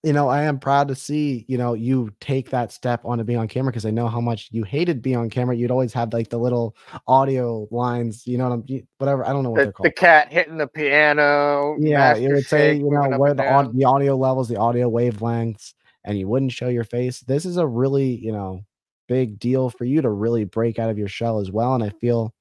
you 0.07 0.13
know 0.13 0.29
I 0.29 0.43
am 0.43 0.57
proud 0.57 0.87
to 0.87 0.95
see 0.95 1.43
you 1.49 1.57
know 1.57 1.73
you 1.73 2.11
take 2.21 2.49
that 2.51 2.71
step 2.71 3.01
on 3.03 3.17
to 3.17 3.25
being 3.25 3.39
on 3.39 3.49
camera 3.49 3.73
because 3.73 3.85
I 3.85 3.91
know 3.91 4.07
how 4.07 4.21
much 4.21 4.47
you 4.51 4.63
hated 4.63 5.01
being 5.01 5.17
on 5.17 5.29
camera. 5.29 5.53
You'd 5.53 5.69
always 5.69 5.91
have 5.91 6.13
like 6.13 6.29
the 6.29 6.37
little 6.37 6.77
audio 7.07 7.67
lines, 7.71 8.25
you 8.25 8.37
know 8.37 8.47
what 8.47 8.53
I'm 8.53 8.87
whatever 8.99 9.25
I 9.27 9.33
don't 9.33 9.43
know 9.43 9.49
what 9.49 9.57
the, 9.57 9.63
they're 9.65 9.73
called. 9.73 9.87
the 9.87 9.91
cat 9.91 10.31
hitting 10.31 10.57
the 10.57 10.67
piano. 10.67 11.75
Yeah, 11.77 12.15
you 12.15 12.29
would 12.29 12.45
say 12.45 12.75
you 12.75 12.89
know 12.89 13.17
where 13.17 13.33
the 13.33 13.69
the 13.73 13.83
audio 13.83 14.15
levels, 14.15 14.47
the 14.47 14.55
audio 14.55 14.89
wavelengths, 14.89 15.73
and 16.05 16.17
you 16.17 16.29
wouldn't 16.29 16.53
show 16.53 16.69
your 16.69 16.85
face. 16.85 17.19
This 17.19 17.45
is 17.45 17.57
a 17.57 17.67
really 17.67 18.15
you 18.15 18.31
know 18.31 18.61
big 19.09 19.39
deal 19.39 19.69
for 19.69 19.83
you 19.83 20.01
to 20.01 20.09
really 20.09 20.45
break 20.45 20.79
out 20.79 20.89
of 20.89 20.97
your 20.97 21.09
shell 21.09 21.39
as 21.39 21.51
well, 21.51 21.75
and 21.75 21.83
I 21.83 21.89
feel. 21.89 22.33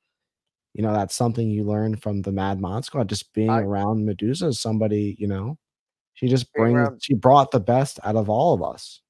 You 0.74 0.82
know, 0.82 0.92
that's 0.92 1.14
something 1.14 1.48
you 1.48 1.64
learn 1.64 1.96
from 1.96 2.20
the 2.20 2.32
Mad 2.32 2.60
Mod 2.60 2.84
Squad. 2.84 3.08
Just 3.08 3.32
being 3.32 3.48
I- 3.48 3.62
around 3.62 4.04
Medusa, 4.04 4.48
is 4.48 4.60
somebody, 4.60 5.16
you 5.18 5.26
know, 5.26 5.56
she 6.16 6.26
just 6.28 6.52
Being 6.52 6.64
brings 6.74 6.76
around- 6.88 7.02
she 7.02 7.14
brought 7.14 7.50
the 7.52 7.60
best 7.60 8.00
out 8.04 8.16
of 8.16 8.28
all 8.28 8.52
of 8.52 8.62
us. 8.62 9.00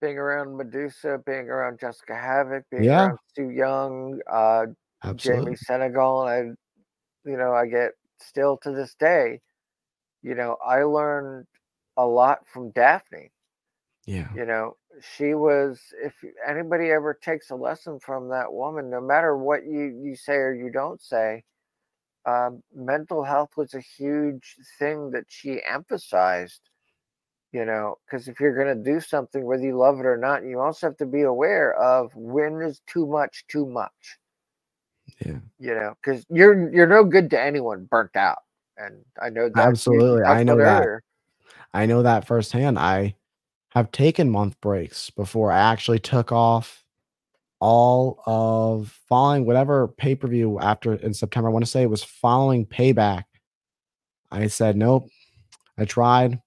being 0.00 0.16
around 0.16 0.56
Medusa, 0.56 1.20
being 1.26 1.48
around 1.50 1.80
Jessica 1.80 2.12
Havok, 2.12 2.62
being 2.70 2.84
Yeah. 2.84 3.06
around 3.08 3.18
Su 3.36 3.50
Yung, 3.50 4.20
uh, 4.30 4.66
Absolutely. 5.02 5.44
Jamie 5.44 5.56
Senegal, 5.56 6.28
and 6.28 6.56
I, 7.26 7.28
you 7.28 7.36
know, 7.36 7.52
I 7.52 7.66
get 7.66 7.92
still 8.20 8.56
to 8.58 8.70
this 8.70 8.94
day, 8.94 9.40
you 10.22 10.36
know, 10.36 10.56
I 10.64 10.84
learned 10.84 11.46
a 11.96 12.06
lot 12.06 12.46
from 12.46 12.70
Daphne. 12.70 13.32
Yeah. 14.06 14.32
You 14.34 14.46
know, 14.46 14.76
she 15.00 15.34
was. 15.34 15.80
If 16.00 16.14
anybody 16.46 16.90
ever 16.92 17.12
takes 17.12 17.50
a 17.50 17.56
lesson 17.56 17.98
from 17.98 18.28
that 18.28 18.52
woman, 18.52 18.88
no 18.90 19.00
matter 19.00 19.36
what 19.36 19.64
you 19.64 19.86
you 20.00 20.14
say 20.14 20.36
or 20.36 20.54
you 20.54 20.70
don't 20.70 21.00
say, 21.02 21.42
um, 22.28 22.62
mental 22.74 23.24
health 23.24 23.50
was 23.56 23.74
a 23.74 23.80
huge 23.80 24.56
thing 24.78 25.10
that 25.12 25.24
she 25.28 25.60
emphasized. 25.64 26.60
You 27.52 27.64
know, 27.64 27.96
because 28.04 28.28
if 28.28 28.40
you're 28.40 28.54
going 28.54 28.76
to 28.76 28.92
do 28.92 29.00
something, 29.00 29.42
whether 29.42 29.62
you 29.62 29.74
love 29.74 29.98
it 29.98 30.04
or 30.04 30.18
not, 30.18 30.44
you 30.44 30.60
also 30.60 30.88
have 30.88 30.98
to 30.98 31.06
be 31.06 31.22
aware 31.22 31.72
of 31.74 32.14
when 32.14 32.60
is 32.60 32.82
too 32.86 33.06
much 33.06 33.44
too 33.48 33.64
much. 33.64 34.18
Yeah. 35.24 35.38
You 35.58 35.74
know, 35.74 35.94
because 36.02 36.26
you're 36.28 36.70
you're 36.70 36.86
no 36.86 37.04
good 37.04 37.30
to 37.30 37.40
anyone 37.40 37.88
burnt 37.90 38.16
out, 38.16 38.42
and 38.76 39.02
I 39.20 39.30
know 39.30 39.48
that. 39.48 39.66
Absolutely, 39.66 40.24
I 40.24 40.42
know 40.42 40.58
that. 40.58 40.82
earlier. 40.82 41.02
I 41.72 41.86
know 41.86 42.02
that 42.02 42.26
firsthand. 42.26 42.78
I 42.78 43.14
have 43.70 43.90
taken 43.92 44.30
month 44.30 44.60
breaks 44.60 45.08
before 45.08 45.50
I 45.50 45.58
actually 45.58 46.00
took 46.00 46.30
off 46.30 46.84
all 47.60 48.22
of 48.26 48.96
following 49.08 49.44
whatever 49.44 49.88
pay 49.88 50.14
per 50.14 50.28
view 50.28 50.58
after 50.60 50.94
in 50.94 51.12
September. 51.14 51.48
I 51.48 51.52
want 51.52 51.64
to 51.64 51.70
say 51.70 51.82
it 51.82 51.90
was 51.90 52.04
following 52.04 52.66
Payback. 52.66 53.24
I 54.30 54.46
said, 54.48 54.76
nope. 54.76 55.08
I 55.78 55.84
tried. 55.84 56.40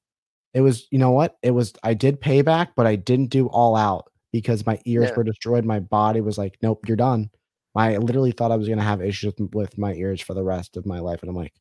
It 0.54 0.62
was, 0.62 0.88
you 0.92 1.00
know 1.00 1.12
what? 1.12 1.38
It 1.42 1.52
was, 1.52 1.74
I 1.84 1.94
did 1.94 2.22
Payback, 2.22 2.70
but 2.76 2.86
I 2.86 2.96
didn't 2.96 3.30
do 3.30 3.48
All 3.48 3.76
Out 3.76 4.12
because 4.32 4.66
my 4.66 4.80
ears 4.86 5.10
Yeah. 5.10 5.16
were 5.16 5.24
destroyed. 5.24 5.66
My 5.66 5.80
body 5.80 6.22
was 6.22 6.38
like, 6.38 6.58
nope, 6.62 6.88
you're 6.88 6.98
done. 6.98 7.30
I 7.76 7.98
literally 7.98 8.32
thought 8.32 8.52
I 8.52 8.58
was 8.58 8.68
going 8.68 8.80
to 8.80 8.84
have 8.84 9.02
issues 9.02 9.34
with- 9.38 9.56
with 9.56 9.78
my 9.78 9.94
ears 9.94 10.20
for 10.22 10.34
the 10.34 10.44
rest 10.44 10.76
of 10.76 10.86
my 10.86 11.00
life. 11.00 11.22
And 11.22 11.30
I'm 11.30 11.36
like, 11.36 11.54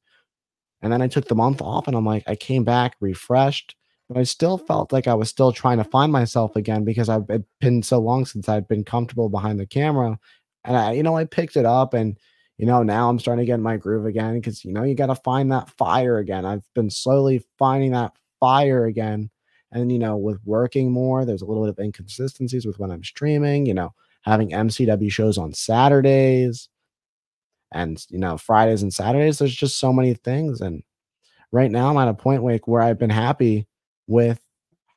and 0.82 0.92
then 0.92 1.03
I 1.03 1.09
took 1.09 1.28
the 1.28 1.34
month 1.34 1.62
off 1.62 1.86
and 1.86 1.96
I'm 1.96 2.07
like, 2.07 2.24
I 2.26 2.34
came 2.36 2.64
back 2.64 2.96
refreshed, 3.01 3.76
but 4.11 4.18
I 4.18 4.24
still 4.24 4.58
felt 4.58 4.92
like 4.92 5.06
I 5.06 5.14
was 5.14 5.28
still 5.28 5.52
trying 5.52 5.78
to 5.78 5.84
find 5.84 6.11
myself 6.11 6.56
again 6.56 6.84
because 6.84 7.08
I've 7.08 7.28
been 7.61 7.82
so 7.82 8.00
long 8.00 8.26
since 8.26 8.48
I've 8.48 8.66
been 8.66 8.82
comfortable 8.82 9.28
behind 9.28 9.61
the 9.61 9.66
camera. 9.66 10.18
And 10.64 10.76
I, 10.76 10.92
you 10.92 11.04
know, 11.04 11.16
I 11.16 11.24
picked 11.24 11.56
it 11.56 11.64
up 11.64 11.94
and, 11.94 12.18
you 12.58 12.66
know, 12.66 12.82
now 12.82 13.08
I'm 13.08 13.20
starting 13.20 13.42
to 13.42 13.46
get 13.46 13.54
in 13.54 13.62
my 13.62 13.76
groove 13.76 14.06
again 14.06 14.34
because, 14.34 14.64
you 14.64 14.72
know, 14.72 14.82
you 14.82 14.96
got 14.96 15.06
to 15.06 15.14
find 15.14 15.52
that 15.52 15.70
fire 15.78 16.18
again. 16.18 16.44
I've 16.44 16.66
been 16.74 16.90
slowly 16.90 17.44
finding 17.56 17.92
that 17.92 18.12
fire 18.40 18.84
again. 18.84 19.30
And, 19.72 19.92
you 19.92 20.00
know, 20.00 20.16
with 20.16 20.40
working 20.44 20.90
more, 20.90 21.24
there's 21.24 21.42
a 21.42 21.46
little 21.46 21.62
bit 21.62 21.70
of 21.70 21.78
inconsistencies 21.78 22.66
with 22.66 22.80
when 22.80 22.90
I'm 22.90 23.04
streaming, 23.04 23.66
you 23.66 23.74
know, 23.74 23.94
having 24.22 24.50
MCW 24.50 25.11
shows 25.12 25.38
on 25.38 25.54
Saturdays 25.54 26.68
and 27.72 28.04
you 28.08 28.18
know 28.18 28.36
fridays 28.36 28.82
and 28.82 28.92
saturdays 28.92 29.38
there's 29.38 29.54
just 29.54 29.78
so 29.78 29.92
many 29.92 30.14
things 30.14 30.61
and 30.61 30.82
right 31.52 31.70
now 31.70 31.88
i'm 31.88 31.96
at 31.96 32.08
a 32.08 32.14
point 32.14 32.42
like 32.42 32.66
where 32.66 32.82
i've 32.82 32.98
been 32.98 33.11
happy 33.11 33.66
with 34.11 34.40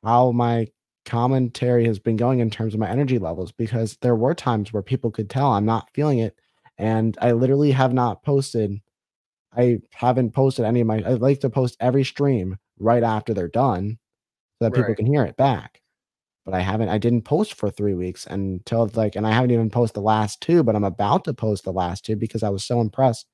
how 0.03 0.31
my 0.33 0.67
commentary 1.05 1.85
has 1.85 1.99
been 1.99 2.17
going 2.17 2.39
in 2.39 2.49
terms 2.49 2.73
of 2.73 2.81
my 2.81 2.89
energy 2.89 3.19
levels 3.19 3.51
because 3.51 3.97
there 4.01 4.15
were 4.15 4.35
times 4.35 4.73
where 4.73 4.83
people 4.83 5.11
could 5.11 5.29
tell 5.29 5.53
i'm 5.53 5.65
not 5.65 5.89
feeling 5.93 6.19
it 6.19 6.35
and 6.77 7.17
i 7.21 7.31
literally 7.33 7.71
have 7.71 7.93
not 7.93 8.23
posted 8.23 8.79
i 9.55 9.79
haven't 9.93 10.31
posted 10.33 10.65
any 10.65 10.81
of 10.81 10.87
my 10.87 11.01
i 11.05 11.11
like 11.13 11.39
to 11.41 11.49
post 11.49 11.77
every 11.79 12.03
stream 12.03 12.57
right 12.79 13.03
after 13.03 13.33
they're 13.33 13.47
done 13.49 13.97
so 14.59 14.65
that 14.65 14.73
people 14.73 14.95
can 14.95 15.05
hear 15.05 15.23
it 15.25 15.37
back 15.37 15.81
but 16.45 16.53
I 16.53 16.61
haven't 16.61 16.89
I 16.89 16.97
didn't 16.97 17.23
post 17.23 17.55
for 17.55 17.69
3 17.69 17.93
weeks 17.95 18.25
until 18.27 18.89
like 18.95 19.15
and 19.15 19.27
I 19.27 19.31
haven't 19.31 19.51
even 19.51 19.69
posted 19.69 19.95
the 19.95 20.01
last 20.01 20.41
two, 20.41 20.63
but 20.63 20.75
I'm 20.75 20.83
about 20.83 21.25
to 21.25 21.33
post 21.33 21.63
the 21.65 21.73
last 21.73 22.05
two 22.05 22.15
because 22.15 22.43
I 22.43 22.49
was 22.49 22.65
so 22.65 22.81
impressed 22.81 23.27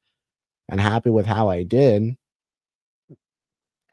and 0.70 0.82
happy 0.82 1.10
with 1.12 1.26
how 1.26 1.50
I 1.50 1.64
did. 1.64 2.16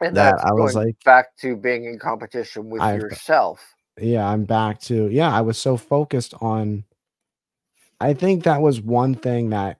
And 0.01 0.17
that 0.17 0.35
I 0.45 0.53
was 0.53 0.75
like- 0.75 0.97
back 1.05 1.37
to 1.39 1.57
being 1.57 1.85
in 1.85 1.99
competition 1.99 2.69
with 2.71 2.83
I've- 2.83 3.01
yourself. 3.01 3.75
Yeah, 3.99 4.29
I'm 4.29 4.45
back 4.45 4.79
to 4.83 5.09
yeah, 5.09 5.35
I 5.35 5.41
was 5.41 5.57
so 5.59 5.77
focused 5.79 6.35
on 6.43 6.85
I 8.01 8.13
think 8.13 8.45
that 8.45 8.61
was 8.61 8.81
one 8.81 9.15
thing 9.15 9.51
that 9.51 9.79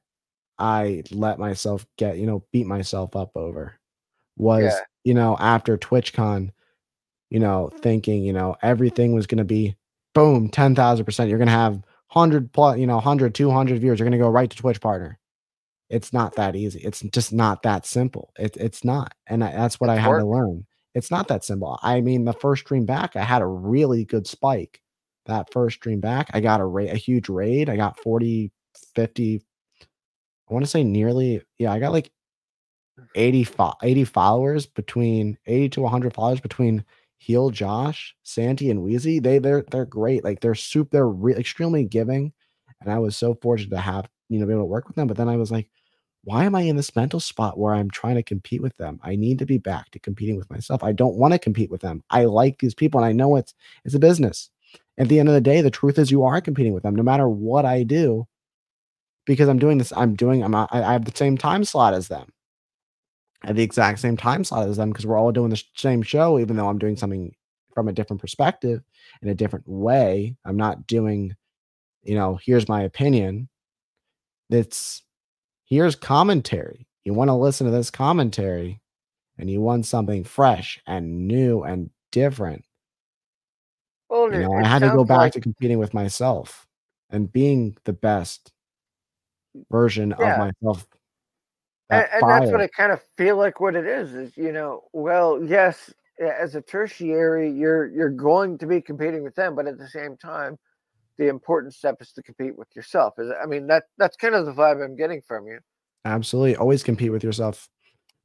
I 0.59 1.03
let 1.11 1.39
myself 1.39 1.87
get, 1.99 2.17
you 2.17 2.27
know, 2.27 2.45
beat 2.51 2.67
myself 2.67 3.15
up 3.15 3.37
over 3.37 3.75
was, 4.39 4.65
Yeah. 4.65 4.79
you 5.05 5.13
know, 5.13 5.37
after 5.39 5.77
TwitchCon, 5.77 6.51
you 7.29 7.41
know, 7.41 7.71
thinking, 7.81 8.25
you 8.25 8.33
know, 8.33 8.57
everything 8.63 9.13
was 9.15 9.27
going 9.27 9.37
to 9.39 9.45
be 9.45 9.77
boom, 10.15 10.49
10,000%. 10.49 11.29
You're 11.29 11.37
going 11.37 11.49
to 11.49 11.53
have 11.53 11.75
100 12.09 12.51
plus, 12.55 12.79
you 12.79 12.87
know, 12.87 12.97
100, 12.97 13.35
200 13.35 13.81
viewers. 13.83 13.99
You're 13.99 14.09
going 14.09 14.19
to 14.19 14.25
go 14.25 14.31
right 14.31 14.49
to 14.49 14.57
Twitch 14.57 14.81
partner. 14.81 15.19
It's 15.89 16.13
not 16.13 16.35
that 16.37 16.57
easy. 16.57 16.81
It's 16.81 17.01
just 17.01 17.33
not 17.33 17.63
that 17.63 17.87
simple. 17.87 18.33
It, 18.39 18.57
it's 18.57 18.85
not. 18.85 19.15
And 19.27 19.45
I, 19.45 19.53
that's 19.53 19.81
what 19.81 19.91
I 19.91 19.97
It's 19.97 20.03
had 20.03 20.09
work. 20.09 20.21
to 20.21 20.27
learn. 20.27 20.67
It's 20.95 21.11
not 21.11 21.29
that 21.29 21.45
simple. 21.45 21.79
I 21.83 22.01
mean, 22.01 22.25
the 22.25 22.33
first 22.33 22.63
stream 22.65 22.87
back, 22.87 23.17
I 23.17 23.23
had 23.23 23.43
a 23.43 23.47
really 23.47 24.05
good 24.05 24.27
spike. 24.27 24.81
That 25.27 25.53
first 25.53 25.77
stream 25.77 26.01
back, 26.01 26.31
I 26.35 26.41
got 26.41 26.61
a, 26.61 26.65
ra- 26.65 26.85
a 26.85 26.97
huge 26.97 27.29
raid. 27.29 27.69
I 27.69 27.77
got 27.77 27.99
40, 28.01 28.53
50, 28.95 29.43
I 30.49 30.55
want 30.55 30.65
to 30.65 30.71
say 30.71 30.85
nearly, 30.85 31.43
yeah, 31.59 31.73
I 31.73 31.79
got 31.81 31.93
like 31.93 32.11
80, 33.15 33.45
fo- 33.45 33.75
80 33.83 34.05
followers 34.05 34.67
between 34.67 35.37
80 35.47 35.69
to 35.71 35.81
100 35.83 36.15
followers 36.15 36.41
between 36.41 36.85
Heal 37.19 37.51
Josh, 37.51 38.15
Santi, 38.23 38.71
and 38.71 38.83
Wheezy. 38.83 39.19
They 39.21 39.39
they're 39.39 39.65
they're 39.71 39.87
great. 39.87 40.23
Like 40.23 40.41
they're 40.41 40.55
soup. 40.55 40.91
They're 40.91 41.09
re- 41.09 41.35
extremely 41.35 41.85
giving, 41.85 42.33
and 42.81 42.93
I 42.93 42.99
was 42.99 43.17
so 43.17 43.35
fortunate 43.43 43.71
to 43.71 43.81
have 43.81 44.07
you 44.29 44.39
know 44.39 44.47
be 44.47 44.53
able 44.53 44.63
to 44.63 44.67
work 44.67 44.87
with 44.87 44.97
them. 44.97 45.07
But 45.07 45.17
then 45.17 45.29
I 45.29 45.37
was 45.37 45.51
like, 45.51 45.69
why 46.25 46.45
am 46.45 46.55
I 46.55 46.63
in 46.63 46.77
this 46.77 46.95
mental 46.97 47.21
spot 47.21 47.59
where 47.59 47.75
I'm 47.75 47.91
trying 47.91 48.17
to 48.17 48.23
compete 48.23 48.63
with 48.63 48.77
them? 48.77 49.01
I 49.03 49.17
need 49.17 49.39
to 49.41 49.47
be 49.47 49.59
back 49.59 49.91
to 49.93 49.99
competing 49.99 50.37
with 50.37 50.51
myself. 50.51 50.83
I 50.83 50.93
don't 50.93 51.17
want 51.17 51.33
to 51.33 51.39
compete 51.39 51.71
with 51.71 51.81
them. 51.81 52.03
I 52.11 52.25
like 52.25 52.59
these 52.59 52.75
people, 52.75 53.01
and 53.01 53.07
I 53.07 53.13
know 53.13 53.37
it's 53.37 53.55
it's 53.85 53.95
a 53.95 54.01
business. 54.01 54.51
At 54.99 55.09
the 55.09 55.21
end 55.21 55.29
of 55.29 55.35
the 55.35 55.41
day, 55.41 55.61
the 55.61 55.71
truth 55.71 55.99
is 55.99 56.11
you 56.11 56.25
are 56.25 56.41
competing 56.41 56.73
with 56.73 56.83
them, 56.83 56.97
no 56.97 57.03
matter 57.03 57.29
what 57.29 57.65
I 57.65 57.83
do, 57.83 58.27
because 59.27 59.49
I'm 59.49 59.59
doing 59.59 59.79
this. 59.79 59.93
I'm 59.97 60.15
doing. 60.15 60.43
I'm. 60.43 60.55
I 60.55 60.67
I 60.73 60.93
have 60.93 61.05
the 61.05 61.17
same 61.17 61.39
time 61.39 61.65
slot 61.65 61.95
as 61.95 62.09
them 62.09 62.33
at 63.45 63.57
the 63.57 63.63
exact 63.63 64.01
same 64.01 64.17
time 64.17 64.45
slot 64.45 64.69
as 64.69 64.77
them 64.77 64.91
because 64.91 65.07
we're 65.07 65.19
all 65.19 65.33
doing 65.33 65.51
the 65.51 65.63
same 65.75 66.03
show, 66.03 66.39
even 66.39 66.57
though 66.57 66.69
I'm 66.69 66.79
doing 66.79 66.97
something 66.97 67.35
from 67.75 67.89
a 67.89 67.93
different 67.93 68.21
perspective 68.21 68.83
in 69.23 69.29
a 69.29 69.35
different 69.35 69.69
way. 69.69 70.35
I'm 70.45 70.57
not 70.57 70.87
doing, 70.87 71.35
you 72.03 72.15
know, 72.15 72.39
here's 72.43 72.69
my 72.69 72.83
opinion. 72.83 73.49
It's 74.51 75.03
here's 75.65 75.97
commentary. 75.97 76.87
You 77.05 77.15
want 77.15 77.29
to 77.29 77.35
listen 77.35 77.67
to 77.67 77.71
this 77.73 77.91
commentary 77.91 78.81
and 79.39 79.51
you 79.51 79.61
want 79.61 79.87
something 79.87 80.25
fresh 80.25 80.81
and 80.87 81.27
new 81.29 81.63
and 81.63 81.91
different. 82.13 82.65
Well, 84.09 84.33
You 84.33 84.41
know, 84.41 84.55
I 84.55 84.67
had 84.67 84.81
to 84.81 84.91
go 84.91 85.05
back 85.05 85.19
like- 85.19 85.33
to 85.35 85.41
competing 85.41 85.79
with 85.79 85.93
myself 85.95 86.67
and 87.11 87.31
being 87.31 87.77
the 87.85 87.93
best 87.93 88.53
version 89.71 90.15
Yeah. 90.19 90.33
of 90.33 90.39
myself. 90.63 90.87
and, 91.91 92.01
That 92.03 92.11
and 92.15 92.23
that's 92.31 92.51
what. 92.53 92.61
I 92.61 92.67
kind 92.69 92.93
of 92.93 93.01
feel 93.17 93.37
like 93.37 93.61
what 93.61 93.75
it 93.77 93.87
is 93.87 94.13
is 94.15 94.37
you 94.37 94.53
know 94.53 94.85
well 94.93 95.43
yes 95.45 95.93
as 96.19 96.55
a 96.57 96.61
tertiary 96.61 97.51
you're 97.51 97.87
you're 97.87 98.11
going 98.11 98.59
to 98.59 98.67
be 98.67 98.81
competing 98.81 99.23
with 99.23 99.35
them 99.37 99.55
but 99.55 99.67
at 99.69 99.79
the 99.79 99.87
same 99.89 100.17
time 100.17 100.59
the 101.19 101.29
important 101.29 101.75
step 101.75 101.97
is 102.01 102.13
to 102.13 102.23
compete 102.23 102.57
with 102.57 102.69
yourself 102.77 103.15
is 103.19 103.31
I 103.43 103.47
mean 103.47 103.67
that 103.69 103.85
that's 103.99 104.17
kind 104.17 104.35
of 104.35 104.47
the 104.47 104.53
vibe 104.53 104.85
I'm 104.85 104.97
getting 104.97 105.23
from 105.23 105.47
you 105.47 105.61
Absolutely. 106.07 106.55
Always 106.57 106.85
compete 106.85 107.11
with 107.11 107.25
yourself 107.25 107.69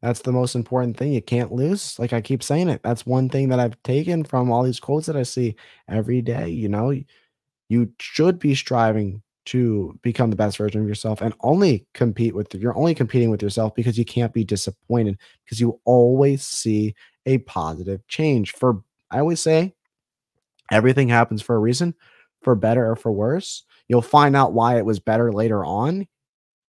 That's 0.02 0.22
the 0.22 0.32
most 0.32 0.56
important 0.56 0.98
thing. 0.98 1.14
You 1.14 1.22
can't 1.22 1.52
lose. 1.52 1.98
Like 2.00 2.14
I 2.14 2.22
keep 2.22 2.44
saying 2.44 2.70
it. 2.70 2.82
That's 2.84 3.06
one 3.06 3.28
thing 3.28 3.50
that 3.50 3.60
I've 3.60 3.82
taken 3.84 4.24
from 4.24 4.52
all 4.52 4.64
these 4.64 4.80
quotes 4.80 5.08
that 5.08 5.16
I 5.16 5.24
see 5.24 5.56
every 5.88 6.22
day. 6.22 6.50
You 6.50 6.70
know, 6.70 6.94
you 7.70 7.92
should 8.00 8.40
be 8.40 8.56
striving 8.56 9.24
to 9.46 9.98
become 10.04 10.30
the 10.30 10.36
best 10.36 10.58
version 10.58 10.82
of 10.82 10.88
yourself 10.88 11.22
and 11.22 11.34
only 11.42 11.88
compete 11.96 12.36
with 12.36 12.54
you're 12.54 12.78
only 12.78 12.94
competing 12.94 13.32
with 13.32 13.42
yourself 13.42 13.74
because 13.74 13.98
you 13.98 14.06
can't 14.06 14.34
be 14.34 14.44
disappointed 14.44 15.18
because 15.44 15.60
you 15.60 15.80
always 15.86 16.46
see 16.46 16.94
a 17.26 17.40
positive 17.40 18.06
change. 18.08 18.52
For 18.54 18.84
I 19.10 19.20
always 19.20 19.42
say 19.42 19.74
everything 20.72 21.10
happens 21.10 21.42
for 21.42 21.56
a 21.56 21.60
reason, 21.60 21.96
for 22.42 22.56
better 22.56 22.90
or 22.92 22.96
for 22.96 23.12
worse. 23.12 23.64
You'll 23.88 24.02
find 24.02 24.36
out 24.36 24.54
why 24.54 24.78
it 24.78 24.86
was 24.86 25.00
better 25.00 25.32
later 25.32 25.66
on. 25.66 26.08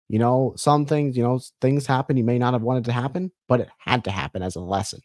You 0.09 0.19
know, 0.19 0.53
some 0.57 0.85
things, 0.85 1.17
you 1.17 1.23
know, 1.23 1.39
things 1.61 1.87
happen 1.87 2.17
you 2.17 2.23
may 2.23 2.39
not 2.39 2.53
have 2.53 2.63
wanted 2.63 2.85
to 2.85 2.91
happen, 2.93 3.31
but 3.47 3.61
it 3.61 3.69
had 3.79 4.03
to 4.05 4.11
happen 4.11 4.43
as 4.43 4.55
a 4.55 4.61
lesson. 4.61 5.01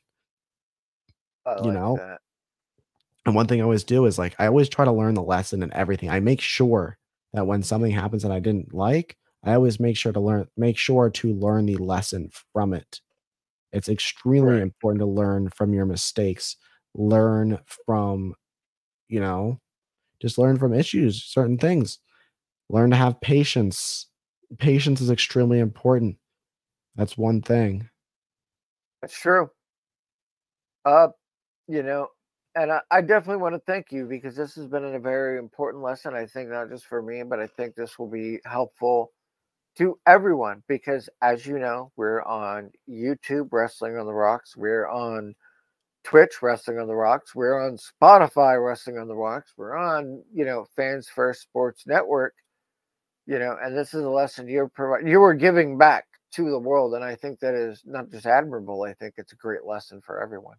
I 1.46 1.52
You 1.56 1.72
know, 1.72 2.02
that. 2.02 2.20
and 3.24 3.34
one 3.34 3.46
thing 3.46 3.60
I 3.60 3.64
always 3.64 3.84
do 3.84 4.06
is 4.06 4.18
like 4.18 4.34
I 4.38 4.46
always 4.46 4.68
try 4.68 4.84
to 4.84 4.92
learn 4.92 5.14
the 5.14 5.22
lesson 5.22 5.62
in 5.62 5.72
everything. 5.72 6.10
I 6.10 6.20
make 6.20 6.40
sure 6.40 6.98
that 7.32 7.46
when 7.46 7.62
something 7.62 7.90
happens 7.90 8.22
that 8.22 8.32
I 8.32 8.40
didn't 8.40 8.72
like, 8.72 9.16
I 9.42 9.54
always 9.54 9.80
make 9.80 9.96
sure 9.96 10.12
to 10.12 10.20
learn 10.20 10.46
make 10.56 10.78
sure 10.78 11.10
to 11.10 11.32
learn 11.34 11.66
the 11.66 11.76
lesson 11.76 12.30
from 12.52 12.72
it. 12.72 13.00
It's 13.72 13.88
extremely 13.88 14.58
Right. 14.58 14.62
important 14.62 15.00
to 15.00 15.06
learn 15.06 15.50
from 15.50 15.74
your 15.74 15.86
mistakes, 15.86 16.56
learn 16.94 17.58
from, 17.86 18.34
you 19.08 19.20
know, 19.20 19.60
just 20.20 20.38
learn 20.38 20.58
from 20.58 20.74
issues, 20.74 21.22
certain 21.22 21.58
things. 21.58 21.98
Learn 22.68 22.90
to 22.90 22.96
have 22.96 23.20
patience. 23.20 24.06
Patience 24.58 25.00
is 25.00 25.10
extremely 25.10 25.60
important. 25.60 26.16
That's 26.96 27.16
one 27.16 27.42
thing. 27.42 27.88
That's 29.02 29.18
true. 29.18 29.50
Uh, 30.84 31.08
you 31.68 31.82
know, 31.82 32.08
and 32.54 32.72
I, 32.72 32.80
I 32.90 33.00
definitely 33.02 33.42
want 33.42 33.54
to 33.54 33.62
thank 33.66 33.92
you 33.92 34.06
because 34.06 34.34
this 34.34 34.54
has 34.54 34.66
been 34.66 34.84
a 34.84 34.98
very 34.98 35.38
important 35.38 35.82
lesson. 35.82 36.14
I 36.14 36.26
think 36.26 36.48
not 36.48 36.70
just 36.70 36.86
for 36.86 37.02
me, 37.02 37.22
but 37.22 37.38
I 37.38 37.46
think 37.46 37.74
this 37.74 37.98
will 37.98 38.08
be 38.08 38.40
helpful 38.44 39.12
to 39.76 39.98
everyone 40.06 40.62
because, 40.66 41.08
as 41.20 41.46
you 41.46 41.58
know, 41.58 41.92
we're 41.96 42.22
on 42.22 42.70
YouTube, 42.88 43.48
Wrestling 43.52 43.98
on 43.98 44.06
the 44.06 44.14
Rocks. 44.14 44.56
We're 44.56 44.88
on 44.88 45.34
Twitch, 46.06 46.40
Wrestling 46.40 46.78
on 46.78 46.86
the 46.86 46.94
Rocks. 46.94 47.34
We're 47.34 47.60
on 47.60 47.76
Spotify, 47.76 48.64
Wrestling 48.64 48.96
on 48.96 49.08
the 49.08 49.16
Rocks. 49.16 49.52
We're 49.56 49.76
on, 49.76 50.22
you 50.32 50.44
know, 50.44 50.64
Fans 50.76 51.08
First 51.08 51.42
Sports 51.42 51.84
Network. 51.84 52.32
You 53.26 53.40
know, 53.40 53.56
and 53.60 53.76
this 53.76 53.92
is 53.92 54.04
a 54.04 54.08
lesson 54.08 54.46
you're 54.48 54.68
providing. 54.68 55.08
You 55.08 55.18
were 55.18 55.34
giving 55.34 55.76
back 55.76 56.04
to 56.34 56.48
the 56.48 56.58
world, 56.60 56.94
and 56.94 57.02
I 57.02 57.16
think 57.16 57.40
that 57.40 57.54
is 57.54 57.82
not 57.84 58.08
just 58.08 58.24
admirable. 58.24 58.84
I 58.84 58.94
think 58.94 59.14
it's 59.16 59.32
a 59.32 59.36
great 59.36 59.64
lesson 59.64 60.00
for 60.00 60.22
everyone. 60.22 60.54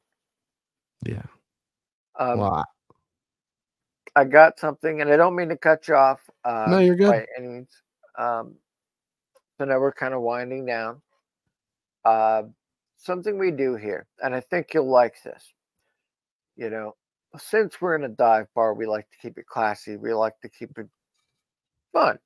Yeah. 1.06 1.24
Um, 2.20 2.40
Well, 2.40 2.66
I- 4.18 4.26
got 4.26 4.60
something, 4.60 5.00
and 5.00 5.10
I 5.10 5.16
don't 5.16 5.36
mean 5.36 5.48
to 5.48 5.56
cut 5.58 5.88
you 5.88 5.96
off. 5.96 6.20
Um, 6.44 6.72
No, 6.72 6.80
you're 6.80 6.96
good. 6.98 7.12
By 7.12 7.26
any 7.38 7.48
means. 7.48 7.82
Um, 8.18 8.56
so 9.58 9.64
now 9.64 9.80
we're 9.80 9.94
kind 9.94 10.14
of 10.14 10.22
winding 10.22 10.66
down. 10.66 11.02
Uh, 12.04 12.44
something 12.98 13.38
we 13.38 13.52
do 13.52 13.76
here, 13.76 14.08
and 14.22 14.36
I 14.36 14.42
think 14.42 14.74
you'll 14.74 14.90
like 14.90 15.22
this. 15.24 15.54
You 16.56 16.70
know, 16.70 16.96
since 17.38 17.80
we're 17.82 17.96
in 17.96 18.04
a 18.04 18.10
dive 18.10 18.48
bar, 18.56 18.74
we 18.74 18.86
like 18.86 19.10
to 19.12 19.18
keep 19.22 19.38
it 19.38 19.46
classy. 19.46 19.96
We 19.96 20.14
like 20.14 20.40
to 20.42 20.50
keep 20.50 20.78
it 20.78 20.88
fun. 21.94 22.20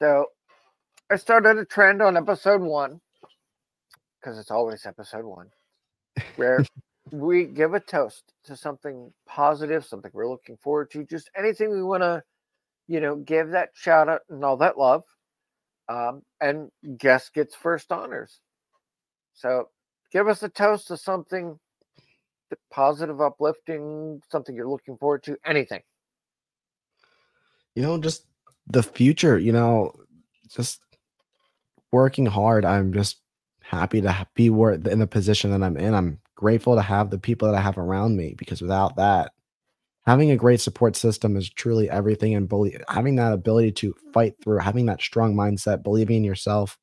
So 0.00 0.26
I 1.10 1.16
started 1.16 1.58
a 1.58 1.64
trend 1.64 2.02
on 2.02 2.16
episode 2.16 2.60
one, 2.60 3.00
because 4.20 4.38
it's 4.38 4.50
always 4.50 4.86
episode 4.86 5.24
one, 5.24 5.48
where 6.36 6.64
we 7.12 7.44
give 7.44 7.74
a 7.74 7.80
toast 7.80 8.32
to 8.44 8.56
something 8.56 9.12
positive, 9.26 9.84
something 9.84 10.10
we're 10.14 10.28
looking 10.28 10.56
forward 10.58 10.90
to, 10.92 11.04
just 11.04 11.30
anything 11.36 11.70
we 11.70 11.82
want 11.82 12.02
to, 12.02 12.22
you 12.86 13.00
know, 13.00 13.16
give 13.16 13.50
that 13.50 13.70
shout 13.74 14.08
out 14.08 14.20
and 14.30 14.44
all 14.44 14.58
that 14.58 14.78
love. 14.78 15.02
Um, 15.88 16.22
and 16.40 16.70
guest 16.98 17.32
gets 17.32 17.54
first 17.54 17.90
honors. 17.90 18.40
So 19.38 19.68
give 20.12 20.28
us 20.28 20.42
a 20.42 20.48
toast 20.48 20.88
to 20.88 20.96
something 20.96 21.58
positive, 22.70 23.20
uplifting, 23.20 24.20
something 24.30 24.54
you're 24.54 24.68
looking 24.68 24.96
forward 24.96 25.22
to, 25.24 25.36
anything. 25.44 25.82
you 27.78 27.84
know, 27.84 27.96
just 27.96 28.24
the 28.66 28.82
future, 28.82 29.38
you 29.38 29.52
know, 29.52 29.92
just 30.48 30.80
working 31.92 32.26
hard. 32.26 32.64
I'm 32.64 32.92
just 32.92 33.18
happy 33.62 34.00
to 34.00 34.26
be 34.34 34.46
in 34.46 34.98
the 34.98 35.06
position 35.06 35.52
that 35.52 35.62
I'm 35.64 35.76
in. 35.76 35.94
I'm 35.94 36.18
grateful 36.34 36.74
to 36.74 36.82
have 36.82 37.10
the 37.10 37.20
people 37.20 37.46
that 37.46 37.56
I 37.56 37.60
have 37.60 37.78
around 37.78 38.16
me 38.16 38.34
because 38.36 38.60
without 38.60 38.96
that, 38.96 39.30
having 40.06 40.32
a 40.32 40.36
great 40.36 40.60
support 40.60 40.96
system 40.96 41.36
is 41.36 41.48
truly 41.48 41.88
everything. 41.88 42.34
And 42.34 42.48
belie- 42.48 42.80
having 42.88 43.14
that 43.14 43.32
ability 43.32 43.70
to 43.72 43.94
fight 44.12 44.34
through, 44.42 44.58
having 44.58 44.86
that 44.86 45.00
strong 45.00 45.36
mindset, 45.36 45.84
believing 45.84 46.16
in 46.16 46.24
yourself. 46.24 46.76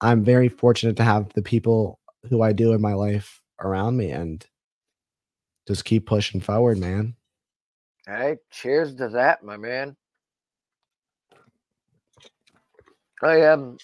I'm 0.00 0.24
very 0.24 0.48
fortunate 0.48 0.96
to 0.98 1.04
have 1.04 1.32
the 1.34 1.42
people 1.42 2.00
who 2.30 2.42
I 2.42 2.52
do 2.52 2.72
in 2.72 2.82
my 2.82 2.94
life 2.94 3.42
around 3.60 3.96
me 3.96 4.10
and 4.12 4.46
just 5.68 5.84
keep 5.84 6.06
pushing 6.06 6.40
forward, 6.40 6.78
man. 6.78 7.16
Hey, 8.06 8.36
cheers 8.50 8.94
to 8.96 9.08
that, 9.10 9.44
my 9.44 9.56
man. 9.56 9.96
I 13.22 13.42
am. 13.42 13.78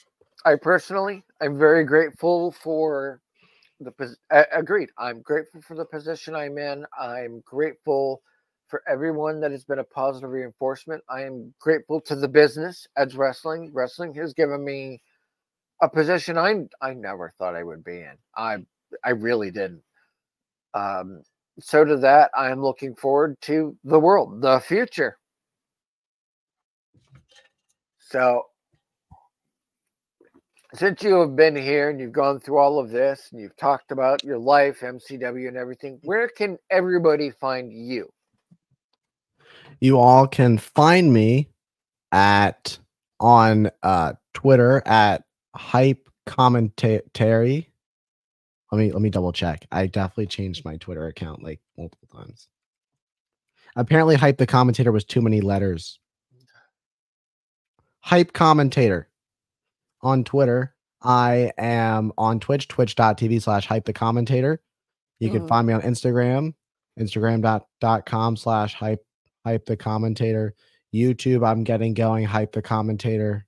I 0.45 0.57
personally, 0.57 1.25
I'm 1.43 1.59
very 1.59 1.85
grateful 1.85 2.53
for 2.53 3.21
the. 3.81 3.93
pos- 3.93 4.17
Agreed. 4.53 4.91
I'm 4.99 5.23
grateful 5.23 5.63
for 5.63 5.77
the 5.77 5.85
position 5.87 6.35
I'm 6.37 6.59
in. 6.59 6.87
I'm 6.99 7.43
grateful 7.47 8.23
for 8.69 8.83
everyone 8.89 9.41
that 9.41 9.53
has 9.53 9.65
been 9.65 9.81
a 9.81 9.85
positive 9.85 10.31
reinforcement. 10.31 11.03
I 11.11 11.23
am 11.25 11.55
grateful 11.61 12.01
to 12.03 12.17
the 12.17 12.29
business, 12.29 12.87
Edge 12.99 13.17
Wrestling. 13.17 13.71
Wrestling 13.75 14.15
has 14.15 14.35
given 14.35 14.65
me 14.65 15.03
a 15.83 15.89
position 15.89 16.39
I 16.39 16.65
I 16.81 16.95
never 16.95 17.33
thought 17.39 17.55
I 17.55 17.63
would 17.63 17.85
be 17.85 17.99
in. 17.99 18.15
I 18.37 18.59
I 19.05 19.11
really 19.11 19.51
didn't. 19.51 19.83
Um, 20.75 21.23
so 21.61 21.85
to 21.85 21.97
that, 21.99 22.31
I 22.37 22.51
am 22.51 22.63
looking 22.63 22.95
forward 22.95 23.41
to 23.43 23.77
the 23.85 23.99
world, 23.99 24.43
the 24.43 24.61
future. 24.61 25.19
So, 27.99 28.45
since 30.75 31.03
you 31.03 31.15
have 31.21 31.35
been 31.35 31.57
here 31.57 31.91
and 31.91 31.99
you've 31.99 32.13
gone 32.13 32.41
through 32.41 32.59
all 32.59 32.79
of 32.79 32.91
this 32.91 33.29
and 33.33 33.41
you've 33.41 33.57
talked 33.57 33.91
about 33.91 34.23
your 34.23 34.39
life, 34.39 34.81
MCW, 34.81 35.49
and 35.49 35.57
everything, 35.57 35.99
where 36.05 36.29
can 36.29 36.59
everybody 36.71 37.31
find 37.31 37.73
you? 37.73 38.09
you 39.81 39.99
all 39.99 40.27
can 40.27 40.59
find 40.59 41.13
me 41.13 41.49
at 42.13 42.79
on 43.21 43.71
uh 43.83 44.13
Twitter 44.35 44.83
at 44.87 45.25
hype 45.57 46.09
commentary. 46.27 47.73
Let 48.73 48.79
me 48.79 48.93
let 48.93 49.01
me 49.03 49.11
double 49.11 49.33
check. 49.33 49.67
I 49.71 49.87
definitely 49.87 50.27
changed 50.27 50.65
my 50.65 50.77
Twitter 50.77 51.07
account 51.07 51.43
like 51.43 51.61
multiple 51.79 52.09
times. 52.13 52.49
Apparently, 53.77 54.17
hype 54.17 54.39
the 54.39 54.47
commentator 54.47 54.91
was 54.93 55.05
too 55.05 55.21
many 55.21 55.41
letters. 55.41 55.99
Hype 58.01 58.33
commentator 58.33 59.09
on 60.01 60.25
Twitter. 60.25 60.75
I 61.03 61.53
am 61.59 62.13
on 62.17 62.41
Twitch, 62.41 62.69
twitch.tv 62.69 63.43
slash 63.43 63.67
hype 63.67 63.85
the 63.85 63.93
commentator. 63.93 64.63
You 65.19 65.31
can 65.31 65.43
Mhm. 65.43 65.49
find 65.49 65.67
me 65.67 65.73
on 65.73 65.83
Instagram, 65.83 66.55
instagram.com 66.99 68.37
slash 68.37 68.75
hype 68.75 69.05
hype 69.45 69.65
the 69.67 69.77
commentator. 69.77 70.55
YouTube, 70.95 71.47
I'm 71.47 71.63
getting 71.63 71.95
going, 71.95 72.25
hype 72.25 72.53
the 72.53 72.63
commentator. 72.63 73.47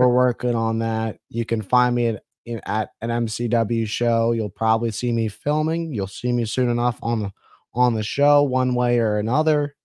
We're 0.00 0.08
working 0.08 0.54
on 0.54 0.78
that. 0.78 1.18
You 1.28 1.44
can 1.44 1.60
find 1.60 1.94
me 1.94 2.06
at, 2.06 2.22
in, 2.46 2.58
at 2.64 2.88
an 3.02 3.10
MCW 3.10 3.86
show. 3.86 4.32
You'll 4.32 4.48
probably 4.48 4.90
see 4.92 5.12
me 5.12 5.28
filming. 5.28 5.92
You'll 5.92 6.06
see 6.06 6.32
me 6.32 6.46
soon 6.46 6.70
enough 6.70 6.98
on 7.02 7.20
the 7.20 7.32
on 7.74 7.92
the 7.92 8.02
show, 8.02 8.42
one 8.42 8.74
way 8.74 8.98
or 8.98 9.18
another. 9.18 9.76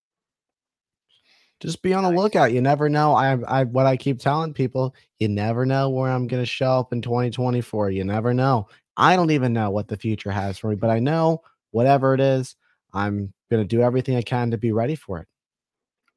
Just 1.59 1.81
be 1.81 1.93
on 1.93 2.05
the 2.05 2.11
lookout. 2.11 2.53
You 2.53 2.61
never 2.61 2.87
know. 2.87 3.13
I, 3.13 3.37
I 3.41 3.63
what 3.65 3.87
I 3.87 3.97
keep 3.97 4.19
telling 4.19 4.53
people, 4.53 4.95
you 5.19 5.27
never 5.27 5.65
know 5.65 5.89
where 5.89 6.09
I'm 6.09 6.27
gonna 6.27 6.45
show 6.45 6.79
up 6.79 6.93
in 6.93 7.01
2024. 7.01 7.91
You 7.91 8.05
never 8.05 8.33
know. 8.33 8.69
I 8.95 9.17
don't 9.17 9.31
even 9.31 9.51
know 9.51 9.69
what 9.69 9.89
the 9.89 9.97
future 9.97 10.31
has 10.31 10.57
for 10.57 10.69
me, 10.69 10.77
but 10.77 10.89
I 10.89 10.99
know 10.99 11.41
whatever 11.71 12.13
it 12.13 12.21
is, 12.21 12.55
I'm 12.93 13.33
gonna 13.51 13.65
do 13.65 13.81
everything 13.81 14.15
I 14.15 14.21
can 14.21 14.51
to 14.51 14.57
be 14.57 14.71
ready 14.71 14.95
for 14.95 15.19
it. 15.19 15.27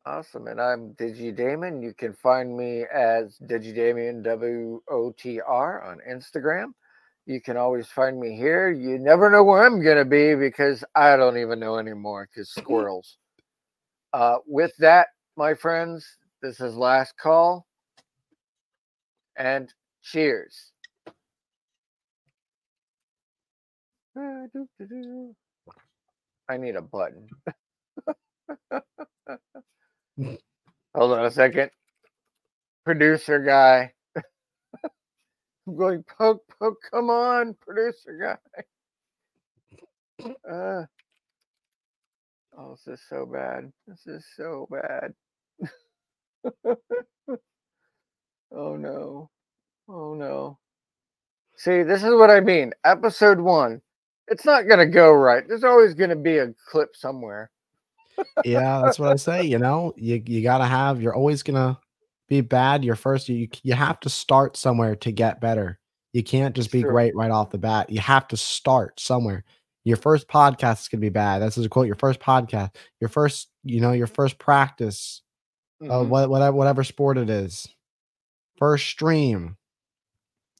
Awesome. 0.06 0.48
And 0.48 0.60
I'm 0.60 0.94
DigiDaemon. 0.94 1.82
You 1.82 1.94
can 1.94 2.14
find 2.14 2.56
me 2.56 2.84
as 2.92 3.38
DigiDaemon 3.44 4.24
W 4.24 4.82
O 4.90 5.12
T 5.12 5.40
R 5.40 5.82
on 5.84 6.00
Instagram. 6.10 6.72
You 7.26 7.40
can 7.40 7.56
always 7.56 7.88
find 7.88 8.18
me 8.18 8.34
here. 8.36 8.70
You 8.70 8.98
never 8.98 9.30
know 9.30 9.44
where 9.44 9.64
I'm 9.64 9.82
going 9.82 9.98
to 9.98 10.04
be 10.06 10.34
because 10.34 10.82
I 10.94 11.16
don't 11.16 11.38
even 11.38 11.60
know 11.60 11.76
anymore 11.78 12.28
because 12.32 12.50
squirrels. 12.54 13.18
Uh, 14.12 14.38
with 14.46 14.72
that, 14.78 15.08
my 15.36 15.54
friends, 15.54 16.06
this 16.42 16.60
is 16.60 16.74
last 16.76 17.14
call. 17.18 17.66
And 19.36 19.72
cheers. 20.02 20.72
I 26.48 26.56
need 26.56 26.76
a 26.76 26.82
button. 26.82 27.28
Hold 30.18 31.12
on 31.12 31.24
a 31.24 31.30
second. 31.30 31.70
Producer 32.84 33.40
guy. 33.40 33.92
I'm 35.66 35.76
going 35.76 36.04
poke, 36.18 36.42
poke. 36.60 36.78
Come 36.90 37.10
on, 37.10 37.54
producer 37.60 38.18
guy. 38.20 38.62
Uh, 40.50 40.82
oh, 42.58 42.72
this 42.72 42.88
is 42.88 43.00
so 43.08 43.24
bad. 43.24 43.72
This 43.86 44.06
is 44.06 44.26
so 44.36 44.68
bad. 44.70 45.14
oh 48.52 48.76
no. 48.76 49.30
Oh 49.88 50.14
no. 50.14 50.58
See, 51.56 51.84
this 51.84 52.02
is 52.02 52.12
what 52.14 52.30
I 52.30 52.40
mean. 52.40 52.72
Episode 52.84 53.40
one. 53.40 53.80
It's 54.28 54.44
not 54.44 54.68
gonna 54.68 54.86
go 54.86 55.12
right. 55.12 55.44
There's 55.46 55.64
always 55.64 55.94
gonna 55.94 56.16
be 56.16 56.38
a 56.38 56.54
clip 56.68 56.96
somewhere. 56.96 57.50
Yeah, 58.44 58.80
that's 58.84 58.98
what 58.98 59.10
I 59.10 59.16
say. 59.16 59.44
You 59.44 59.58
know, 59.58 59.92
you 59.96 60.22
you 60.26 60.42
gotta 60.42 60.64
have. 60.66 61.00
You're 61.02 61.14
always 61.14 61.42
gonna 61.42 61.78
be 62.28 62.40
bad. 62.40 62.84
Your 62.84 62.96
first, 62.96 63.28
you 63.28 63.48
you 63.62 63.74
have 63.74 64.00
to 64.00 64.08
start 64.10 64.56
somewhere 64.56 64.96
to 64.96 65.12
get 65.12 65.40
better. 65.40 65.78
You 66.12 66.22
can't 66.22 66.54
just 66.56 66.72
be 66.72 66.80
Sure. 66.82 66.90
great 66.90 67.14
right 67.16 67.30
off 67.30 67.50
the 67.50 67.58
bat. 67.58 67.90
You 67.90 68.00
have 68.00 68.28
to 68.28 68.36
start 68.36 68.98
somewhere. 69.00 69.44
Your 69.84 69.96
first 69.96 70.28
podcast 70.28 70.80
is 70.82 70.88
gonna 70.88 71.00
be 71.00 71.08
bad. 71.08 71.40
This 71.40 71.58
is 71.58 71.66
a 71.66 71.68
quote. 71.68 71.86
Your 71.86 71.96
first 71.96 72.20
podcast, 72.20 72.74
your 73.00 73.08
first, 73.08 73.48
you 73.64 73.80
know, 73.80 73.92
your 73.92 74.06
first 74.06 74.38
practice, 74.38 75.22
uh, 75.82 75.86
Mhm. 75.86 76.08
what 76.08 76.30
whatever 76.30 76.56
whatever 76.56 76.84
sport 76.84 77.18
it 77.18 77.30
is, 77.30 77.68
first 78.58 78.86
stream. 78.86 79.56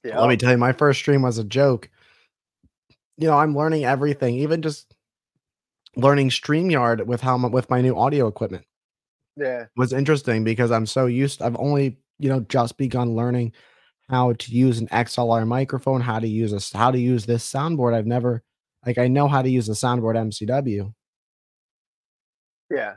Yeah. 0.04 0.20
Let 0.20 0.28
me 0.28 0.36
tell 0.36 0.52
you, 0.52 0.58
my 0.58 0.72
first 0.72 1.00
stream 1.00 1.22
was 1.22 1.38
a 1.38 1.44
joke. 1.44 1.90
You 3.16 3.26
know, 3.26 3.36
I'm 3.36 3.56
learning 3.56 3.84
everything, 3.84 4.36
even 4.36 4.62
just 4.62 4.94
learning 5.96 6.30
StreamYard 6.30 7.06
with 7.06 7.20
how 7.20 7.36
my, 7.36 7.48
with 7.48 7.68
my 7.70 7.80
new 7.80 7.98
audio 7.98 8.26
equipment 8.26 8.64
yeah. 9.36 9.66
was 9.76 9.92
interesting 9.92 10.44
because 10.44 10.70
I'm 10.70 10.86
so 10.86 11.06
used. 11.06 11.42
I've 11.42 11.56
only 11.58 11.98
you 12.18 12.28
know 12.28 12.40
just 12.40 12.76
begun 12.76 13.14
learning 13.14 13.52
how 14.10 14.32
to 14.32 14.52
use 14.52 14.78
an 14.78 14.88
XLR 14.88 15.46
microphone, 15.46 16.00
how 16.00 16.18
to 16.18 16.28
use 16.28 16.52
a 16.52 16.76
how 16.78 16.90
to 16.90 16.98
use 16.98 17.26
this 17.26 17.50
soundboard. 17.50 17.94
I've 17.94 18.06
never 18.06 18.42
like 18.86 18.98
I 18.98 19.08
know 19.08 19.28
how 19.28 19.42
to 19.42 19.50
use 19.50 19.66
the 19.66 19.74
soundboard 19.74 20.16
MCW, 20.16 20.92
Yeah. 22.70 22.94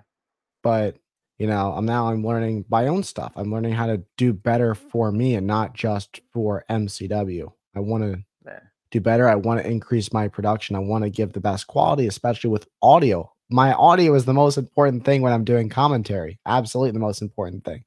but 0.64 0.98
you 1.38 1.48
know 1.48 1.74
I'm 1.74 1.86
now 1.86 2.08
I'm 2.08 2.26
learning 2.26 2.66
my 2.70 2.88
own 2.88 3.04
stuff. 3.04 3.34
I'm 3.36 3.52
learning 3.52 3.74
how 3.74 3.88
to 3.88 4.04
do 4.18 4.34
better 4.34 4.76
for 4.76 5.12
me 5.12 5.36
and 5.36 5.48
not 5.48 5.74
just 5.74 6.22
for 6.34 6.64
MCW. 6.70 7.52
I 7.76 7.80
want 7.80 8.04
to 8.04 8.24
Yeah. 8.46 8.60
Do 8.92 9.00
better. 9.02 9.28
I 9.28 9.36
want 9.36 9.62
to 9.62 9.70
increase 9.70 10.14
my 10.14 10.28
production. 10.28 10.76
I 10.76 10.80
want 10.80 11.04
to 11.04 11.10
give 11.10 11.34
the 11.34 11.40
best 11.40 11.68
quality, 11.68 12.08
especially 12.08 12.50
with 12.50 12.68
audio. 12.82 13.32
My 13.50 13.74
audio 13.74 14.14
is 14.16 14.26
the 14.26 14.34
most 14.34 14.58
important 14.58 15.04
thing 15.04 15.22
when 15.22 15.34
I'm 15.34 15.44
doing 15.44 15.70
commentary. 15.70 16.40
Absolutely 16.46 16.92
the 16.92 17.00
most 17.00 17.22
important 17.22 17.66
thing. 17.66 17.84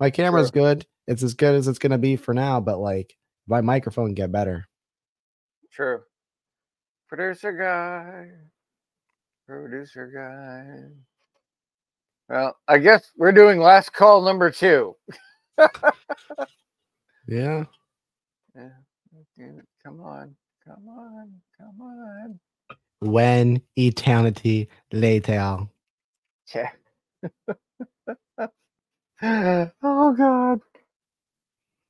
My 0.00 0.10
camera's 0.10 0.50
good. 0.50 0.86
It's 1.06 1.22
as 1.22 1.34
good 1.34 1.54
as 1.54 1.68
it's 1.68 1.78
going 1.78 1.92
to 1.92 1.98
be 1.98 2.16
for 2.16 2.34
now, 2.34 2.60
but 2.60 2.78
like 2.78 3.16
my 3.46 3.60
microphone 3.60 4.14
get 4.14 4.30
better. 4.30 4.66
True. 5.72 6.00
Producer 7.08 7.52
guy. 7.52 8.30
Producer 9.46 10.06
guy. 10.06 10.90
Well, 12.28 12.56
I 12.68 12.78
guess 12.78 13.10
we're 13.16 13.32
doing 13.32 13.58
last 13.60 13.92
call 13.92 14.22
number 14.22 14.50
two. 14.50 14.94
Yeah. 17.28 17.64
Yeah. 18.56 18.70
Come 19.88 20.00
on. 20.02 20.36
Come 20.66 20.86
on. 20.88 21.32
Come 21.58 21.80
on. 21.80 22.38
When 23.00 23.62
eternity 23.78 24.68
later. 24.92 25.60
Yeah. 26.54 26.70
oh 29.82 30.12
God. 30.14 30.60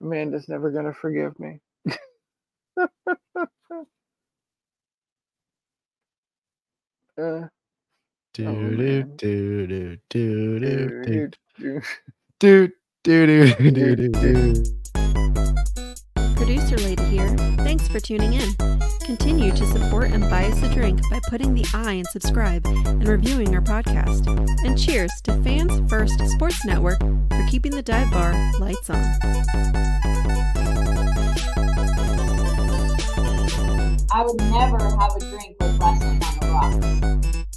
Amanda's 0.00 0.48
never 0.48 0.70
gonna 0.70 0.92
forgive 0.94 1.36
me. 1.40 1.58
uh, 2.78 2.86
Do 7.18 7.48
Oh, 8.46 8.54
do 8.54 8.76
man. 8.76 9.16
do 9.16 9.66
do 9.66 9.96
do 10.08 10.60
do 10.60 10.60
do 10.60 11.00
do, 11.00 11.30
do 12.38 12.38
do 12.38 12.70
do 13.02 13.26
do 13.72 13.96
do 13.96 14.08
do. 14.08 14.62
For 17.90 18.00
tuning 18.00 18.34
in. 18.34 18.54
Continue 19.00 19.50
to 19.52 19.66
support 19.66 20.10
and 20.10 20.22
buy 20.28 20.44
us 20.44 20.62
a 20.62 20.68
drink 20.74 21.00
by 21.10 21.20
putting 21.28 21.54
the 21.54 21.64
I 21.72 21.92
in 21.92 22.04
subscribe 22.04 22.66
and 22.66 23.08
reviewing 23.08 23.54
our 23.54 23.62
podcast. 23.62 24.26
And 24.64 24.78
cheers 24.78 25.10
to 25.22 25.32
Fans 25.42 25.90
First 25.90 26.20
Sports 26.28 26.66
Network 26.66 26.98
for 27.00 27.46
keeping 27.48 27.72
the 27.72 27.82
dive 27.82 28.10
bar 28.10 28.34
lights 28.60 28.90
on. 28.90 29.02
I 34.10 34.22
would 34.22 34.36
never 34.36 34.78
have 34.78 35.16
a 35.16 35.20
drink 35.20 35.56
with 35.58 35.78
wrestling 35.80 36.22
on 36.22 36.40
the 36.40 36.46
rocks. 36.46 37.47